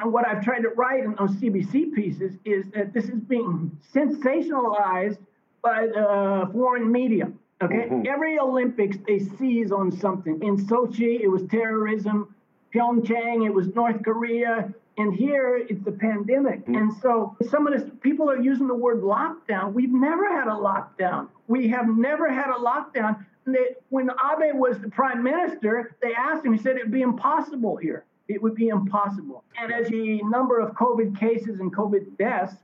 and 0.00 0.12
what 0.12 0.26
I've 0.26 0.42
tried 0.42 0.60
to 0.60 0.70
write 0.70 1.04
in 1.04 1.14
those 1.18 1.32
CBC 1.36 1.94
pieces 1.94 2.38
is 2.44 2.70
that 2.74 2.92
this 2.92 3.04
is 3.08 3.20
being 3.20 3.70
sensationalized 3.94 5.18
by 5.62 5.86
the 5.86 6.48
foreign 6.52 6.90
media. 6.90 7.30
Okay, 7.62 7.88
Mhm. 7.88 8.06
every 8.06 8.38
Olympics 8.40 8.96
they 9.06 9.20
seize 9.20 9.70
on 9.70 9.92
something. 9.92 10.42
In 10.42 10.56
Sochi, 10.56 11.20
it 11.20 11.28
was 11.28 11.44
terrorism. 11.46 12.34
Pyeongchang, 12.74 13.44
it 13.46 13.54
was 13.54 13.72
North 13.74 14.02
Korea. 14.02 14.72
And 14.98 15.14
here, 15.14 15.56
it's 15.68 15.82
the 15.84 15.92
pandemic. 15.92 16.66
Mhm. 16.66 16.76
And 16.76 16.92
so 16.92 17.36
some 17.42 17.66
of 17.66 17.72
this, 17.72 17.88
people 18.00 18.28
are 18.30 18.36
using 18.36 18.66
the 18.66 18.74
word 18.74 19.02
lockdown. 19.02 19.72
We've 19.72 19.92
never 19.92 20.26
had 20.28 20.48
a 20.48 20.56
lockdown. 20.68 21.28
We 21.48 21.68
have 21.68 21.88
never 21.96 22.28
had 22.28 22.50
a 22.50 22.58
lockdown. 22.58 23.24
They, 23.46 23.76
when 23.90 24.10
Abe 24.10 24.54
was 24.54 24.80
the 24.80 24.90
prime 24.90 25.22
minister, 25.22 25.94
they 26.02 26.14
asked 26.14 26.44
him, 26.44 26.52
he 26.52 26.58
said 26.58 26.76
it'd 26.76 26.90
be 26.90 27.02
impossible 27.02 27.76
here. 27.76 28.04
It 28.28 28.42
would 28.42 28.54
be 28.54 28.68
impossible. 28.68 29.44
And 29.58 29.72
as 29.72 29.88
the 29.88 30.22
number 30.22 30.60
of 30.60 30.74
COVID 30.74 31.18
cases 31.18 31.60
and 31.60 31.74
COVID 31.74 32.16
deaths 32.18 32.54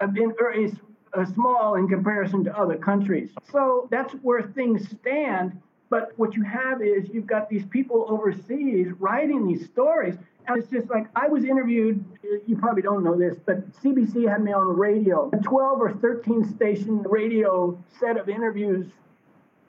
have 0.00 0.12
been 0.12 0.34
very 0.38 0.72
uh, 1.14 1.24
small 1.24 1.76
in 1.76 1.88
comparison 1.88 2.44
to 2.44 2.58
other 2.58 2.76
countries. 2.76 3.30
So 3.50 3.88
that's 3.90 4.12
where 4.14 4.42
things 4.42 4.88
stand. 5.00 5.60
But 5.90 6.12
what 6.16 6.34
you 6.34 6.42
have 6.42 6.82
is 6.82 7.08
you've 7.12 7.26
got 7.26 7.48
these 7.48 7.64
people 7.66 8.06
overseas 8.08 8.88
writing 8.98 9.46
these 9.46 9.66
stories. 9.66 10.16
And 10.46 10.58
it's 10.58 10.68
just 10.70 10.90
like 10.90 11.06
I 11.16 11.28
was 11.28 11.44
interviewed, 11.44 12.04
you 12.46 12.56
probably 12.56 12.82
don't 12.82 13.02
know 13.02 13.16
this, 13.16 13.36
but 13.46 13.70
CBC 13.80 14.28
had 14.28 14.42
me 14.42 14.52
on 14.52 14.76
radio, 14.76 15.30
a 15.32 15.38
12 15.38 15.80
or 15.80 15.92
13 15.92 16.54
station 16.54 17.02
radio 17.02 17.78
set 17.98 18.16
of 18.16 18.28
interviews 18.28 18.86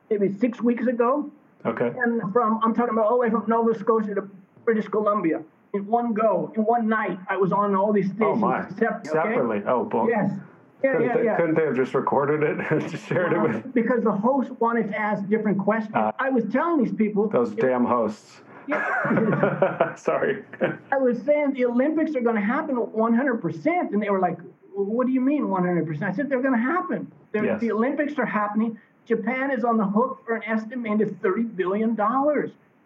maybe 0.10 0.34
six 0.38 0.62
weeks 0.62 0.88
ago. 0.88 1.32
Okay. 1.66 1.92
And 1.98 2.22
from, 2.34 2.60
I'm 2.64 2.74
talking 2.74 2.94
about 2.94 3.06
all 3.06 3.14
the 3.14 3.22
way 3.22 3.30
from 3.30 3.46
Nova 3.48 3.78
Scotia 3.78 4.16
to 4.16 4.30
British 4.66 4.88
Columbia 4.88 5.42
in 5.74 5.86
one 5.86 6.14
go, 6.14 6.52
in 6.56 6.64
one 6.64 6.88
night. 6.88 7.20
I 7.30 7.38
was 7.38 7.52
on 7.52 7.76
all 7.76 7.94
these 7.94 8.08
stations. 8.08 8.24
Oh 8.24 8.36
my. 8.36 8.68
sep- 8.80 9.02
okay? 9.02 9.10
Separately. 9.10 9.62
Oh, 9.68 9.86
boy. 9.86 10.08
Yes. 10.10 10.32
Yeah, 10.84 10.92
Couldn't, 10.92 11.08
yeah, 11.08 11.18
they, 11.18 11.24
yeah. 11.24 11.36
couldn't 11.38 11.56
they 11.56 11.66
have 11.66 11.76
just 11.76 11.94
recorded 11.94 12.44
it 12.44 12.60
and 12.72 13.00
shared 13.00 13.34
it 13.34 13.40
with 13.40 13.74
Because 13.74 14.04
the 14.04 14.12
host 14.12 14.52
wanted 14.60 14.92
to 14.92 14.98
ask 14.98 15.28
different 15.30 15.58
questions. 15.58 15.94
Ah. 15.96 16.14
I 16.20 16.30
was 16.30 16.44
telling 16.52 16.84
these 16.84 16.94
people. 16.94 17.28
those 17.30 17.52
damn 17.56 17.86
hosts? 17.86 18.42
Yeah. 18.68 19.96
Sorry. 19.96 20.44
I 20.92 20.98
was 20.98 21.22
saying 21.22 21.54
the 21.54 21.66
Olympics 21.66 22.16
are 22.16 22.22
going 22.22 22.36
to 22.36 22.42
happen 22.42 22.76
100%. 22.76 23.94
And 23.94 24.02
they 24.02 24.10
were 24.10 24.20
like, 24.20 24.38
well, 24.74 24.86
what 24.86 25.08
do 25.08 25.14
you 25.14 25.22
mean 25.22 25.44
100%? 25.44 26.02
I 26.02 26.14
said, 26.14 26.30
they're 26.30 26.42
going 26.42 26.56
to 26.56 26.60
happen. 26.60 27.12
Yes. 27.34 27.60
The 27.62 27.72
Olympics 27.72 28.18
are 28.18 28.26
happening. 28.26 28.80
Japan 29.06 29.52
is 29.52 29.64
on 29.64 29.78
the 29.78 29.86
hook 29.86 30.24
for 30.26 30.36
an 30.36 30.44
estimated 30.44 31.22
$30 31.22 31.56
billion. 31.56 31.96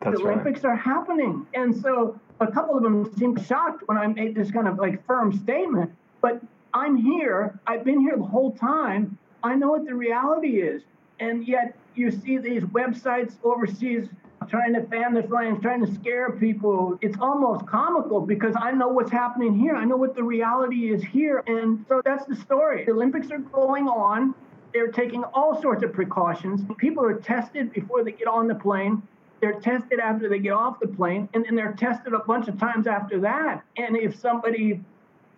That's 0.02 0.18
the 0.18 0.24
right. 0.24 0.34
Olympics 0.34 0.64
are 0.64 0.76
happening. 0.76 1.46
And 1.54 1.76
so 1.76 2.20
a 2.40 2.48
couple 2.48 2.78
of 2.78 2.84
them 2.84 3.14
seemed 3.18 3.46
shocked 3.46 3.84
when 3.88 3.98
I 3.98 4.08
made 4.08 4.36
this 4.36 4.52
kind 4.52 4.68
of 4.68 4.78
like 4.78 5.06
firm 5.06 5.34
statement. 5.34 5.92
But 6.22 6.42
I'm 6.74 6.96
here. 6.96 7.60
I've 7.68 7.84
been 7.84 8.02
here 8.02 8.18
the 8.18 8.24
whole 8.24 8.52
time. 8.52 9.18
I 9.44 9.56
know 9.56 9.70
what 9.72 9.86
the 9.86 9.96
reality 9.96 10.62
is. 10.62 10.84
And 11.20 11.48
yet 11.48 11.76
you 11.96 12.12
see 12.12 12.38
these 12.38 12.64
websites 12.64 13.34
overseas 13.44 14.08
trying 14.48 14.74
to 14.74 14.82
fan 14.84 15.14
the 15.14 15.24
flames, 15.24 15.62
trying 15.62 15.86
to 15.86 15.94
scare 15.94 16.32
people. 16.32 16.98
It's 17.02 17.18
almost 17.20 17.68
comical 17.68 18.22
because 18.22 18.56
I 18.60 18.72
know 18.72 18.88
what's 18.88 19.12
happening 19.12 19.58
here. 19.58 19.76
I 19.76 19.86
know 19.86 19.98
what 19.98 20.16
the 20.16 20.24
reality 20.24 20.94
is 20.94 21.04
here. 21.04 21.44
And 21.46 21.86
so 21.88 22.02
that's 22.04 22.26
the 22.26 22.36
story. 22.36 22.86
The 22.86 22.94
Olympics 22.94 23.30
are 23.32 23.40
going 23.40 23.88
on. 23.88 24.34
They're 24.74 24.92
taking 24.92 25.24
all 25.24 25.62
sorts 25.62 25.84
of 25.84 25.94
precautions. 25.94 26.62
People 26.78 27.04
are 27.04 27.16
tested 27.16 27.74
before 27.74 28.04
they 28.04 28.12
get 28.12 28.28
on 28.28 28.48
the 28.48 28.56
plane. 28.56 29.04
They're 29.41 29.60
tested 29.60 29.99
after 29.99 30.30
they 30.30 30.39
get 30.39 30.54
off 30.54 30.80
the 30.80 30.88
plane, 30.88 31.30
and 31.34 31.45
then 31.45 31.56
they're 31.56 31.73
tested 31.73 32.13
a 32.13 32.19
bunch 32.19 32.47
of 32.47 32.60
times 32.60 32.88
after 32.88 33.19
that. 33.21 33.63
And 33.78 33.95
if 33.95 34.19
somebody 34.19 34.82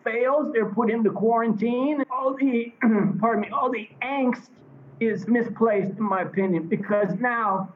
fails, 0.04 0.52
they're 0.54 0.70
put 0.70 0.90
into 0.90 1.12
quarantine. 1.12 2.04
All 2.10 2.34
the, 2.34 2.74
pardon 3.20 3.42
me, 3.42 3.50
all 3.50 3.72
the 3.72 3.90
angst 4.02 4.50
is 5.00 5.28
misplaced, 5.28 5.98
in 5.98 6.04
my 6.04 6.22
opinion, 6.22 6.68
because 6.68 7.10
now 7.20 7.74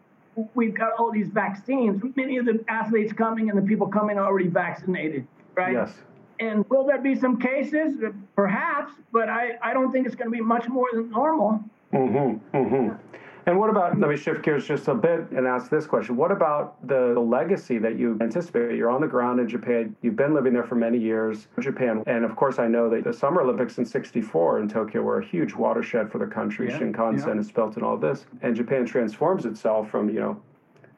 we've 0.53 0.75
got 0.75 0.93
all 0.97 1.11
these 1.11 1.29
vaccines. 1.29 2.01
Many 2.15 2.37
of 2.37 2.45
the 2.45 2.63
athletes 2.67 3.13
coming 3.13 3.49
and 3.49 3.57
the 3.57 3.61
people 3.61 3.87
coming 3.87 4.17
are 4.17 4.25
already 4.25 4.47
vaccinated, 4.47 5.27
right? 5.55 5.73
Yes. 5.73 5.93
And 6.39 6.69
will 6.69 6.85
there 6.85 7.01
be 7.01 7.15
some 7.15 7.39
cases? 7.39 7.95
Perhaps, 8.35 8.93
but 9.13 9.29
I, 9.29 9.57
I 9.61 9.73
don't 9.73 9.91
think 9.91 10.05
it's 10.05 10.15
going 10.15 10.29
to 10.29 10.35
be 10.35 10.41
much 10.41 10.67
more 10.67 10.87
than 10.93 11.09
normal. 11.09 11.63
Mm-hmm. 11.93 12.57
Mm-hmm. 12.57 13.15
And 13.47 13.59
what 13.59 13.69
about, 13.69 13.99
let 13.99 14.09
me 14.09 14.17
shift 14.17 14.41
gears 14.41 14.67
just 14.67 14.87
a 14.87 14.95
bit 14.95 15.29
and 15.31 15.45
ask 15.45 15.69
this 15.69 15.85
question. 15.85 16.15
What 16.15 16.31
about 16.31 16.87
the, 16.87 17.13
the 17.13 17.19
legacy 17.19 17.77
that 17.77 17.97
you 17.97 18.17
anticipate? 18.19 18.75
You're 18.75 18.89
on 18.89 19.01
the 19.01 19.07
ground 19.07 19.39
in 19.39 19.47
Japan. 19.47 19.95
You've 20.01 20.15
been 20.15 20.33
living 20.33 20.51
there 20.51 20.63
for 20.63 20.73
many 20.73 20.97
years, 20.97 21.47
Japan. 21.59 22.03
And 22.07 22.25
of 22.25 22.35
course, 22.35 22.57
I 22.57 22.67
know 22.67 22.89
that 22.89 23.03
the 23.03 23.13
Summer 23.13 23.41
Olympics 23.41 23.77
in 23.77 23.85
64 23.85 24.61
in 24.61 24.67
Tokyo 24.67 25.03
were 25.03 25.19
a 25.19 25.25
huge 25.25 25.53
watershed 25.53 26.11
for 26.11 26.17
the 26.17 26.25
country. 26.25 26.69
Yeah, 26.69 26.79
Shinkansen 26.79 27.35
yeah. 27.35 27.39
is 27.39 27.51
built 27.51 27.75
and 27.75 27.85
all 27.85 27.97
this. 27.97 28.25
And 28.41 28.55
Japan 28.55 28.83
transforms 28.83 29.45
itself 29.45 29.91
from, 29.91 30.09
you 30.09 30.19
know, 30.19 30.41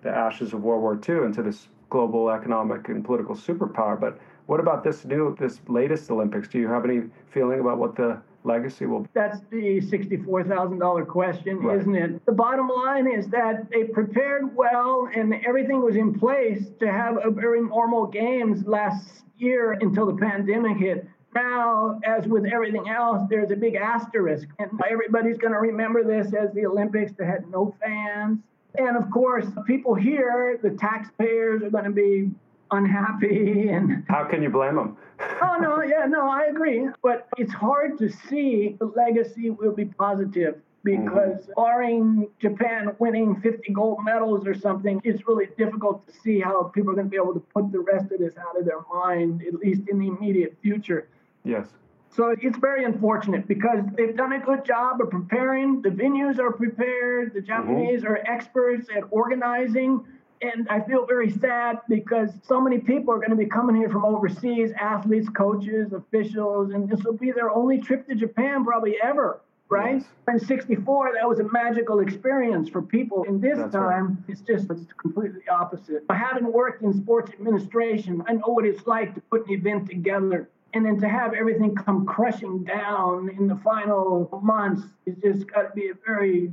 the 0.04 0.10
ashes 0.10 0.54
of 0.54 0.64
World 0.64 0.82
War 0.82 0.98
II 1.08 1.26
into 1.26 1.44
this 1.44 1.68
global 1.90 2.30
economic 2.30 2.88
and 2.88 3.04
political 3.04 3.36
superpower. 3.36 4.00
But 4.00 4.20
what 4.46 4.62
about 4.62 4.86
this 4.86 5.04
new, 5.04 5.36
this 5.38 5.60
latest 5.68 6.10
Olympics? 6.12 6.48
Do 6.48 6.60
you 6.60 6.70
have 6.70 6.86
any 6.86 7.04
feeling 7.30 7.60
about 7.60 7.78
what 7.78 7.98
the 7.98 8.22
legacy 8.48 8.86
will 8.88 9.02
be? 9.02 9.10
That's 9.14 9.40
the 9.52 9.80
$64,000 9.82 11.06
question, 11.08 11.60
Right. 11.60 11.78
isn't 11.80 11.96
it? 11.96 12.26
The 12.26 12.32
bottom 12.32 12.68
line 12.70 13.08
is 13.08 13.28
that 13.28 13.70
they 13.70 13.84
prepared 13.84 14.56
well 14.56 15.08
and 15.14 15.36
everything 15.46 15.82
was 15.82 15.96
in 15.96 16.14
place 16.18 16.70
to 16.80 16.92
have 16.92 17.20
a 17.24 17.30
very 17.30 17.62
normal 17.62 18.08
games 18.08 18.66
last 18.66 19.26
year 19.38 19.74
until 19.74 20.06
the 20.08 20.16
pandemic 20.16 20.78
hit. 20.78 21.06
Now, 21.36 22.00
as 22.04 22.28
with 22.28 22.46
everything 22.46 22.90
else, 22.90 23.22
there's 23.30 23.52
a 23.52 23.56
big 23.56 23.76
asterisk, 23.76 24.48
and 24.58 24.72
everybody's 24.90 25.38
going 25.38 25.54
to 25.54 25.60
remember 25.60 26.04
this 26.04 26.34
as 26.34 26.52
the 26.54 26.66
Olympics 26.66 27.12
that 27.18 27.28
had 27.28 27.48
no 27.52 27.76
fans. 27.84 28.40
And 28.80 28.98
of 28.98 29.10
course, 29.12 29.46
people 29.68 29.94
here, 29.94 30.58
the 30.64 30.72
taxpayers, 30.72 31.62
are 31.64 31.70
going 31.70 31.84
to 31.84 31.92
be 31.92 32.32
unhappy 32.72 33.70
and 33.70 34.04
How 34.08 34.26
can 34.26 34.42
you 34.42 34.50
blame 34.50 34.76
them? 34.76 34.98
oh 35.20 35.58
no, 35.60 35.82
yeah, 35.84 36.06
no, 36.06 36.30
I 36.30 36.46
agree. 36.46 36.88
But 37.02 37.28
it's 37.38 37.54
hard 37.54 37.98
to 38.00 38.10
see 38.10 38.76
the 38.80 38.86
legacy 38.86 39.50
will 39.50 39.74
be 39.74 39.86
positive 39.86 40.62
because 40.84 41.42
mm-hmm. 41.42 41.52
barring 41.56 42.30
Japan 42.40 42.96
winning 43.00 43.40
50 43.42 43.74
gold 43.74 44.00
medals 44.04 44.48
or 44.48 44.56
something, 44.56 45.02
it's 45.04 45.28
really 45.28 45.48
difficult 45.58 46.08
to 46.08 46.14
see 46.22 46.40
how 46.40 46.64
people 46.64 46.92
are 46.92 46.96
going 46.96 47.08
to 47.08 47.12
be 47.12 47.18
able 47.18 47.34
to 47.34 47.40
put 47.40 47.72
the 47.72 47.80
rest 47.80 48.12
of 48.12 48.20
this 48.20 48.34
out 48.38 48.58
of 48.58 48.66
their 48.66 48.82
mind, 48.94 49.44
at 49.46 49.56
least 49.56 49.82
in 49.90 50.00
the 50.00 50.08
immediate 50.08 50.56
future. 50.62 51.10
Yes. 51.44 51.68
So 52.10 52.36
it's 52.42 52.58
very 52.58 52.86
unfortunate 52.86 53.48
because 53.48 53.80
they've 53.96 54.16
done 54.16 54.34
a 54.34 54.40
good 54.40 54.66
job 54.66 55.02
of 55.02 55.10
preparing. 55.10 55.82
The 55.82 55.90
venues 55.90 56.40
are 56.40 56.52
prepared. 56.52 57.34
The 57.34 57.42
mm-hmm. 57.42 57.48
Japanese 57.48 58.04
are 58.06 58.18
experts 58.26 58.88
at 58.96 59.04
organizing. 59.12 60.06
And 60.42 60.68
I 60.70 60.82
feel 60.82 61.06
very 61.06 61.32
sad 61.32 61.80
because 61.90 62.30
so 62.44 62.62
many 62.62 62.78
people 62.78 63.14
are 63.14 63.18
going 63.18 63.32
to 63.32 63.36
be 63.36 63.46
coming 63.46 63.76
here 63.76 63.90
from 63.90 64.06
overseas 64.06 64.72
athletes, 64.80 65.28
coaches, 65.30 65.94
officials, 65.94 66.72
and 66.72 66.90
this 66.90 67.04
will 67.04 67.14
be 67.14 67.32
their 67.32 67.50
only 67.50 67.80
trip 67.80 68.08
to 68.08 68.16
Japan 68.16 68.64
probably 68.64 68.98
ever, 69.02 69.42
right? 69.70 70.04
Yes. 70.28 70.42
In 70.42 70.48
64, 70.48 71.14
that 71.16 71.28
was 71.28 71.40
a 71.40 71.44
magical 71.52 72.00
experience 72.02 72.70
for 72.70 72.82
people. 72.82 73.24
In 73.24 73.42
this 73.42 73.58
That's 73.58 73.74
right. 73.76 73.98
time, 73.98 74.24
it's 74.28 74.42
just 74.42 74.70
it's 74.70 74.94
completely 74.94 75.42
opposite. 75.50 76.04
I 76.10 76.16
haven't 76.16 76.52
worked 76.52 76.84
in 76.84 76.94
sports 76.94 77.32
administration. 77.32 78.24
I 78.28 78.34
know 78.34 78.48
what 78.48 78.66
it's 78.66 78.86
like 78.86 79.16
to 79.16 79.22
put 79.22 79.48
an 79.48 79.54
event 79.54 79.90
together. 79.90 80.50
And 80.74 80.86
then 80.86 81.00
to 81.00 81.08
have 81.08 81.34
everything 81.34 81.74
come 81.76 82.06
crushing 82.06 82.64
down 82.64 83.30
in 83.30 83.48
the 83.48 83.56
final 83.56 84.30
months 84.44 84.84
it's 85.06 85.20
just 85.22 85.52
got 85.52 85.64
to 85.64 85.74
be 85.74 85.90
a 85.90 85.94
very, 86.06 86.52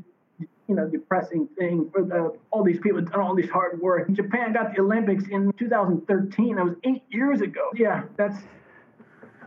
you 0.69 0.75
know, 0.75 0.89
depressing 0.89 1.49
thing 1.59 1.91
for 1.93 2.03
the 2.03 2.37
all 2.51 2.65
these 2.65 2.81
people 2.81 3.01
done 3.03 3.21
all 3.21 3.35
this 3.35 3.51
hard 3.51 3.81
work. 3.81 4.11
Japan 4.13 4.53
got 4.53 4.75
the 4.75 4.81
Olympics 4.81 5.25
in 5.31 5.53
2013. 5.59 6.57
That 6.57 6.65
was 6.65 6.75
eight 6.85 7.03
years 7.11 7.41
ago. 7.41 7.71
Yeah, 7.75 8.05
that's 8.17 8.39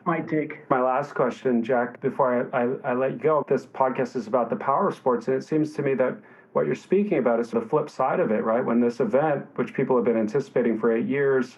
my 0.06 0.20
take. 0.22 0.70
My 0.70 0.82
last 0.82 1.16
question, 1.16 1.64
Jack, 1.64 2.00
before 2.02 2.50
I, 2.54 2.64
I, 2.64 2.92
I 2.92 2.94
let 2.94 3.14
you 3.14 3.18
go, 3.18 3.46
this 3.48 3.66
podcast 3.66 4.16
is 4.16 4.28
about 4.28 4.50
the 4.50 4.56
power 4.56 4.92
sports. 4.92 5.28
And 5.28 5.36
it 5.36 5.44
seems 5.44 5.74
to 5.74 5.82
me 5.82 5.96
that 5.96 6.18
what 6.54 6.66
you're 6.66 6.76
speaking 6.76 7.18
about 7.18 7.40
is 7.40 7.52
the 7.52 7.62
flip 7.62 7.90
side 7.90 8.20
of 8.20 8.32
it, 8.32 8.44
right? 8.44 8.64
When 8.64 8.80
this 8.80 9.00
event, 9.00 9.46
which 9.56 9.74
people 9.74 9.96
have 9.96 10.06
been 10.06 10.18
anticipating 10.18 10.80
for 10.80 10.96
eight 10.96 11.08
years, 11.08 11.58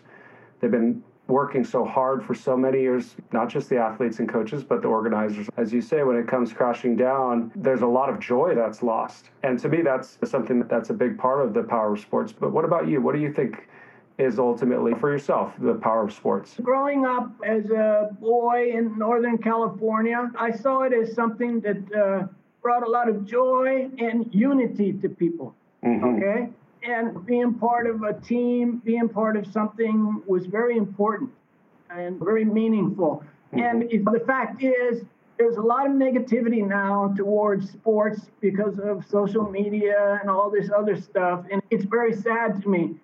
they've 0.60 0.72
been 0.72 1.03
working 1.30 1.63
so 1.63 1.86
hard 1.86 2.23
for 2.25 2.34
so 2.34 2.57
many 2.57 2.82
years, 2.82 3.15
not 3.32 3.47
just 3.47 3.69
the 3.69 3.77
athletes 3.77 4.19
and 4.19 4.27
coaches, 4.27 4.63
but 4.63 4.82
the 4.82 4.88
organizers. 4.88 5.47
As 5.57 5.71
you 5.71 5.82
say, 5.82 6.03
when 6.03 6.17
it 6.17 6.27
comes 6.27 6.51
crashing 6.51 6.95
down, 6.95 7.51
there's 7.55 7.82
a 7.82 7.88
lot 7.88 8.09
of 8.09 8.19
joy 8.19 8.55
that's 8.55 8.82
lost. 8.84 9.30
And 9.43 9.57
to 9.59 9.69
me, 9.69 9.82
that's 9.82 10.17
something 10.23 10.67
that's 10.67 10.89
a 10.89 10.93
big 10.93 11.17
part 11.17 11.45
of 11.45 11.53
the 11.53 11.63
power 11.63 11.93
of 11.93 11.99
sports. 11.99 12.34
But 12.34 12.51
what 12.51 12.65
about 12.65 12.88
you? 12.88 13.01
What 13.01 13.15
do 13.15 13.21
you 13.21 13.32
think? 13.32 13.67
Is 14.17 14.38
ultimately 14.38 14.93
for 14.99 15.09
yourself 15.09 15.53
the 15.59 15.75
power 15.75 16.03
of 16.03 16.11
sports. 16.11 16.57
Growing 16.61 17.05
up 17.05 17.32
as 17.41 17.69
a 17.69 18.09
boy 18.19 18.69
in 18.73 18.97
Northern 18.97 19.38
California, 19.38 20.30
I 20.38 20.51
saw 20.51 20.82
it 20.82 20.91
as 20.91 21.13
something 21.13 21.61
that 21.61 21.77
uh, 21.93 22.27
brought 22.61 22.86
a 22.86 22.89
lot 22.89 23.07
of 23.07 23.23
joy 23.23 23.89
and 23.97 24.30
unity 24.36 24.91
to 24.91 25.07
people. 25.07 25.55
Mm-hmm. 25.86 26.03
Okay? 26.03 26.49
And 26.84 27.25
being 27.25 27.53
part 27.53 27.88
of 27.88 28.03
a 28.03 28.13
team, 28.13 28.82
being 28.86 29.09
part 29.09 29.36
of 29.36 29.45
something 29.47 30.21
was 30.25 30.45
very 30.45 30.77
important 30.77 31.32
and 31.89 32.19
very 32.19 32.45
meaningful. 32.45 33.23
Mm-hmm. 33.53 33.91
And 33.91 34.05
the 34.05 34.23
fact 34.25 34.63
is, 34.63 35.03
there's 35.38 35.55
a 35.55 35.61
lot 35.61 35.86
of 35.86 35.93
negativity 35.93 36.67
now 36.67 37.13
towards 37.15 37.71
sports 37.71 38.30
because 38.41 38.77
of 38.80 39.05
social 39.05 39.49
media 39.49 40.19
and 40.21 40.30
all 40.30 40.49
this 40.49 40.69
other 40.75 40.99
stuff. 40.99 41.45
And 41.49 41.61
it's 41.69 41.86
very 41.86 42.13
sad 42.13 42.61
to 42.61 42.69
me. 42.69 42.95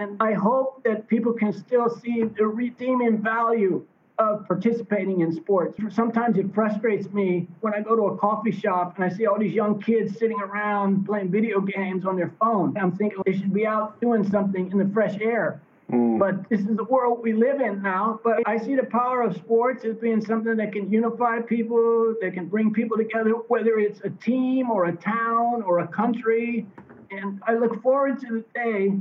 And 0.00 0.16
I 0.20 0.32
hope 0.32 0.82
that 0.84 1.06
people 1.08 1.32
can 1.32 1.52
still 1.52 1.90
see 1.90 2.22
the 2.22 2.46
redeeming 2.46 3.22
value 3.22 3.86
of 4.22 4.46
participating 4.46 5.20
in 5.20 5.32
sports. 5.32 5.76
Sometimes 5.90 6.38
it 6.38 6.54
frustrates 6.54 7.12
me 7.12 7.48
when 7.60 7.74
I 7.74 7.80
go 7.80 7.96
to 7.96 8.02
a 8.14 8.16
coffee 8.16 8.52
shop 8.52 8.94
and 8.96 9.04
I 9.04 9.08
see 9.08 9.26
all 9.26 9.38
these 9.38 9.52
young 9.52 9.80
kids 9.80 10.18
sitting 10.18 10.40
around 10.40 11.04
playing 11.04 11.30
video 11.30 11.60
games 11.60 12.06
on 12.06 12.16
their 12.16 12.32
phone. 12.40 12.76
I'm 12.78 12.92
thinking 12.96 13.22
they 13.26 13.36
should 13.36 13.52
be 13.52 13.66
out 13.66 14.00
doing 14.00 14.28
something 14.28 14.70
in 14.70 14.78
the 14.78 14.88
fresh 14.94 15.18
air. 15.20 15.60
Mm. 15.90 16.18
But 16.18 16.48
this 16.48 16.60
is 16.60 16.76
the 16.76 16.84
world 16.84 17.20
we 17.22 17.32
live 17.32 17.60
in 17.60 17.82
now. 17.82 18.20
But 18.24 18.42
I 18.46 18.56
see 18.56 18.76
the 18.76 18.84
power 18.84 19.22
of 19.22 19.36
sports 19.36 19.84
as 19.84 19.96
being 19.96 20.24
something 20.24 20.56
that 20.56 20.72
can 20.72 20.90
unify 20.90 21.40
people, 21.40 22.14
that 22.20 22.32
can 22.32 22.46
bring 22.46 22.72
people 22.72 22.96
together, 22.96 23.32
whether 23.48 23.78
it's 23.78 24.00
a 24.04 24.10
team 24.10 24.70
or 24.70 24.86
a 24.86 24.96
town 24.96 25.62
or 25.62 25.80
a 25.80 25.88
country. 25.88 26.66
And 27.10 27.42
I 27.46 27.54
look 27.54 27.82
forward 27.82 28.20
to 28.20 28.26
the 28.26 28.44
day 28.54 28.92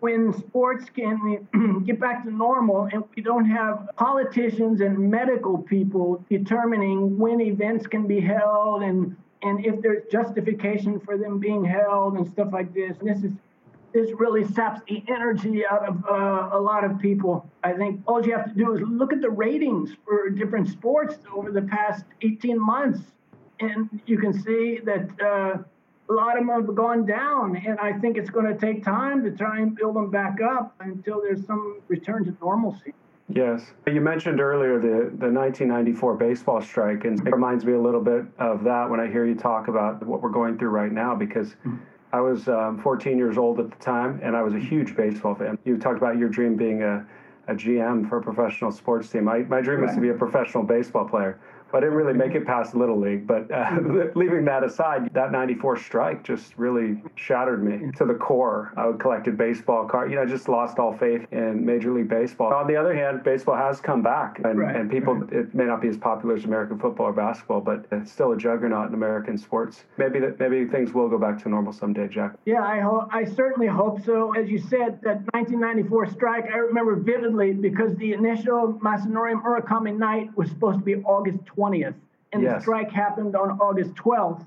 when 0.00 0.32
sports 0.32 0.86
can 0.94 1.48
get 1.86 1.98
back 1.98 2.24
to 2.24 2.30
normal 2.30 2.88
and 2.92 3.02
we 3.16 3.22
don't 3.22 3.44
have 3.44 3.88
politicians 3.96 4.80
and 4.80 4.98
medical 4.98 5.58
people 5.58 6.24
determining 6.30 7.18
when 7.18 7.40
events 7.40 7.86
can 7.86 8.06
be 8.06 8.20
held 8.20 8.82
and 8.82 9.16
and 9.42 9.64
if 9.64 9.80
there's 9.82 10.02
justification 10.10 10.98
for 10.98 11.16
them 11.16 11.38
being 11.38 11.64
held 11.64 12.14
and 12.14 12.26
stuff 12.28 12.48
like 12.52 12.74
this. 12.74 12.96
This 13.02 13.22
is 13.22 13.32
this 13.92 14.10
really 14.18 14.44
saps 14.44 14.80
the 14.86 15.02
energy 15.08 15.64
out 15.66 15.88
of 15.88 16.04
uh, 16.04 16.56
a 16.56 16.60
lot 16.60 16.84
of 16.84 16.98
people. 16.98 17.48
I 17.64 17.72
think 17.72 18.02
all 18.06 18.24
you 18.24 18.36
have 18.36 18.52
to 18.52 18.54
do 18.54 18.74
is 18.74 18.82
look 18.82 19.12
at 19.12 19.20
the 19.20 19.30
ratings 19.30 19.90
for 20.04 20.28
different 20.28 20.68
sports 20.68 21.16
over 21.34 21.50
the 21.50 21.62
past 21.62 22.04
18 22.20 22.60
months, 22.60 23.00
and 23.60 23.88
you 24.06 24.18
can 24.18 24.32
see 24.32 24.80
that. 24.84 25.08
Uh, 25.20 25.62
a 26.08 26.12
lot 26.12 26.38
of 26.38 26.46
them 26.46 26.48
have 26.48 26.74
gone 26.74 27.04
down, 27.04 27.56
and 27.56 27.78
I 27.78 27.92
think 27.98 28.16
it's 28.16 28.30
going 28.30 28.46
to 28.46 28.58
take 28.58 28.82
time 28.82 29.22
to 29.24 29.30
try 29.30 29.60
and 29.60 29.74
build 29.74 29.96
them 29.96 30.10
back 30.10 30.40
up 30.40 30.74
until 30.80 31.20
there's 31.20 31.46
some 31.46 31.80
return 31.88 32.24
to 32.24 32.36
normalcy. 32.40 32.94
Yes. 33.28 33.62
You 33.86 34.00
mentioned 34.00 34.40
earlier 34.40 34.78
the, 34.78 35.10
the 35.18 35.30
1994 35.30 36.16
baseball 36.16 36.62
strike, 36.62 37.04
and 37.04 37.18
it 37.26 37.30
reminds 37.30 37.64
me 37.64 37.74
a 37.74 37.80
little 37.80 38.00
bit 38.00 38.24
of 38.38 38.64
that 38.64 38.88
when 38.88 39.00
I 39.00 39.06
hear 39.06 39.26
you 39.26 39.34
talk 39.34 39.68
about 39.68 40.04
what 40.06 40.22
we're 40.22 40.30
going 40.30 40.58
through 40.58 40.70
right 40.70 40.92
now 40.92 41.14
because 41.14 41.48
mm-hmm. 41.48 41.76
I 42.12 42.20
was 42.20 42.48
um, 42.48 42.80
14 42.80 43.18
years 43.18 43.36
old 43.36 43.60
at 43.60 43.70
the 43.70 43.84
time, 43.84 44.18
and 44.22 44.34
I 44.34 44.42
was 44.42 44.54
a 44.54 44.58
huge 44.58 44.96
baseball 44.96 45.34
fan. 45.34 45.58
You 45.64 45.76
talked 45.76 45.98
about 45.98 46.16
your 46.16 46.30
dream 46.30 46.56
being 46.56 46.82
a, 46.82 47.06
a 47.48 47.54
GM 47.54 48.08
for 48.08 48.16
a 48.18 48.22
professional 48.22 48.72
sports 48.72 49.10
team. 49.10 49.24
My, 49.24 49.40
my 49.40 49.60
dream 49.60 49.80
right. 49.80 49.88
was 49.88 49.94
to 49.96 50.00
be 50.00 50.08
a 50.08 50.14
professional 50.14 50.62
baseball 50.62 51.06
player. 51.06 51.38
I 51.72 51.80
didn't 51.80 51.94
really 51.94 52.14
make 52.14 52.34
it 52.34 52.46
past 52.46 52.74
Little 52.74 52.98
League, 52.98 53.26
but 53.26 53.50
uh, 53.50 53.78
leaving 54.14 54.44
that 54.46 54.64
aside, 54.64 55.12
that 55.12 55.32
94 55.32 55.76
strike 55.78 56.24
just 56.24 56.56
really 56.56 57.02
shattered 57.14 57.62
me 57.62 57.92
to 57.96 58.04
the 58.04 58.14
core. 58.14 58.72
I 58.76 58.90
collected 58.98 59.36
baseball 59.36 59.86
cards. 59.86 60.10
You 60.10 60.16
know, 60.16 60.22
I 60.22 60.26
just 60.26 60.48
lost 60.48 60.78
all 60.78 60.96
faith 60.96 61.26
in 61.30 61.64
Major 61.64 61.92
League 61.92 62.08
Baseball. 62.08 62.54
On 62.54 62.66
the 62.66 62.76
other 62.76 62.94
hand, 62.94 63.22
baseball 63.22 63.56
has 63.56 63.80
come 63.80 64.02
back, 64.02 64.40
and, 64.44 64.58
right, 64.58 64.74
and 64.74 64.90
people, 64.90 65.14
right. 65.14 65.32
it 65.32 65.54
may 65.54 65.64
not 65.64 65.82
be 65.82 65.88
as 65.88 65.98
popular 65.98 66.36
as 66.36 66.44
American 66.44 66.78
football 66.78 67.06
or 67.06 67.12
basketball, 67.12 67.60
but 67.60 67.84
it's 67.92 68.10
still 68.10 68.32
a 68.32 68.36
juggernaut 68.36 68.88
in 68.88 68.94
American 68.94 69.36
sports. 69.36 69.84
Maybe 69.98 70.20
that 70.20 70.38
maybe 70.38 70.64
things 70.66 70.94
will 70.94 71.08
go 71.08 71.18
back 71.18 71.42
to 71.42 71.48
normal 71.48 71.72
someday, 71.72 72.08
Jack. 72.08 72.34
Yeah, 72.46 72.62
I 72.62 72.80
hope. 72.80 73.08
I 73.12 73.24
certainly 73.24 73.66
hope 73.66 74.04
so. 74.04 74.34
As 74.34 74.48
you 74.48 74.58
said, 74.58 75.00
that 75.02 75.20
1994 75.34 76.06
strike, 76.12 76.44
I 76.52 76.58
remember 76.58 76.96
vividly 76.96 77.52
because 77.52 77.94
the 77.96 78.12
initial 78.12 78.78
Masanori 78.82 79.34
Murakami 79.40 79.96
night 79.96 80.36
was 80.36 80.48
supposed 80.48 80.78
to 80.78 80.84
be 80.84 80.96
August 80.96 81.38
20th. 81.44 81.57
20th, 81.58 81.94
and 82.32 82.42
yes. 82.42 82.56
the 82.56 82.60
strike 82.60 82.90
happened 82.90 83.34
on 83.34 83.58
August 83.60 83.94
12th. 83.94 84.44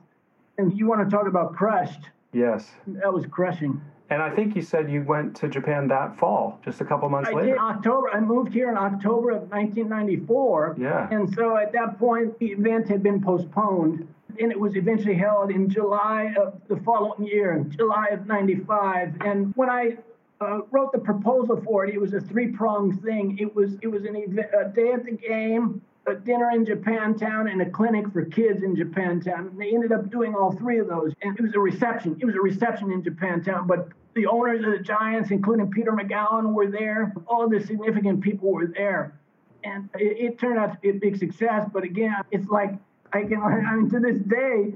And 0.57 0.78
you 0.78 0.88
want 0.88 1.07
to 1.07 1.16
talk 1.16 1.28
about 1.28 1.55
crushed? 1.55 2.09
Yes. 2.34 2.70
That 2.88 3.12
was 3.14 3.26
crushing. 3.26 3.82
And 4.09 4.22
I 4.22 4.30
think 4.30 4.57
you 4.57 4.62
said 4.62 4.91
you 4.91 5.03
went 5.03 5.36
to 5.38 5.47
Japan 5.47 5.88
that 5.88 6.18
fall, 6.20 6.59
just 6.66 6.82
a 6.82 6.86
couple 6.86 7.07
months 7.09 7.30
I 7.30 7.34
later. 7.34 7.49
Did 7.51 7.57
October. 7.57 8.09
I 8.14 8.20
moved 8.20 8.53
here 8.53 8.70
in 8.70 8.78
October 8.78 9.32
of 9.32 9.49
1994. 9.49 10.76
Yeah. 10.78 11.07
And 11.09 11.34
so 11.34 11.55
at 11.55 11.72
that 11.72 11.97
point, 11.97 12.38
the 12.39 12.47
event 12.47 12.89
had 12.89 13.01
been 13.01 13.22
postponed, 13.22 14.05
and 14.38 14.51
it 14.51 14.59
was 14.59 14.76
eventually 14.76 15.16
held 15.16 15.49
in 15.49 15.70
July 15.70 16.34
of 16.38 16.59
the 16.68 16.76
following 16.82 17.26
year, 17.26 17.66
July 17.70 18.07
of 18.12 18.28
'95. 18.28 19.16
And 19.22 19.55
when 19.55 19.70
I 19.70 19.97
uh, 20.41 20.59
wrote 20.72 20.91
the 20.91 20.99
proposal 20.99 21.62
for 21.64 21.86
it, 21.86 21.93
it 21.93 22.01
was 22.01 22.14
a 22.14 22.20
three-pronged 22.20 23.01
thing. 23.01 23.38
It 23.39 23.55
was 23.55 23.78
it 23.82 23.88
was 23.88 24.03
an 24.03 24.18
event, 24.18 24.49
a 24.59 24.68
day 24.68 24.91
at 24.91 25.05
the 25.05 25.12
game, 25.12 25.82
a 26.08 26.16
dinner 26.16 26.49
in 26.52 26.66
Japantown 26.66 27.52
and 27.52 27.62
a 27.62 27.70
clinic 27.70 28.12
for 28.12 28.26
kids 28.26 28.64
in 28.64 28.76
Japantown. 28.76 29.49
And 29.52 29.62
they 29.62 29.74
ended 29.74 29.91
up 29.91 30.10
doing 30.10 30.34
all 30.34 30.52
three 30.52 30.80
of 30.80 30.88
those. 30.88 31.14
And 31.22 31.38
it 31.38 31.41
was 31.41 31.54
a 31.54 31.60
reception. 31.60 32.18
It 32.20 32.26
was 32.26 32.36
a 32.36 32.41
reception 32.41 32.91
in 32.91 33.04
Japantown. 33.04 33.68
But 33.68 33.89
the 34.16 34.26
owners 34.26 34.66
of 34.66 34.72
the 34.72 34.80
Giants, 34.80 35.32
including 35.32 35.70
Peter 35.70 35.91
Magowan, 35.91 36.54
were 36.54 36.68
there. 36.68 37.14
All 37.28 37.47
the 37.47 37.62
significant 37.62 38.22
people 38.22 38.52
were 38.52 38.68
there. 38.68 39.20
And 39.64 39.89
it, 39.95 40.18
it 40.18 40.39
turned 40.39 40.58
out 40.58 40.74
to 40.74 40.80
be 40.80 40.89
a 40.89 40.93
big 40.93 41.18
success. 41.18 41.70
But 41.72 41.84
again, 41.84 42.16
it's 42.32 42.47
like, 42.47 42.72
I 43.14 43.24
can, 43.24 43.41
I 43.41 43.76
mean, 43.76 43.89
to 43.91 43.99
this 43.99 44.18
day, 44.18 44.74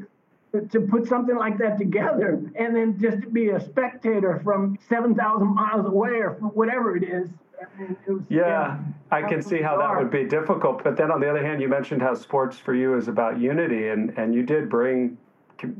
to 0.71 0.79
put 0.81 1.07
something 1.07 1.35
like 1.35 1.57
that 1.57 1.77
together 1.77 2.41
and 2.55 2.75
then 2.75 2.97
just 2.97 3.21
to 3.21 3.27
be 3.27 3.49
a 3.49 3.59
spectator 3.59 4.39
from 4.43 4.77
7,000 4.87 5.47
miles 5.53 5.85
away 5.85 6.11
or 6.11 6.31
whatever 6.53 6.95
it 6.95 7.03
is, 7.03 7.29
was, 8.07 8.21
yeah, 8.29 8.77
I 9.11 9.21
can 9.21 9.41
see 9.41 9.61
how 9.61 9.77
that 9.77 9.97
would 9.97 10.11
be 10.11 10.25
difficult. 10.25 10.83
But 10.83 10.97
then 10.97 11.11
on 11.11 11.19
the 11.19 11.29
other 11.29 11.45
hand, 11.45 11.61
you 11.61 11.67
mentioned 11.67 12.01
how 12.01 12.13
sports 12.13 12.57
for 12.57 12.73
you 12.73 12.95
is 12.95 13.07
about 13.07 13.39
unity, 13.39 13.89
and, 13.89 14.17
and 14.17 14.33
you 14.33 14.43
did 14.43 14.69
bring 14.69 15.17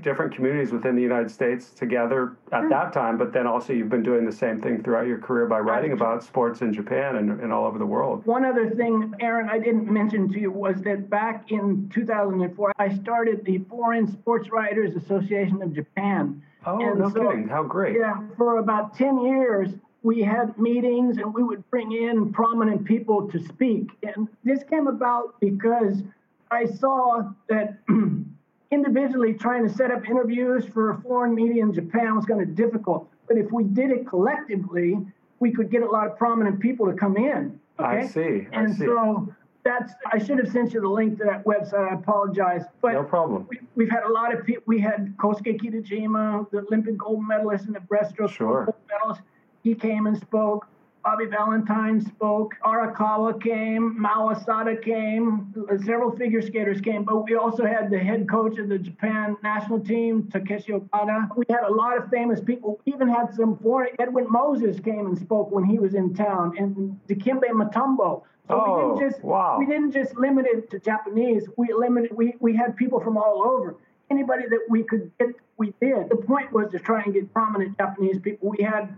different 0.01 0.34
communities 0.34 0.71
within 0.71 0.95
the 0.95 1.01
United 1.01 1.30
States 1.30 1.71
together 1.71 2.38
at 2.51 2.63
mm. 2.63 2.69
that 2.69 2.93
time, 2.93 3.17
but 3.17 3.34
then 3.34 3.47
also 3.47 3.73
you've 3.73 3.89
been 3.89 4.03
doing 4.03 4.26
the 4.26 4.32
same 4.32 4.61
thing 4.61 4.82
throughout 4.82 5.07
your 5.07 5.17
career 5.17 5.45
by 5.45 5.59
writing 5.59 5.91
about 5.91 6.23
sports 6.23 6.61
in 6.61 6.73
Japan 6.73 7.17
and, 7.17 7.41
and 7.41 7.51
all 7.51 7.65
over 7.65 7.78
the 7.78 7.86
world. 7.86 8.26
One 8.26 8.45
other 8.45 8.69
thing, 8.69 9.13
Aaron, 9.19 9.49
I 9.49 9.59
didn't 9.59 9.91
mention 9.91 10.32
to 10.32 10.39
you 10.39 10.51
was 10.51 10.82
that 10.84 11.09
back 11.09 11.51
in 11.51 11.89
2004, 11.93 12.73
I 12.78 12.95
started 12.95 13.43
the 13.45 13.59
Foreign 13.69 14.11
Sports 14.11 14.49
Writers 14.51 14.95
Association 14.95 15.61
of 15.61 15.73
Japan. 15.73 16.41
Oh, 16.65 16.80
and 16.80 16.99
no 16.99 17.09
so, 17.09 17.30
kidding. 17.30 17.47
How 17.47 17.63
great. 17.63 17.95
Yeah, 17.99 18.15
for 18.38 18.57
about 18.57 18.95
10 18.97 19.23
years, 19.26 19.69
we 20.06 20.22
had 20.22 20.56
meetings 20.60 21.18
and 21.18 21.34
we 21.34 21.41
would 21.41 21.68
bring 21.72 21.91
in 21.91 22.32
prominent 22.32 22.86
people 22.86 23.28
to 23.28 23.39
speak. 23.39 23.89
And 24.03 24.28
this 24.43 24.64
came 24.64 24.86
about 24.86 25.39
because 25.39 26.03
I 26.51 26.66
saw 26.66 27.32
that 27.49 27.80
individually 28.72 29.34
trying 29.34 29.68
to 29.68 29.74
set 29.74 29.89
up 29.89 30.08
interviews 30.08 30.64
for 30.64 30.91
a 30.91 31.01
foreign 31.01 31.34
media 31.34 31.64
in 31.64 31.74
Japan 31.74 32.16
was 32.16 32.26
kind 32.26 32.39
of 32.39 32.53
difficult. 32.53 33.10
But 33.28 33.38
if 33.38 33.51
we 33.51 33.64
did 33.64 33.89
it 33.89 34.08
collectively, 34.08 34.99
we 35.39 35.51
could 35.51 35.72
get 35.72 35.82
a 35.82 35.89
lot 35.89 36.06
of 36.06 36.16
prominent 36.20 36.60
people 36.60 36.86
to 36.86 36.93
come 36.93 37.18
in. 37.18 37.60
Okay? 37.80 38.03
I 38.03 38.06
see. 38.06 38.47
I 38.53 38.62
and 38.62 38.76
see. 38.76 38.86
so 38.86 39.34
that's 39.64 39.91
I 40.14 40.20
should 40.20 40.38
have 40.38 40.51
sent 40.51 40.74
you 40.74 40.82
the 40.82 40.88
link 40.88 41.18
to 41.18 41.24
that 41.24 41.43
website. 41.45 41.91
I 41.91 41.95
apologize. 41.95 42.62
But 42.80 42.93
no 42.93 43.03
problem. 43.03 43.47
We, 43.76 43.86
have 43.86 43.91
had 43.91 44.03
a 44.03 44.12
lot 44.12 44.32
of 44.36 44.45
people. 44.45 44.62
We 44.68 44.80
had 44.80 45.18
Kosuke 45.18 45.60
Kitajima, 45.60 46.47
the 46.51 46.60
Olympic 46.60 46.95
gold 46.95 47.28
medalist 47.28 47.66
in 47.66 47.74
the 47.74 47.80
breaststroke 47.80 48.30
sure. 48.30 48.66
gold 48.66 48.78
medalist. 48.88 49.22
He 49.66 49.74
came 49.74 50.05
and 50.05 50.16
spoke. 50.16 50.68
Bobby 51.03 51.26
Valentine 51.26 51.99
spoke. 51.99 52.53
Arakawa 52.63 53.41
came. 53.41 53.99
Mao 53.99 54.32
Asada 54.32 54.80
came. 54.80 55.51
Several 55.84 56.16
figure 56.16 56.39
skaters 56.39 56.82
came. 56.82 57.03
But 57.03 57.24
we 57.24 57.36
also 57.36 57.66
had 57.66 57.89
the 57.89 57.97
head 57.97 58.30
coach 58.30 58.59
of 58.59 58.70
the 58.70 58.78
Japan 58.78 59.36
national 59.41 59.80
team, 59.80 60.30
Takeshi 60.32 60.74
Okada. 60.74 61.30
We 61.36 61.45
had 61.49 61.63
a 61.63 61.74
lot 61.74 61.97
of 61.97 62.11
famous 62.11 62.39
people. 62.41 62.80
We 62.86 62.93
even 62.93 63.07
had 63.07 63.34
some 63.34 63.57
foreign. 63.57 63.89
Edwin 63.97 64.28
Moses 64.30 64.80
came 64.80 65.07
and 65.07 65.18
spoke 65.18 65.49
when 65.49 65.63
he 65.63 65.80
was 65.80 65.95
in 65.95 66.13
town, 66.13 66.55
and 66.59 66.99
Dikembe 67.07 67.49
Mutombo. 67.49 68.22
So 68.47 68.53
oh, 68.53 68.66
we 68.66 68.82
didn't 68.82 68.97
oh, 68.97 69.09
just 69.09 69.24
wow. 69.24 69.55
we 69.57 69.66
didn't 69.66 69.93
just 69.93 70.16
limit 70.16 70.45
it 70.47 70.70
to 70.70 70.80
Japanese. 70.80 71.49
We 71.57 71.74
limited 71.74 72.16
we 72.16 72.36
we 72.39 72.55
had 72.55 72.76
people 72.76 72.99
from 72.99 73.18
all 73.18 73.43
over. 73.43 73.76
Anybody 74.11 74.43
that 74.47 74.61
we 74.70 74.84
could 74.84 75.11
get, 75.18 75.30
we 75.57 75.74
did. 75.82 76.09
The 76.09 76.18
point 76.18 76.53
was 76.53 76.70
to 76.72 76.78
try 76.78 77.01
and 77.01 77.11
get 77.11 77.34
prominent 77.34 77.76
Japanese 77.80 78.20
people. 78.20 78.53
We 78.55 78.63
had 78.63 78.95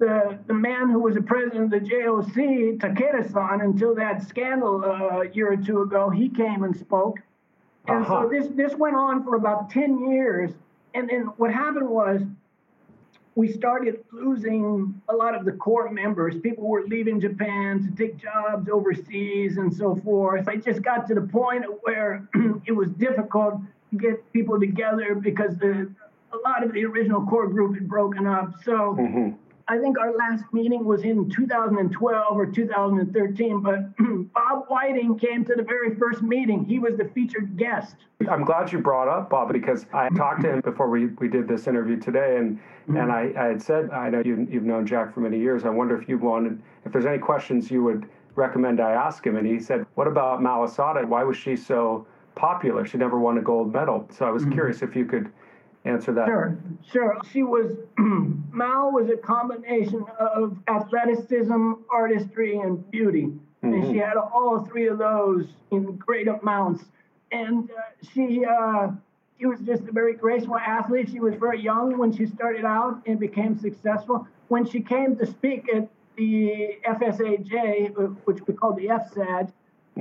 the, 0.00 0.38
the 0.46 0.54
man 0.54 0.88
who 0.90 0.98
was 0.98 1.14
the 1.14 1.22
president 1.22 1.64
of 1.64 1.70
the 1.70 1.78
JOC, 1.88 2.78
Takeda-san, 2.78 3.60
until 3.60 3.94
that 3.94 4.26
scandal 4.26 4.82
uh, 4.84 5.20
a 5.20 5.28
year 5.28 5.52
or 5.52 5.56
two 5.58 5.82
ago, 5.82 6.08
he 6.08 6.28
came 6.30 6.64
and 6.64 6.74
spoke. 6.76 7.18
And 7.86 8.04
Uh-huh. 8.04 8.22
so 8.22 8.28
this, 8.28 8.48
this 8.56 8.74
went 8.76 8.96
on 8.96 9.22
for 9.22 9.36
about 9.36 9.70
10 9.70 10.10
years. 10.10 10.50
And 10.94 11.08
then 11.08 11.22
what 11.36 11.52
happened 11.52 11.88
was 11.88 12.22
we 13.34 13.46
started 13.52 14.02
losing 14.10 15.00
a 15.10 15.14
lot 15.14 15.34
of 15.34 15.44
the 15.44 15.52
core 15.52 15.90
members. 15.90 16.34
People 16.40 16.66
were 16.66 16.84
leaving 16.86 17.20
Japan 17.20 17.82
to 17.84 17.90
take 17.94 18.16
jobs 18.16 18.68
overseas 18.70 19.58
and 19.58 19.72
so 19.72 19.96
forth. 19.96 20.48
It 20.48 20.64
just 20.64 20.82
got 20.82 21.06
to 21.08 21.14
the 21.14 21.20
point 21.40 21.64
where 21.82 22.26
it 22.66 22.72
was 22.72 22.88
difficult 22.92 23.60
to 23.90 23.96
get 23.96 24.32
people 24.32 24.58
together 24.58 25.14
because 25.14 25.56
the, 25.58 25.90
a 26.32 26.36
lot 26.48 26.64
of 26.64 26.72
the 26.72 26.84
original 26.86 27.24
core 27.26 27.48
group 27.48 27.74
had 27.74 27.86
broken 27.86 28.26
up. 28.26 28.54
So 28.64 28.96
Mhm. 28.98 29.36
I 29.70 29.78
think 29.78 30.00
our 30.00 30.12
last 30.16 30.42
meeting 30.52 30.84
was 30.84 31.04
in 31.04 31.30
2012 31.30 32.36
or 32.36 32.46
2013, 32.46 33.60
but 33.60 33.96
Bob 34.34 34.64
Whiting 34.66 35.16
came 35.16 35.44
to 35.44 35.54
the 35.54 35.62
very 35.62 35.94
first 35.94 36.22
meeting. 36.22 36.64
He 36.64 36.80
was 36.80 36.96
the 36.96 37.04
featured 37.04 37.56
guest. 37.56 37.94
I'm 38.28 38.44
glad 38.44 38.72
you 38.72 38.80
brought 38.80 39.06
up 39.06 39.30
Bob 39.30 39.52
because 39.52 39.86
I 39.92 40.08
talked 40.08 40.42
to 40.42 40.54
him 40.54 40.60
before 40.62 40.90
we, 40.90 41.06
we 41.20 41.28
did 41.28 41.46
this 41.46 41.68
interview 41.68 42.00
today, 42.00 42.36
and 42.36 42.56
mm-hmm. 42.56 42.96
and 42.96 43.12
I, 43.12 43.32
I 43.38 43.44
had 43.44 43.62
said 43.62 43.90
I 43.90 44.10
know 44.10 44.22
you, 44.24 44.44
you've 44.50 44.64
known 44.64 44.88
Jack 44.88 45.14
for 45.14 45.20
many 45.20 45.38
years. 45.38 45.64
I 45.64 45.70
wonder 45.70 45.96
if 45.96 46.08
you 46.08 46.18
wanted 46.18 46.60
if 46.84 46.90
there's 46.90 47.06
any 47.06 47.18
questions 47.18 47.70
you 47.70 47.84
would 47.84 48.08
recommend 48.34 48.80
I 48.80 48.90
ask 48.90 49.24
him. 49.24 49.36
And 49.36 49.46
he 49.46 49.60
said, 49.60 49.86
"What 49.94 50.08
about 50.08 50.42
Mao 50.42 50.66
Asada? 50.66 51.06
Why 51.06 51.22
was 51.22 51.36
she 51.36 51.54
so 51.54 52.08
popular? 52.34 52.84
She 52.84 52.98
never 52.98 53.20
won 53.20 53.38
a 53.38 53.42
gold 53.42 53.72
medal." 53.72 54.08
So 54.10 54.26
I 54.26 54.30
was 54.30 54.42
mm-hmm. 54.42 54.52
curious 54.52 54.82
if 54.82 54.96
you 54.96 55.04
could 55.04 55.30
answer 55.84 56.12
that. 56.12 56.26
Sure, 56.26 56.58
sure. 56.92 57.18
She 57.32 57.42
was, 57.42 57.76
Mao 57.98 58.90
was 58.90 59.08
a 59.08 59.16
combination 59.16 60.04
of 60.18 60.58
athleticism, 60.68 61.72
artistry, 61.90 62.58
and 62.58 62.88
beauty. 62.90 63.32
And 63.62 63.84
she 63.92 63.98
had 63.98 64.16
all 64.16 64.66
three 64.70 64.88
of 64.88 64.98
those 64.98 65.46
in 65.70 65.96
great 65.96 66.28
amounts. 66.28 66.84
And 67.30 67.70
uh, 67.70 67.74
she, 68.12 68.44
uh, 68.44 68.88
she 69.38 69.46
was 69.46 69.60
just 69.60 69.82
a 69.82 69.92
very 69.92 70.14
graceful 70.14 70.56
athlete. 70.56 71.10
She 71.10 71.20
was 71.20 71.34
very 71.34 71.60
young 71.60 71.98
when 71.98 72.10
she 72.10 72.26
started 72.26 72.64
out 72.64 73.02
and 73.06 73.20
became 73.20 73.58
successful. 73.58 74.26
When 74.48 74.66
she 74.66 74.80
came 74.80 75.16
to 75.16 75.26
speak 75.26 75.68
at 75.74 75.88
the 76.16 76.78
FSAJ, 76.86 77.98
uh, 77.98 78.02
which 78.24 78.38
we 78.46 78.54
call 78.54 78.72
the 78.74 78.86
FSAD, 78.86 79.52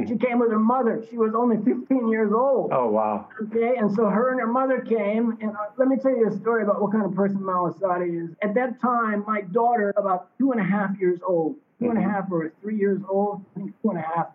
she 0.08 0.18
came 0.18 0.40
with 0.40 0.52
her 0.52 0.60
mother. 0.60 1.04
She 1.10 1.18
was 1.18 1.34
only 1.36 1.58
15 1.58 2.08
years 2.10 2.32
old. 2.32 2.72
Oh 2.72 2.90
wow. 2.90 3.28
Okay, 3.44 3.76
and 3.78 3.94
so 3.94 4.06
her 4.06 4.32
and 4.32 4.40
her 4.40 4.48
mother 4.48 4.80
came, 4.82 5.38
and 5.42 5.52
uh, 5.52 5.66
let 5.78 5.88
me 5.88 5.98
tell 5.98 6.16
you 6.16 6.28
a 6.28 6.38
story 6.38 6.64
about 6.64 6.82
what 6.82 6.92
kind 6.92 7.06
of 7.06 7.14
person 7.14 7.44
Mao 7.44 7.70
Asada 7.70 8.08
is. 8.08 8.36
At 8.42 8.54
that 8.56 8.80
time, 8.80 9.24
my 9.28 9.42
daughter, 9.42 9.94
about 9.98 10.30
two 10.38 10.52
and 10.52 10.62
a 10.62 10.64
half 10.64 10.98
years 11.00 11.20
old, 11.26 11.56
two 11.80 11.90
and 11.90 11.98
a 11.98 12.02
half 12.02 12.32
or 12.32 12.54
three 12.62 12.78
years 12.78 13.02
old, 13.10 13.44
I 13.56 13.60
think 13.60 13.82
two 13.82 13.90
and 13.90 14.00
a 14.00 14.02
half. 14.02 14.28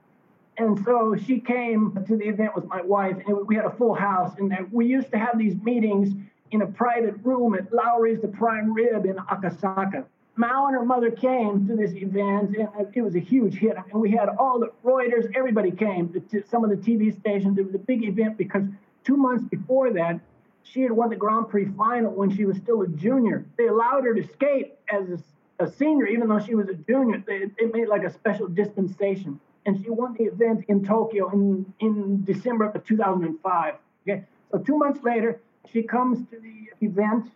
And 0.57 0.79
so 0.85 1.17
she 1.17 1.41
came 1.41 1.99
to 2.07 2.17
the 2.17 2.25
event 2.25 2.55
with 2.55 2.67
my 2.67 2.81
wife, 2.83 3.17
and 3.27 3.47
we 3.47 3.57
had 3.57 3.65
a 3.65 3.71
full 3.71 3.95
house. 3.95 4.37
And 4.39 4.53
we 4.71 4.87
used 4.87 5.11
to 5.13 5.19
have 5.19 5.39
these 5.39 5.57
meetings 5.63 6.15
in 6.51 6.63
a 6.63 6.67
private 6.67 7.17
room 7.25 7.55
at 7.55 7.73
Lawry's 7.73 8.21
The 8.21 8.29
Prime 8.29 8.73
Rib 8.73 9.05
in 9.05 9.17
Akasaka. 9.17 10.05
Mao 10.37 10.67
and 10.67 10.75
her 10.75 10.85
mother 10.85 11.11
came 11.11 11.67
to 11.69 11.77
this 11.77 11.93
event, 11.93 12.57
and 12.57 12.89
it 12.93 13.03
was 13.03 13.15
a 13.15 13.21
huge 13.21 13.55
hit. 13.55 13.77
And 13.93 14.01
we 14.01 14.11
had 14.11 14.29
all 14.29 14.59
the 14.59 14.73
Reuters, 14.85 15.31
everybody 15.37 15.71
came 15.71 16.13
to, 16.31 16.43
some 16.49 16.65
of 16.65 16.71
the 16.71 16.77
TV 16.77 17.17
stations. 17.21 17.57
It 17.57 17.65
was 17.65 17.75
a 17.75 17.79
big 17.79 18.05
event 18.05 18.37
because 18.37 18.65
two 19.05 19.17
months 19.17 19.45
before 19.45 19.93
that, 19.93 20.19
she 20.65 20.81
had 20.81 20.91
won 20.91 21.11
the 21.11 21.17
Grand 21.17 21.49
Prix 21.51 21.67
final 21.77 22.11
when 22.11 22.35
she 22.35 22.45
was 22.47 22.57
still 22.57 22.83
a 22.83 22.89
junior. 22.89 23.45
They 23.57 23.67
allowed 23.67 24.05
her 24.05 24.15
to 24.15 24.27
skate 24.33 24.75
as 24.91 25.09
a, 25.09 25.65
a 25.65 25.71
senior, 25.71 26.07
even 26.07 26.29
though 26.29 26.41
she 26.41 26.55
was 26.55 26.69
a 26.69 26.75
junior. 26.75 27.23
They, 27.25 27.51
they 27.59 27.67
made 27.67 27.89
like 27.89 28.03
a 28.03 28.13
special 28.13 28.49
dispensation. 28.49 29.39
And 29.67 29.83
she 29.83 29.91
won 29.91 30.15
the 30.15 30.25
event 30.25 30.65
in 30.69 30.85
Tokyo 30.85 31.31
in, 31.31 31.73
in 31.81 32.25
December 32.25 32.67
of 32.67 32.85
2005. 32.85 33.75
Okay, 34.09 34.25
so 34.51 34.59
two 34.59 34.79
months 34.79 35.03
later, 35.05 35.41
she 35.71 35.83
comes 35.83 36.19
to 36.31 36.41
the 36.41 36.87
event 36.87 37.31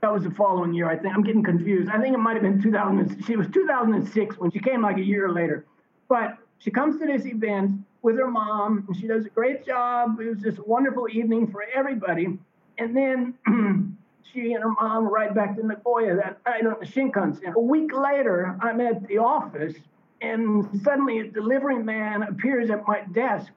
that 0.00 0.12
was 0.12 0.22
the 0.24 0.30
following 0.30 0.72
year, 0.72 0.88
I 0.88 0.96
think. 0.96 1.14
I'm 1.14 1.22
getting 1.22 1.42
confused. 1.42 1.90
I 1.90 2.00
think 2.00 2.14
it 2.14 2.18
might 2.18 2.34
have 2.34 2.42
been 2.42 2.60
2000. 2.60 3.24
She 3.26 3.36
was 3.36 3.46
2006 3.48 4.38
when 4.38 4.50
she 4.50 4.58
came 4.58 4.82
like 4.82 4.96
a 4.96 5.04
year 5.04 5.30
later. 5.30 5.66
But 6.08 6.38
she 6.58 6.70
comes 6.70 6.98
to 7.00 7.06
this 7.06 7.26
event 7.26 7.80
with 8.02 8.16
her 8.16 8.30
mom, 8.30 8.84
and 8.88 8.96
she 8.96 9.06
does 9.06 9.26
a 9.26 9.28
great 9.28 9.64
job. 9.64 10.18
It 10.20 10.28
was 10.28 10.40
just 10.40 10.58
a 10.58 10.62
wonderful 10.62 11.06
evening 11.10 11.50
for 11.50 11.64
everybody. 11.74 12.38
And 12.78 12.96
then 12.96 13.34
she 14.32 14.52
and 14.54 14.62
her 14.62 14.70
mom 14.70 15.06
ride 15.06 15.34
back 15.34 15.56
to 15.56 15.66
Nagoya 15.66 16.16
that 16.16 16.38
night 16.46 16.66
on 16.66 16.76
the 16.80 16.86
Shinkansen. 16.86 17.54
A 17.54 17.60
week 17.60 17.92
later, 17.92 18.56
I'm 18.62 18.80
at 18.80 19.06
the 19.06 19.18
office, 19.18 19.74
and 20.22 20.80
suddenly 20.82 21.20
a 21.20 21.24
delivery 21.24 21.82
man 21.82 22.22
appears 22.22 22.70
at 22.70 22.86
my 22.86 23.02
desk 23.12 23.52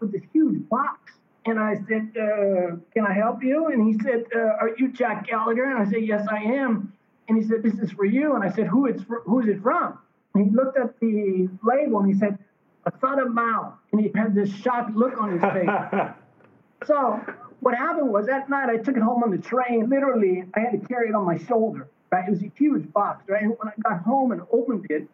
with 0.00 0.12
this 0.12 0.22
huge 0.32 0.68
box. 0.68 1.12
And 1.44 1.58
I 1.58 1.74
said, 1.88 2.12
uh, 2.16 2.76
Can 2.94 3.06
I 3.06 3.12
help 3.12 3.42
you? 3.42 3.68
And 3.68 3.86
he 3.86 3.98
said, 4.04 4.26
uh, 4.34 4.38
Are 4.38 4.70
you 4.78 4.92
Jack 4.92 5.26
Gallagher? 5.26 5.64
And 5.64 5.86
I 5.86 5.90
said, 5.90 6.04
Yes, 6.04 6.26
I 6.30 6.38
am. 6.38 6.92
And 7.28 7.36
he 7.40 7.48
said, 7.48 7.62
This 7.62 7.74
is 7.74 7.90
for 7.92 8.04
you. 8.04 8.34
And 8.34 8.44
I 8.44 8.50
said, 8.50 8.66
Who 8.66 8.86
it's 8.86 9.02
for, 9.02 9.22
Who's 9.24 9.48
it 9.48 9.60
from? 9.62 9.98
And 10.34 10.44
he 10.44 10.56
looked 10.56 10.78
at 10.78 10.98
the 11.00 11.48
label 11.62 12.00
and 12.00 12.12
he 12.12 12.18
said, 12.18 12.38
Asada 12.86 13.28
Mao. 13.28 13.78
And 13.92 14.00
he 14.00 14.10
had 14.14 14.34
this 14.34 14.54
shocked 14.54 14.94
look 14.94 15.20
on 15.20 15.32
his 15.32 15.42
face. 15.52 16.14
so 16.86 17.20
what 17.60 17.74
happened 17.74 18.10
was 18.12 18.26
that 18.26 18.48
night 18.48 18.68
I 18.68 18.76
took 18.76 18.96
it 18.96 19.02
home 19.02 19.22
on 19.22 19.30
the 19.30 19.38
train. 19.38 19.88
Literally, 19.88 20.44
I 20.54 20.60
had 20.60 20.80
to 20.80 20.86
carry 20.88 21.08
it 21.08 21.14
on 21.14 21.24
my 21.24 21.38
shoulder. 21.38 21.88
Right? 22.10 22.26
It 22.26 22.30
was 22.30 22.42
a 22.42 22.52
huge 22.56 22.92
box. 22.92 23.24
Right? 23.28 23.42
And 23.42 23.56
when 23.58 23.68
I 23.68 23.88
got 23.88 24.02
home 24.02 24.32
and 24.32 24.42
opened 24.52 24.86
it, 24.90 25.08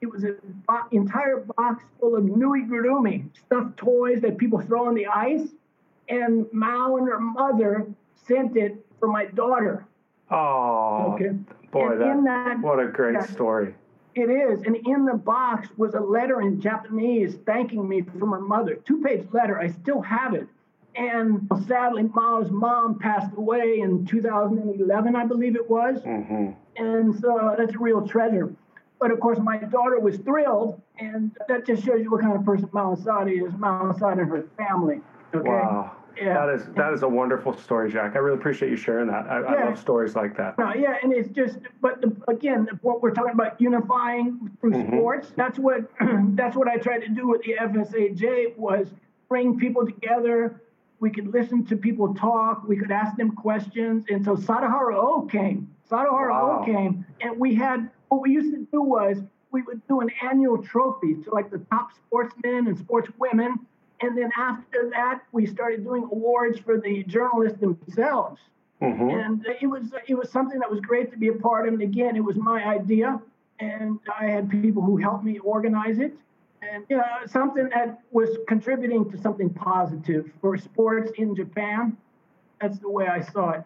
it 0.00 0.06
was 0.06 0.22
an 0.22 0.38
bo- 0.66 0.86
entire 0.92 1.40
box 1.56 1.82
full 1.98 2.14
of 2.14 2.24
Nui 2.24 2.62
Gurumi, 2.62 3.28
stuffed 3.46 3.76
toys 3.76 4.20
that 4.22 4.38
people 4.38 4.60
throw 4.60 4.86
on 4.86 4.94
the 4.94 5.06
ice. 5.06 5.42
And 6.08 6.46
Mao 6.52 6.96
and 6.96 7.06
her 7.08 7.20
mother 7.20 7.86
sent 8.26 8.56
it 8.56 8.84
for 8.98 9.08
my 9.08 9.26
daughter. 9.26 9.86
Oh, 10.30 11.12
Okay. 11.14 11.30
boy, 11.70 11.96
that, 11.96 12.22
that, 12.24 12.60
what 12.60 12.78
a 12.80 12.88
great 12.88 13.14
yeah. 13.14 13.20
story. 13.26 13.74
it 14.14 14.30
is. 14.30 14.62
And 14.62 14.76
in 14.86 15.04
the 15.04 15.14
box 15.14 15.68
was 15.76 15.94
a 15.94 16.00
letter 16.00 16.40
in 16.40 16.60
Japanese 16.60 17.36
thanking 17.46 17.88
me 17.88 18.02
from 18.02 18.30
her 18.32 18.40
mother. 18.40 18.76
Two 18.76 19.00
page 19.02 19.26
letter. 19.32 19.58
I 19.58 19.68
still 19.68 20.00
have 20.02 20.34
it. 20.34 20.46
And 20.96 21.48
sadly, 21.66 22.02
Mao's 22.14 22.50
mom 22.50 22.98
passed 22.98 23.30
away 23.36 23.80
in 23.80 24.04
2011, 24.04 25.14
I 25.14 25.24
believe 25.26 25.54
it 25.56 25.70
was. 25.70 26.02
hmm 26.02 26.50
And 26.76 27.14
so 27.20 27.54
that's 27.56 27.74
a 27.74 27.78
real 27.78 28.06
treasure. 28.06 28.52
But 28.98 29.12
of 29.12 29.20
course, 29.20 29.38
my 29.38 29.58
daughter 29.58 30.00
was 30.00 30.16
thrilled. 30.18 30.80
And 30.98 31.30
that 31.48 31.64
just 31.64 31.84
shows 31.84 32.02
you 32.02 32.10
what 32.10 32.20
kind 32.22 32.34
of 32.36 32.44
person 32.44 32.68
Mao 32.72 32.94
Asada 32.96 33.30
is 33.46 33.54
Mao 33.54 33.92
Asada 33.92 34.20
and 34.22 34.30
her 34.30 34.44
family. 34.56 35.00
Okay. 35.32 35.48
Wow. 35.48 35.92
Yeah. 36.20 36.34
That 36.46 36.54
is 36.54 36.66
that 36.76 36.92
is 36.92 37.02
a 37.02 37.08
wonderful 37.08 37.56
story, 37.56 37.90
Jack. 37.92 38.16
I 38.16 38.18
really 38.18 38.38
appreciate 38.38 38.70
you 38.70 38.76
sharing 38.76 39.06
that. 39.08 39.26
I, 39.28 39.38
I 39.38 39.64
love 39.66 39.78
stories 39.78 40.16
like 40.16 40.36
that. 40.36 40.58
No, 40.58 40.72
yeah, 40.74 40.96
and 41.02 41.12
it's 41.12 41.28
just, 41.30 41.58
but 41.80 42.00
the, 42.00 42.14
again, 42.28 42.68
what 42.82 43.02
we're 43.02 43.12
talking 43.12 43.32
about 43.32 43.60
unifying 43.60 44.50
through 44.60 44.72
Mhm. 44.72 44.88
sports. 44.88 45.32
That's 45.36 45.58
what 45.58 45.90
that's 46.34 46.56
what 46.56 46.68
I 46.68 46.76
tried 46.78 47.00
to 47.00 47.08
do 47.08 47.28
with 47.28 47.42
the 47.42 47.54
FSAJ 47.60 48.56
was 48.56 48.88
bring 49.28 49.58
people 49.58 49.84
together. 49.86 50.62
We 51.00 51.10
could 51.10 51.32
listen 51.32 51.64
to 51.66 51.76
people 51.76 52.14
talk. 52.14 52.66
We 52.66 52.76
could 52.76 52.90
ask 52.90 53.16
them 53.16 53.30
questions. 53.32 54.04
And 54.08 54.24
so 54.24 54.34
Sadaharu 54.34 54.94
O 54.96 55.22
came. 55.30 55.70
Sadaharu 55.88 56.30
Wow. 56.30 56.60
O 56.62 56.64
came, 56.64 57.06
and 57.20 57.38
we 57.38 57.54
had 57.54 57.90
what 58.08 58.22
we 58.22 58.32
used 58.32 58.52
to 58.54 58.66
do 58.72 58.82
was 58.82 59.18
we 59.52 59.62
would 59.62 59.86
do 59.86 60.00
an 60.00 60.10
annual 60.28 60.62
trophy 60.62 61.14
to 61.22 61.30
like 61.30 61.50
the 61.50 61.58
top 61.70 61.92
sportsmen 61.92 62.66
and 62.66 62.76
sportswomen. 62.76 63.54
And 64.00 64.16
then 64.16 64.30
after 64.36 64.90
that, 64.90 65.22
we 65.32 65.46
started 65.46 65.84
doing 65.84 66.04
awards 66.04 66.58
for 66.58 66.80
the 66.80 67.02
journalists 67.04 67.58
themselves 67.58 68.40
hmm 68.80 69.10
and 69.10 69.44
it 69.60 69.66
was 69.66 69.92
it 70.06 70.14
was 70.14 70.30
something 70.30 70.58
that 70.60 70.70
was 70.70 70.80
great 70.80 71.10
to 71.10 71.16
be 71.16 71.28
a 71.28 71.32
part 71.32 71.66
of. 71.66 71.74
And 71.74 71.82
again, 71.82 72.16
it 72.16 72.20
was 72.20 72.36
my 72.36 72.64
idea, 72.64 73.20
and 73.58 73.98
I 74.18 74.26
had 74.26 74.48
people 74.50 74.82
who 74.82 74.96
helped 74.96 75.24
me 75.24 75.38
organize 75.40 75.98
it, 75.98 76.14
and 76.62 76.84
you 76.88 76.96
know, 76.96 77.04
something 77.26 77.68
that 77.74 78.00
was 78.12 78.30
contributing 78.46 79.10
to 79.10 79.18
something 79.18 79.50
positive 79.50 80.30
for 80.40 80.56
sports 80.56 81.10
in 81.16 81.34
Japan. 81.34 81.96
That's 82.60 82.78
the 82.78 82.90
way 82.90 83.08
I 83.08 83.20
saw 83.20 83.50
it. 83.50 83.64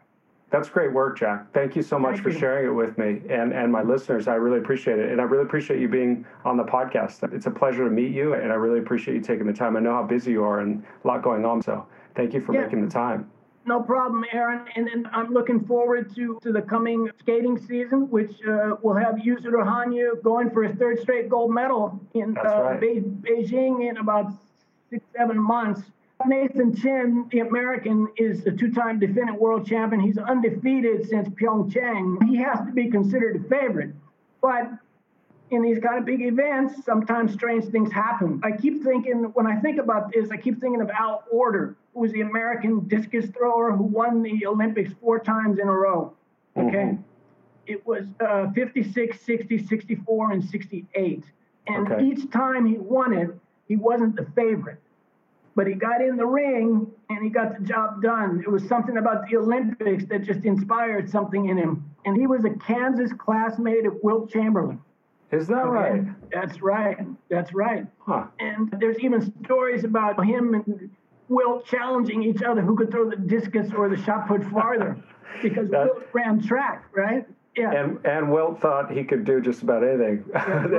That's 0.53 0.69
great 0.69 0.93
work, 0.93 1.19
Jack. 1.19 1.51
Thank 1.55 1.75
you 1.75 1.83
so 1.83 1.99
much 1.99 2.17
Thank 2.17 2.25
for 2.25 2.31
you. 2.31 2.39
sharing 2.39 2.67
it 2.67 2.75
with 2.75 2.99
me 2.99 3.23
and, 3.31 3.55
and 3.55 3.73
my 3.73 3.83
listeners. 3.83 4.29
I 4.29 4.35
really 4.35 4.59
appreciate 4.59 4.99
it. 4.99 5.11
And 5.11 5.19
I 5.19 5.25
really 5.25 5.45
appreciate 5.45 5.81
you 5.81 5.89
being 5.89 6.27
on 6.45 6.59
the 6.59 6.63
podcast. 6.63 7.33
It's 7.33 7.47
a 7.47 7.51
pleasure 7.51 7.85
to 7.85 7.91
meet 7.91 8.13
you, 8.13 8.35
and 8.35 8.53
I 8.53 8.57
really 8.57 8.79
appreciate 8.79 9.15
you 9.15 9.23
taking 9.23 9.47
the 9.47 9.53
time. 9.55 9.79
I 9.79 9.81
know 9.81 9.95
how 9.95 10.03
busy 10.03 10.33
you 10.33 10.45
are 10.45 10.61
and 10.61 10.85
a 11.05 11.09
lot 11.09 11.23
going 11.23 11.47
on. 11.47 11.63
So 11.63 11.87
thank 12.15 12.35
you 12.35 12.43
for 12.43 12.55
Yeah. 12.55 12.65
making 12.65 12.85
the 12.85 12.91
time. 12.91 13.31
No 13.65 13.81
problem, 13.81 14.25
Aaron. 14.31 14.67
And 14.77 14.87
then 14.87 15.09
I'm 15.13 15.33
looking 15.33 15.65
forward 15.65 16.15
to, 16.17 16.39
to 16.43 16.53
the 16.53 16.61
coming 16.61 17.09
skating 17.21 17.57
season, 17.57 18.11
which 18.11 18.33
uh, 18.47 18.77
will 18.83 18.97
have 18.97 19.15
Yuzuru 19.15 19.65
Hanyu 19.65 20.21
going 20.23 20.51
for 20.51 20.65
his 20.65 20.77
third 20.77 21.01
straight 21.01 21.31
gold 21.31 21.51
medal 21.55 21.99
in 22.13 22.37
uh, 22.37 22.43
right. 22.43 22.81
Be- 22.81 23.01
Beijing 23.01 23.89
in 23.89 23.97
about 23.99 24.33
six, 24.91 25.03
seven 25.17 25.39
months. 25.39 25.81
Nathan 26.27 26.75
Chen, 26.75 27.29
the 27.31 27.41
American, 27.41 28.09
is 28.17 28.47
a 28.47 28.51
two-time 28.51 28.99
defending 28.99 29.39
world 29.39 29.67
champion. 29.67 30.01
He's 30.01 30.19
undefeated 30.19 31.09
since 31.09 31.29
Pyeongchang. 31.29 32.29
He 32.29 32.37
has 32.37 32.59
to 32.67 32.73
be 32.73 32.91
considered 32.91 33.45
a 33.45 33.49
favorite. 33.49 33.95
But 34.41 34.71
in 35.51 35.63
these 35.63 35.79
kind 35.79 35.99
of 35.99 36.05
big 36.05 36.23
events, 36.23 36.85
sometimes 36.85 37.33
strange 37.33 37.67
things 37.67 37.93
happen. 37.93 38.41
I 38.43 38.53
keep 38.53 38.83
thinking, 38.83 39.25
when 39.35 39.47
I 39.47 39.57
think 39.61 39.79
about 39.79 40.13
this, 40.13 40.31
I 40.31 40.37
keep 40.37 40.61
thinking 40.61 40.81
of 40.81 40.91
Al 40.91 41.25
Oerter, 41.33 41.75
who 41.95 42.01
was 42.01 42.13
the 42.13 42.23
American 42.23 42.89
discus 42.89 43.27
thrower 43.31 43.73
who 43.73 43.85
won 43.85 44.23
the 44.23 44.47
Olympics 44.47 44.93
four 45.01 45.19
times 45.19 45.59
in 45.59 45.69
a 45.69 45.73
row. 45.73 46.15
Okay. 46.57 46.77
Mm-hmm. 46.77 47.03
It 47.67 47.87
was 47.87 48.07
uh, 48.21 48.51
56, 48.53 49.21
60, 49.21 49.67
64, 49.67 50.33
and 50.33 50.45
68. 50.45 51.25
And 51.69 51.93
okay. 51.93 52.05
each 52.05 52.31
time 52.31 52.67
he 52.67 52.79
won 52.79 53.13
it, 53.13 53.31
he 53.69 53.77
wasn't 53.77 54.17
the 54.17 54.27
favorite 54.35 54.81
but 55.55 55.67
he 55.67 55.75
got 55.75 56.01
in 56.01 56.17
the 56.17 56.27
ring 56.27 56.87
and 57.11 57.23
he 57.23 57.31
got 57.31 57.59
the 57.59 57.65
job 57.65 58.03
done. 58.03 58.43
It 58.45 58.51
was 58.51 58.67
something 58.69 58.97
about 58.97 59.29
the 59.29 59.37
Olympics 59.37 60.05
that 60.07 60.23
just 60.23 60.45
inspired 60.45 61.11
something 61.11 61.49
in 61.49 61.57
him. 61.57 61.85
And 62.05 62.17
he 62.17 62.27
was 62.27 62.45
a 62.45 62.51
Kansas 62.51 63.13
classmate 63.13 63.87
of 63.87 63.95
Wilt 64.03 64.31
Chamberlain. 64.31 64.81
Is 65.31 65.47
that 65.49 65.65
okay? 65.65 65.71
right? 65.71 66.31
That's 66.31 66.61
right. 66.61 66.99
That's 67.31 67.55
right. 67.55 67.87
Huh. 68.01 68.27
And 68.39 68.75
there's 68.79 68.99
even 69.01 69.33
stories 69.45 69.85
about 69.85 70.25
him 70.25 70.55
and 70.55 70.91
Wilt 71.29 71.65
challenging 71.67 72.23
each 72.23 72.43
other 72.43 72.61
who 72.61 72.77
could 72.77 72.91
throw 72.91 73.09
the 73.09 73.17
discus 73.17 73.73
or 73.75 73.89
the 73.89 73.97
shot 73.97 74.29
put 74.29 74.45
farther 74.45 75.03
because 75.43 75.71
that, 75.71 75.87
Wilt 75.87 76.05
ran 76.13 76.43
track, 76.43 76.85
right? 76.95 77.27
Yeah. 77.57 77.71
And 77.73 77.99
and 78.07 78.33
Wilt 78.33 78.61
thought 78.61 78.91
he 78.91 79.05
could 79.05 79.25
do 79.25 79.41
just 79.41 79.63
about 79.63 79.85
anything. 79.85 80.25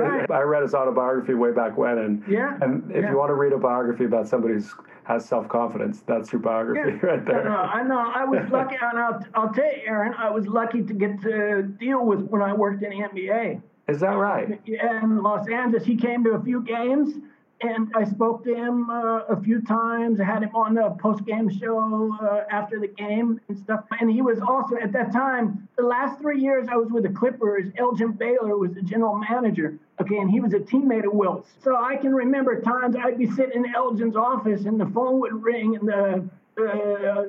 Right. 0.04 0.30
I 0.30 0.40
read 0.40 0.62
his 0.62 0.74
autobiography 0.74 1.34
way 1.34 1.52
back 1.52 1.78
when, 1.78 1.98
and 1.98 2.22
yeah. 2.28 2.58
And 2.60 2.90
if 2.90 3.02
yeah. 3.02 3.10
you 3.10 3.16
want 3.16 3.30
to 3.30 3.34
read 3.34 3.52
a 3.52 3.58
biography 3.58 4.04
about 4.04 4.28
somebody 4.28 4.54
who 4.54 4.62
has 5.04 5.24
self 5.24 5.48
confidence, 5.48 6.02
that's 6.06 6.32
your 6.32 6.40
biography 6.40 6.98
yeah. 7.02 7.06
right 7.10 7.24
there. 7.24 7.48
I 7.48 7.48
know. 7.48 7.56
I, 7.56 7.82
know. 7.82 8.12
I 8.14 8.24
was 8.24 8.50
lucky, 8.50 8.76
and 8.80 8.98
I'll, 8.98 9.24
I'll 9.34 9.52
tell 9.52 9.64
you, 9.64 9.82
Aaron, 9.86 10.14
I 10.14 10.30
was 10.30 10.46
lucky 10.46 10.82
to 10.82 10.92
get 10.92 11.20
to 11.22 11.62
deal 11.62 12.04
with 12.04 12.22
when 12.26 12.42
I 12.42 12.52
worked 12.52 12.82
in 12.82 12.90
the 12.90 12.96
NBA. 12.96 13.62
Is 13.88 14.00
that 14.00 14.16
right? 14.16 14.60
Yeah, 14.64 15.02
in 15.02 15.22
Los 15.22 15.48
Angeles, 15.48 15.84
he 15.84 15.96
came 15.96 16.24
to 16.24 16.30
a 16.30 16.42
few 16.42 16.62
games 16.62 17.14
and 17.60 17.90
I 17.94 18.04
spoke 18.04 18.44
to 18.44 18.54
him 18.54 18.90
uh, 18.90 19.20
a 19.28 19.40
few 19.40 19.62
times. 19.62 20.20
I 20.20 20.24
had 20.24 20.42
him 20.42 20.54
on 20.54 20.74
the 20.74 20.90
post 21.00 21.24
game 21.24 21.48
show 21.48 22.16
uh, 22.20 22.42
after 22.50 22.78
the 22.78 22.88
game 22.88 23.40
and 23.48 23.58
stuff. 23.58 23.84
And 24.00 24.10
he 24.10 24.22
was 24.22 24.40
also, 24.40 24.76
at 24.76 24.92
that 24.92 25.12
time, 25.12 25.68
the 25.76 25.84
last 25.84 26.20
three 26.20 26.40
years 26.40 26.66
I 26.70 26.76
was 26.76 26.90
with 26.90 27.04
the 27.04 27.10
Clippers, 27.10 27.68
Elgin 27.78 28.12
Baylor 28.12 28.58
was 28.58 28.74
the 28.74 28.82
general 28.82 29.16
manager. 29.16 29.78
Okay, 30.00 30.18
and 30.18 30.30
he 30.30 30.40
was 30.40 30.52
a 30.52 30.58
teammate 30.58 31.06
of 31.06 31.12
Wilt's. 31.12 31.50
So 31.62 31.76
I 31.76 31.96
can 31.96 32.12
remember 32.12 32.60
times 32.60 32.96
I'd 32.96 33.18
be 33.18 33.30
sitting 33.30 33.64
in 33.64 33.74
Elgin's 33.74 34.16
office 34.16 34.64
and 34.64 34.78
the 34.78 34.86
phone 34.86 35.20
would 35.20 35.42
ring 35.42 35.76
and 35.76 35.88
the 35.88 36.28
uh, 36.60 37.24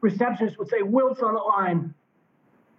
receptionist 0.00 0.58
would 0.58 0.68
say, 0.68 0.82
Wilt's 0.82 1.20
on 1.20 1.34
the 1.34 1.40
line. 1.40 1.94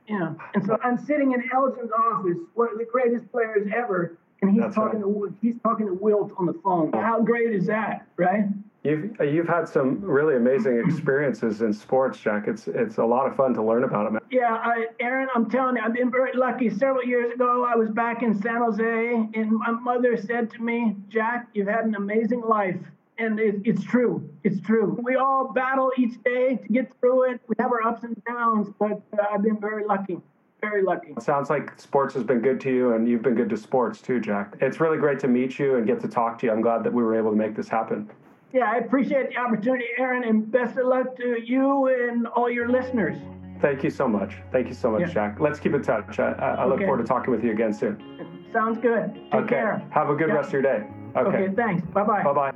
You 0.08 0.20
know, 0.20 0.36
And 0.56 0.66
so 0.66 0.80
I'm 0.84 0.98
sitting 0.98 1.34
in 1.34 1.44
Elgin's 1.54 1.92
office, 1.92 2.38
one 2.56 2.70
of 2.72 2.80
the 2.80 2.86
greatest 2.86 3.30
players 3.32 3.68
ever 3.76 4.18
and 4.42 4.52
he's 4.52 4.62
That's 4.62 4.76
talking 4.76 5.02
right. 5.02 5.30
to 5.30 5.36
he's 5.42 5.56
talking 5.64 5.88
to 5.88 5.94
Wilt 5.94 6.34
on 6.38 6.46
the 6.46 6.54
phone. 6.64 6.92
How 6.94 7.22
great 7.22 7.54
is 7.54 7.68
that, 7.68 8.06
right? 8.18 8.46
You've 8.84 9.20
you've 9.20 9.48
had 9.48 9.68
some 9.68 10.00
really 10.02 10.38
amazing 10.38 10.82
experiences 10.86 11.62
in 11.62 11.74
sports, 11.74 12.18
Jack. 12.20 12.48
It's 12.48 12.68
it's 12.68 12.98
a 12.98 13.04
lot 13.04 13.28
of 13.28 13.36
fun 13.36 13.54
to 13.56 13.62
learn 13.62 13.84
about 13.84 14.12
them. 14.12 14.22
Yeah, 14.32 14.54
I, 14.54 14.88
Aaron, 15.02 15.28
I'm 15.36 15.50
telling 15.50 15.76
you, 15.76 15.82
I've 15.84 15.94
been 15.94 16.10
very 16.10 16.32
lucky. 16.34 16.70
Several 16.70 17.04
years 17.04 17.34
ago, 17.34 17.68
I 17.70 17.76
was 17.76 17.90
back 17.90 18.24
in 18.24 18.42
San 18.42 18.62
Jose, 18.62 19.30
and 19.34 19.52
my 19.52 19.72
mother 19.72 20.16
said 20.16 20.50
to 20.52 20.62
me, 20.62 20.96
"Jack, 21.10 21.48
you've 21.54 21.68
had 21.68 21.86
an 21.86 21.96
amazing 21.96 22.42
life." 22.42 22.80
And 23.18 23.38
it, 23.38 23.56
it's 23.66 23.84
true. 23.84 24.30
It's 24.46 24.62
true. 24.62 24.98
We 25.04 25.18
all 25.18 25.52
battle 25.52 25.92
each 25.98 26.24
day 26.24 26.56
to 26.56 26.68
get 26.70 26.90
through 27.02 27.32
it. 27.32 27.42
We 27.50 27.56
have 27.60 27.70
our 27.70 27.86
ups 27.86 28.06
and 28.06 28.16
downs, 28.24 28.70
but 28.80 29.02
uh, 29.12 29.26
I've 29.30 29.42
been 29.42 29.60
very 29.60 29.86
lucky 29.86 30.22
very 30.62 30.84
lucky. 30.84 31.14
It 31.16 31.24
sounds 31.24 31.50
like 31.50 31.80
sports 31.80 32.14
has 32.16 32.24
been 32.24 32.42
good 32.42 32.60
to 32.62 32.70
you, 32.74 32.94
and 32.94 33.08
you've 33.08 33.22
been 33.22 33.36
good 33.36 33.50
to 33.50 33.58
sports 33.58 34.02
too, 34.02 34.20
Jack. 34.20 34.56
It's 34.62 34.80
really 34.80 34.98
great 34.98 35.20
to 35.20 35.28
meet 35.28 35.60
you 35.60 35.76
and 35.78 35.88
get 35.88 36.00
to 36.02 36.08
talk 36.08 36.40
to 36.40 36.46
you. 36.46 36.52
I'm 36.52 36.62
glad 36.62 36.84
that 36.84 36.94
we 36.94 37.04
were 37.04 37.16
able 37.16 37.32
to 37.32 37.38
make 37.38 37.56
this 37.56 37.68
happen. 37.68 38.10
Yeah, 38.52 38.72
I 38.72 38.78
appreciate 38.78 39.30
the 39.30 39.38
opportunity, 39.38 39.86
Aaron, 39.98 40.24
and 40.24 40.52
best 40.52 40.78
of 40.78 40.88
luck 40.88 41.16
to 41.18 41.38
you 41.44 41.88
and 41.88 42.28
all 42.28 42.50
your 42.50 42.68
listeners. 42.68 43.18
Thank 43.62 43.84
you 43.84 43.90
so 43.90 44.08
much. 44.08 44.36
Thank 44.52 44.68
you 44.68 44.74
so 44.74 44.92
much, 44.92 45.02
yeah. 45.02 45.14
Jack. 45.14 45.40
Let's 45.40 45.60
keep 45.60 45.74
in 45.74 45.84
touch. 45.84 46.18
I, 46.20 46.32
I 46.32 46.66
look 46.66 46.80
forward 46.80 47.00
to 47.00 47.04
talking 47.04 47.32
with 47.32 47.44
you 47.44 47.52
again 47.52 47.74
soon. 47.74 48.48
Sounds 48.54 48.80
good. 48.80 49.14
Take 49.14 49.34
okay. 49.34 49.50
care. 49.50 49.88
Have 49.92 50.10
a 50.10 50.16
good 50.16 50.30
yeah. 50.30 50.36
rest 50.36 50.48
of 50.48 50.54
your 50.54 50.62
day. 50.64 50.88
Okay. 51.16 51.38
okay 51.44 51.56
thanks. 51.56 51.86
Bye 51.88 52.04
bye. 52.04 52.24
Bye 52.24 52.34
bye. 52.34 52.52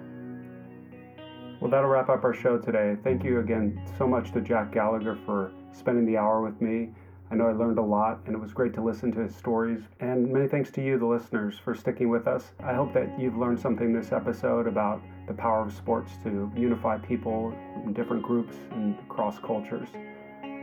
Well, 1.60 1.70
that'll 1.70 1.90
wrap 1.90 2.10
up 2.10 2.24
our 2.24 2.34
show 2.34 2.58
today. 2.58 2.98
Thank 3.04 3.24
you 3.24 3.40
again 3.40 3.82
so 3.98 4.08
much 4.08 4.32
to 4.34 4.42
Jack 4.42 4.74
Gallagher 4.74 5.18
for 5.26 5.52
spending 5.72 6.06
the 6.06 6.18
hour 6.18 6.42
with 6.42 6.60
me. 6.62 6.90
I 7.34 7.36
know 7.36 7.48
I 7.48 7.54
learned 7.54 7.80
a 7.80 7.82
lot, 7.82 8.20
and 8.28 8.36
it 8.36 8.40
was 8.40 8.54
great 8.54 8.76
to 8.76 8.84
listen 8.84 9.12
to 9.14 9.22
his 9.22 9.36
stories. 9.36 9.82
And 10.00 10.32
many 10.32 10.48
thanks 10.48 10.70
to 10.74 10.84
you, 10.84 11.00
the 11.00 11.08
listeners, 11.08 11.58
for 11.58 11.74
sticking 11.74 12.10
with 12.10 12.28
us. 12.28 12.52
I 12.60 12.76
hope 12.76 12.94
that 12.94 13.20
you've 13.20 13.36
learned 13.36 13.60
something 13.60 13.92
this 13.92 14.12
episode 14.12 14.68
about 14.68 15.02
the 15.28 15.34
power 15.34 15.64
of 15.64 15.74
sports 15.74 16.12
to 16.26 16.52
unify 16.56 17.00
people 17.00 17.52
in 17.84 17.92
different 17.92 18.22
groups 18.22 18.56
and 18.70 19.00
across 19.00 19.40
cultures. 19.40 19.88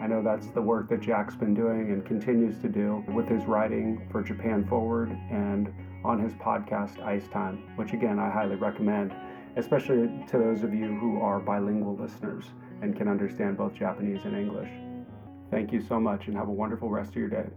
I 0.01 0.07
know 0.07 0.23
that's 0.23 0.47
the 0.47 0.63
work 0.63 0.89
that 0.91 1.01
Jack's 1.01 1.35
been 1.35 1.55
doing 1.55 1.91
and 1.91 2.07
continues 2.07 2.57
to 2.59 2.69
do 2.69 3.03
with 3.09 3.27
his 3.27 3.47
writing 3.47 4.07
for 4.13 4.23
Japan 4.23 4.65
Forward 4.65 5.11
and 5.29 5.75
on 6.05 6.21
his 6.21 6.35
podcast, 6.35 7.03
Ice 7.03 7.27
Time, 7.27 7.69
which 7.75 7.95
again 7.95 8.21
I 8.21 8.31
highly 8.31 8.55
recommend, 8.55 9.13
especially 9.57 10.09
to 10.29 10.39
those 10.39 10.63
of 10.63 10.73
you 10.73 10.95
who 10.95 11.21
are 11.21 11.41
bilingual 11.41 11.97
listeners 11.97 12.45
and 12.81 12.97
can 12.97 13.09
understand 13.09 13.57
both 13.57 13.75
Japanese 13.75 14.25
and 14.25 14.37
English. 14.37 14.71
Thank 15.51 15.73
you 15.73 15.83
so 15.89 15.99
much 15.99 16.27
and 16.27 16.37
have 16.37 16.49
a 16.49 16.53
wonderful 16.53 16.91
rest 16.91 17.11
of 17.11 17.17
your 17.17 17.29
day. 17.29 17.49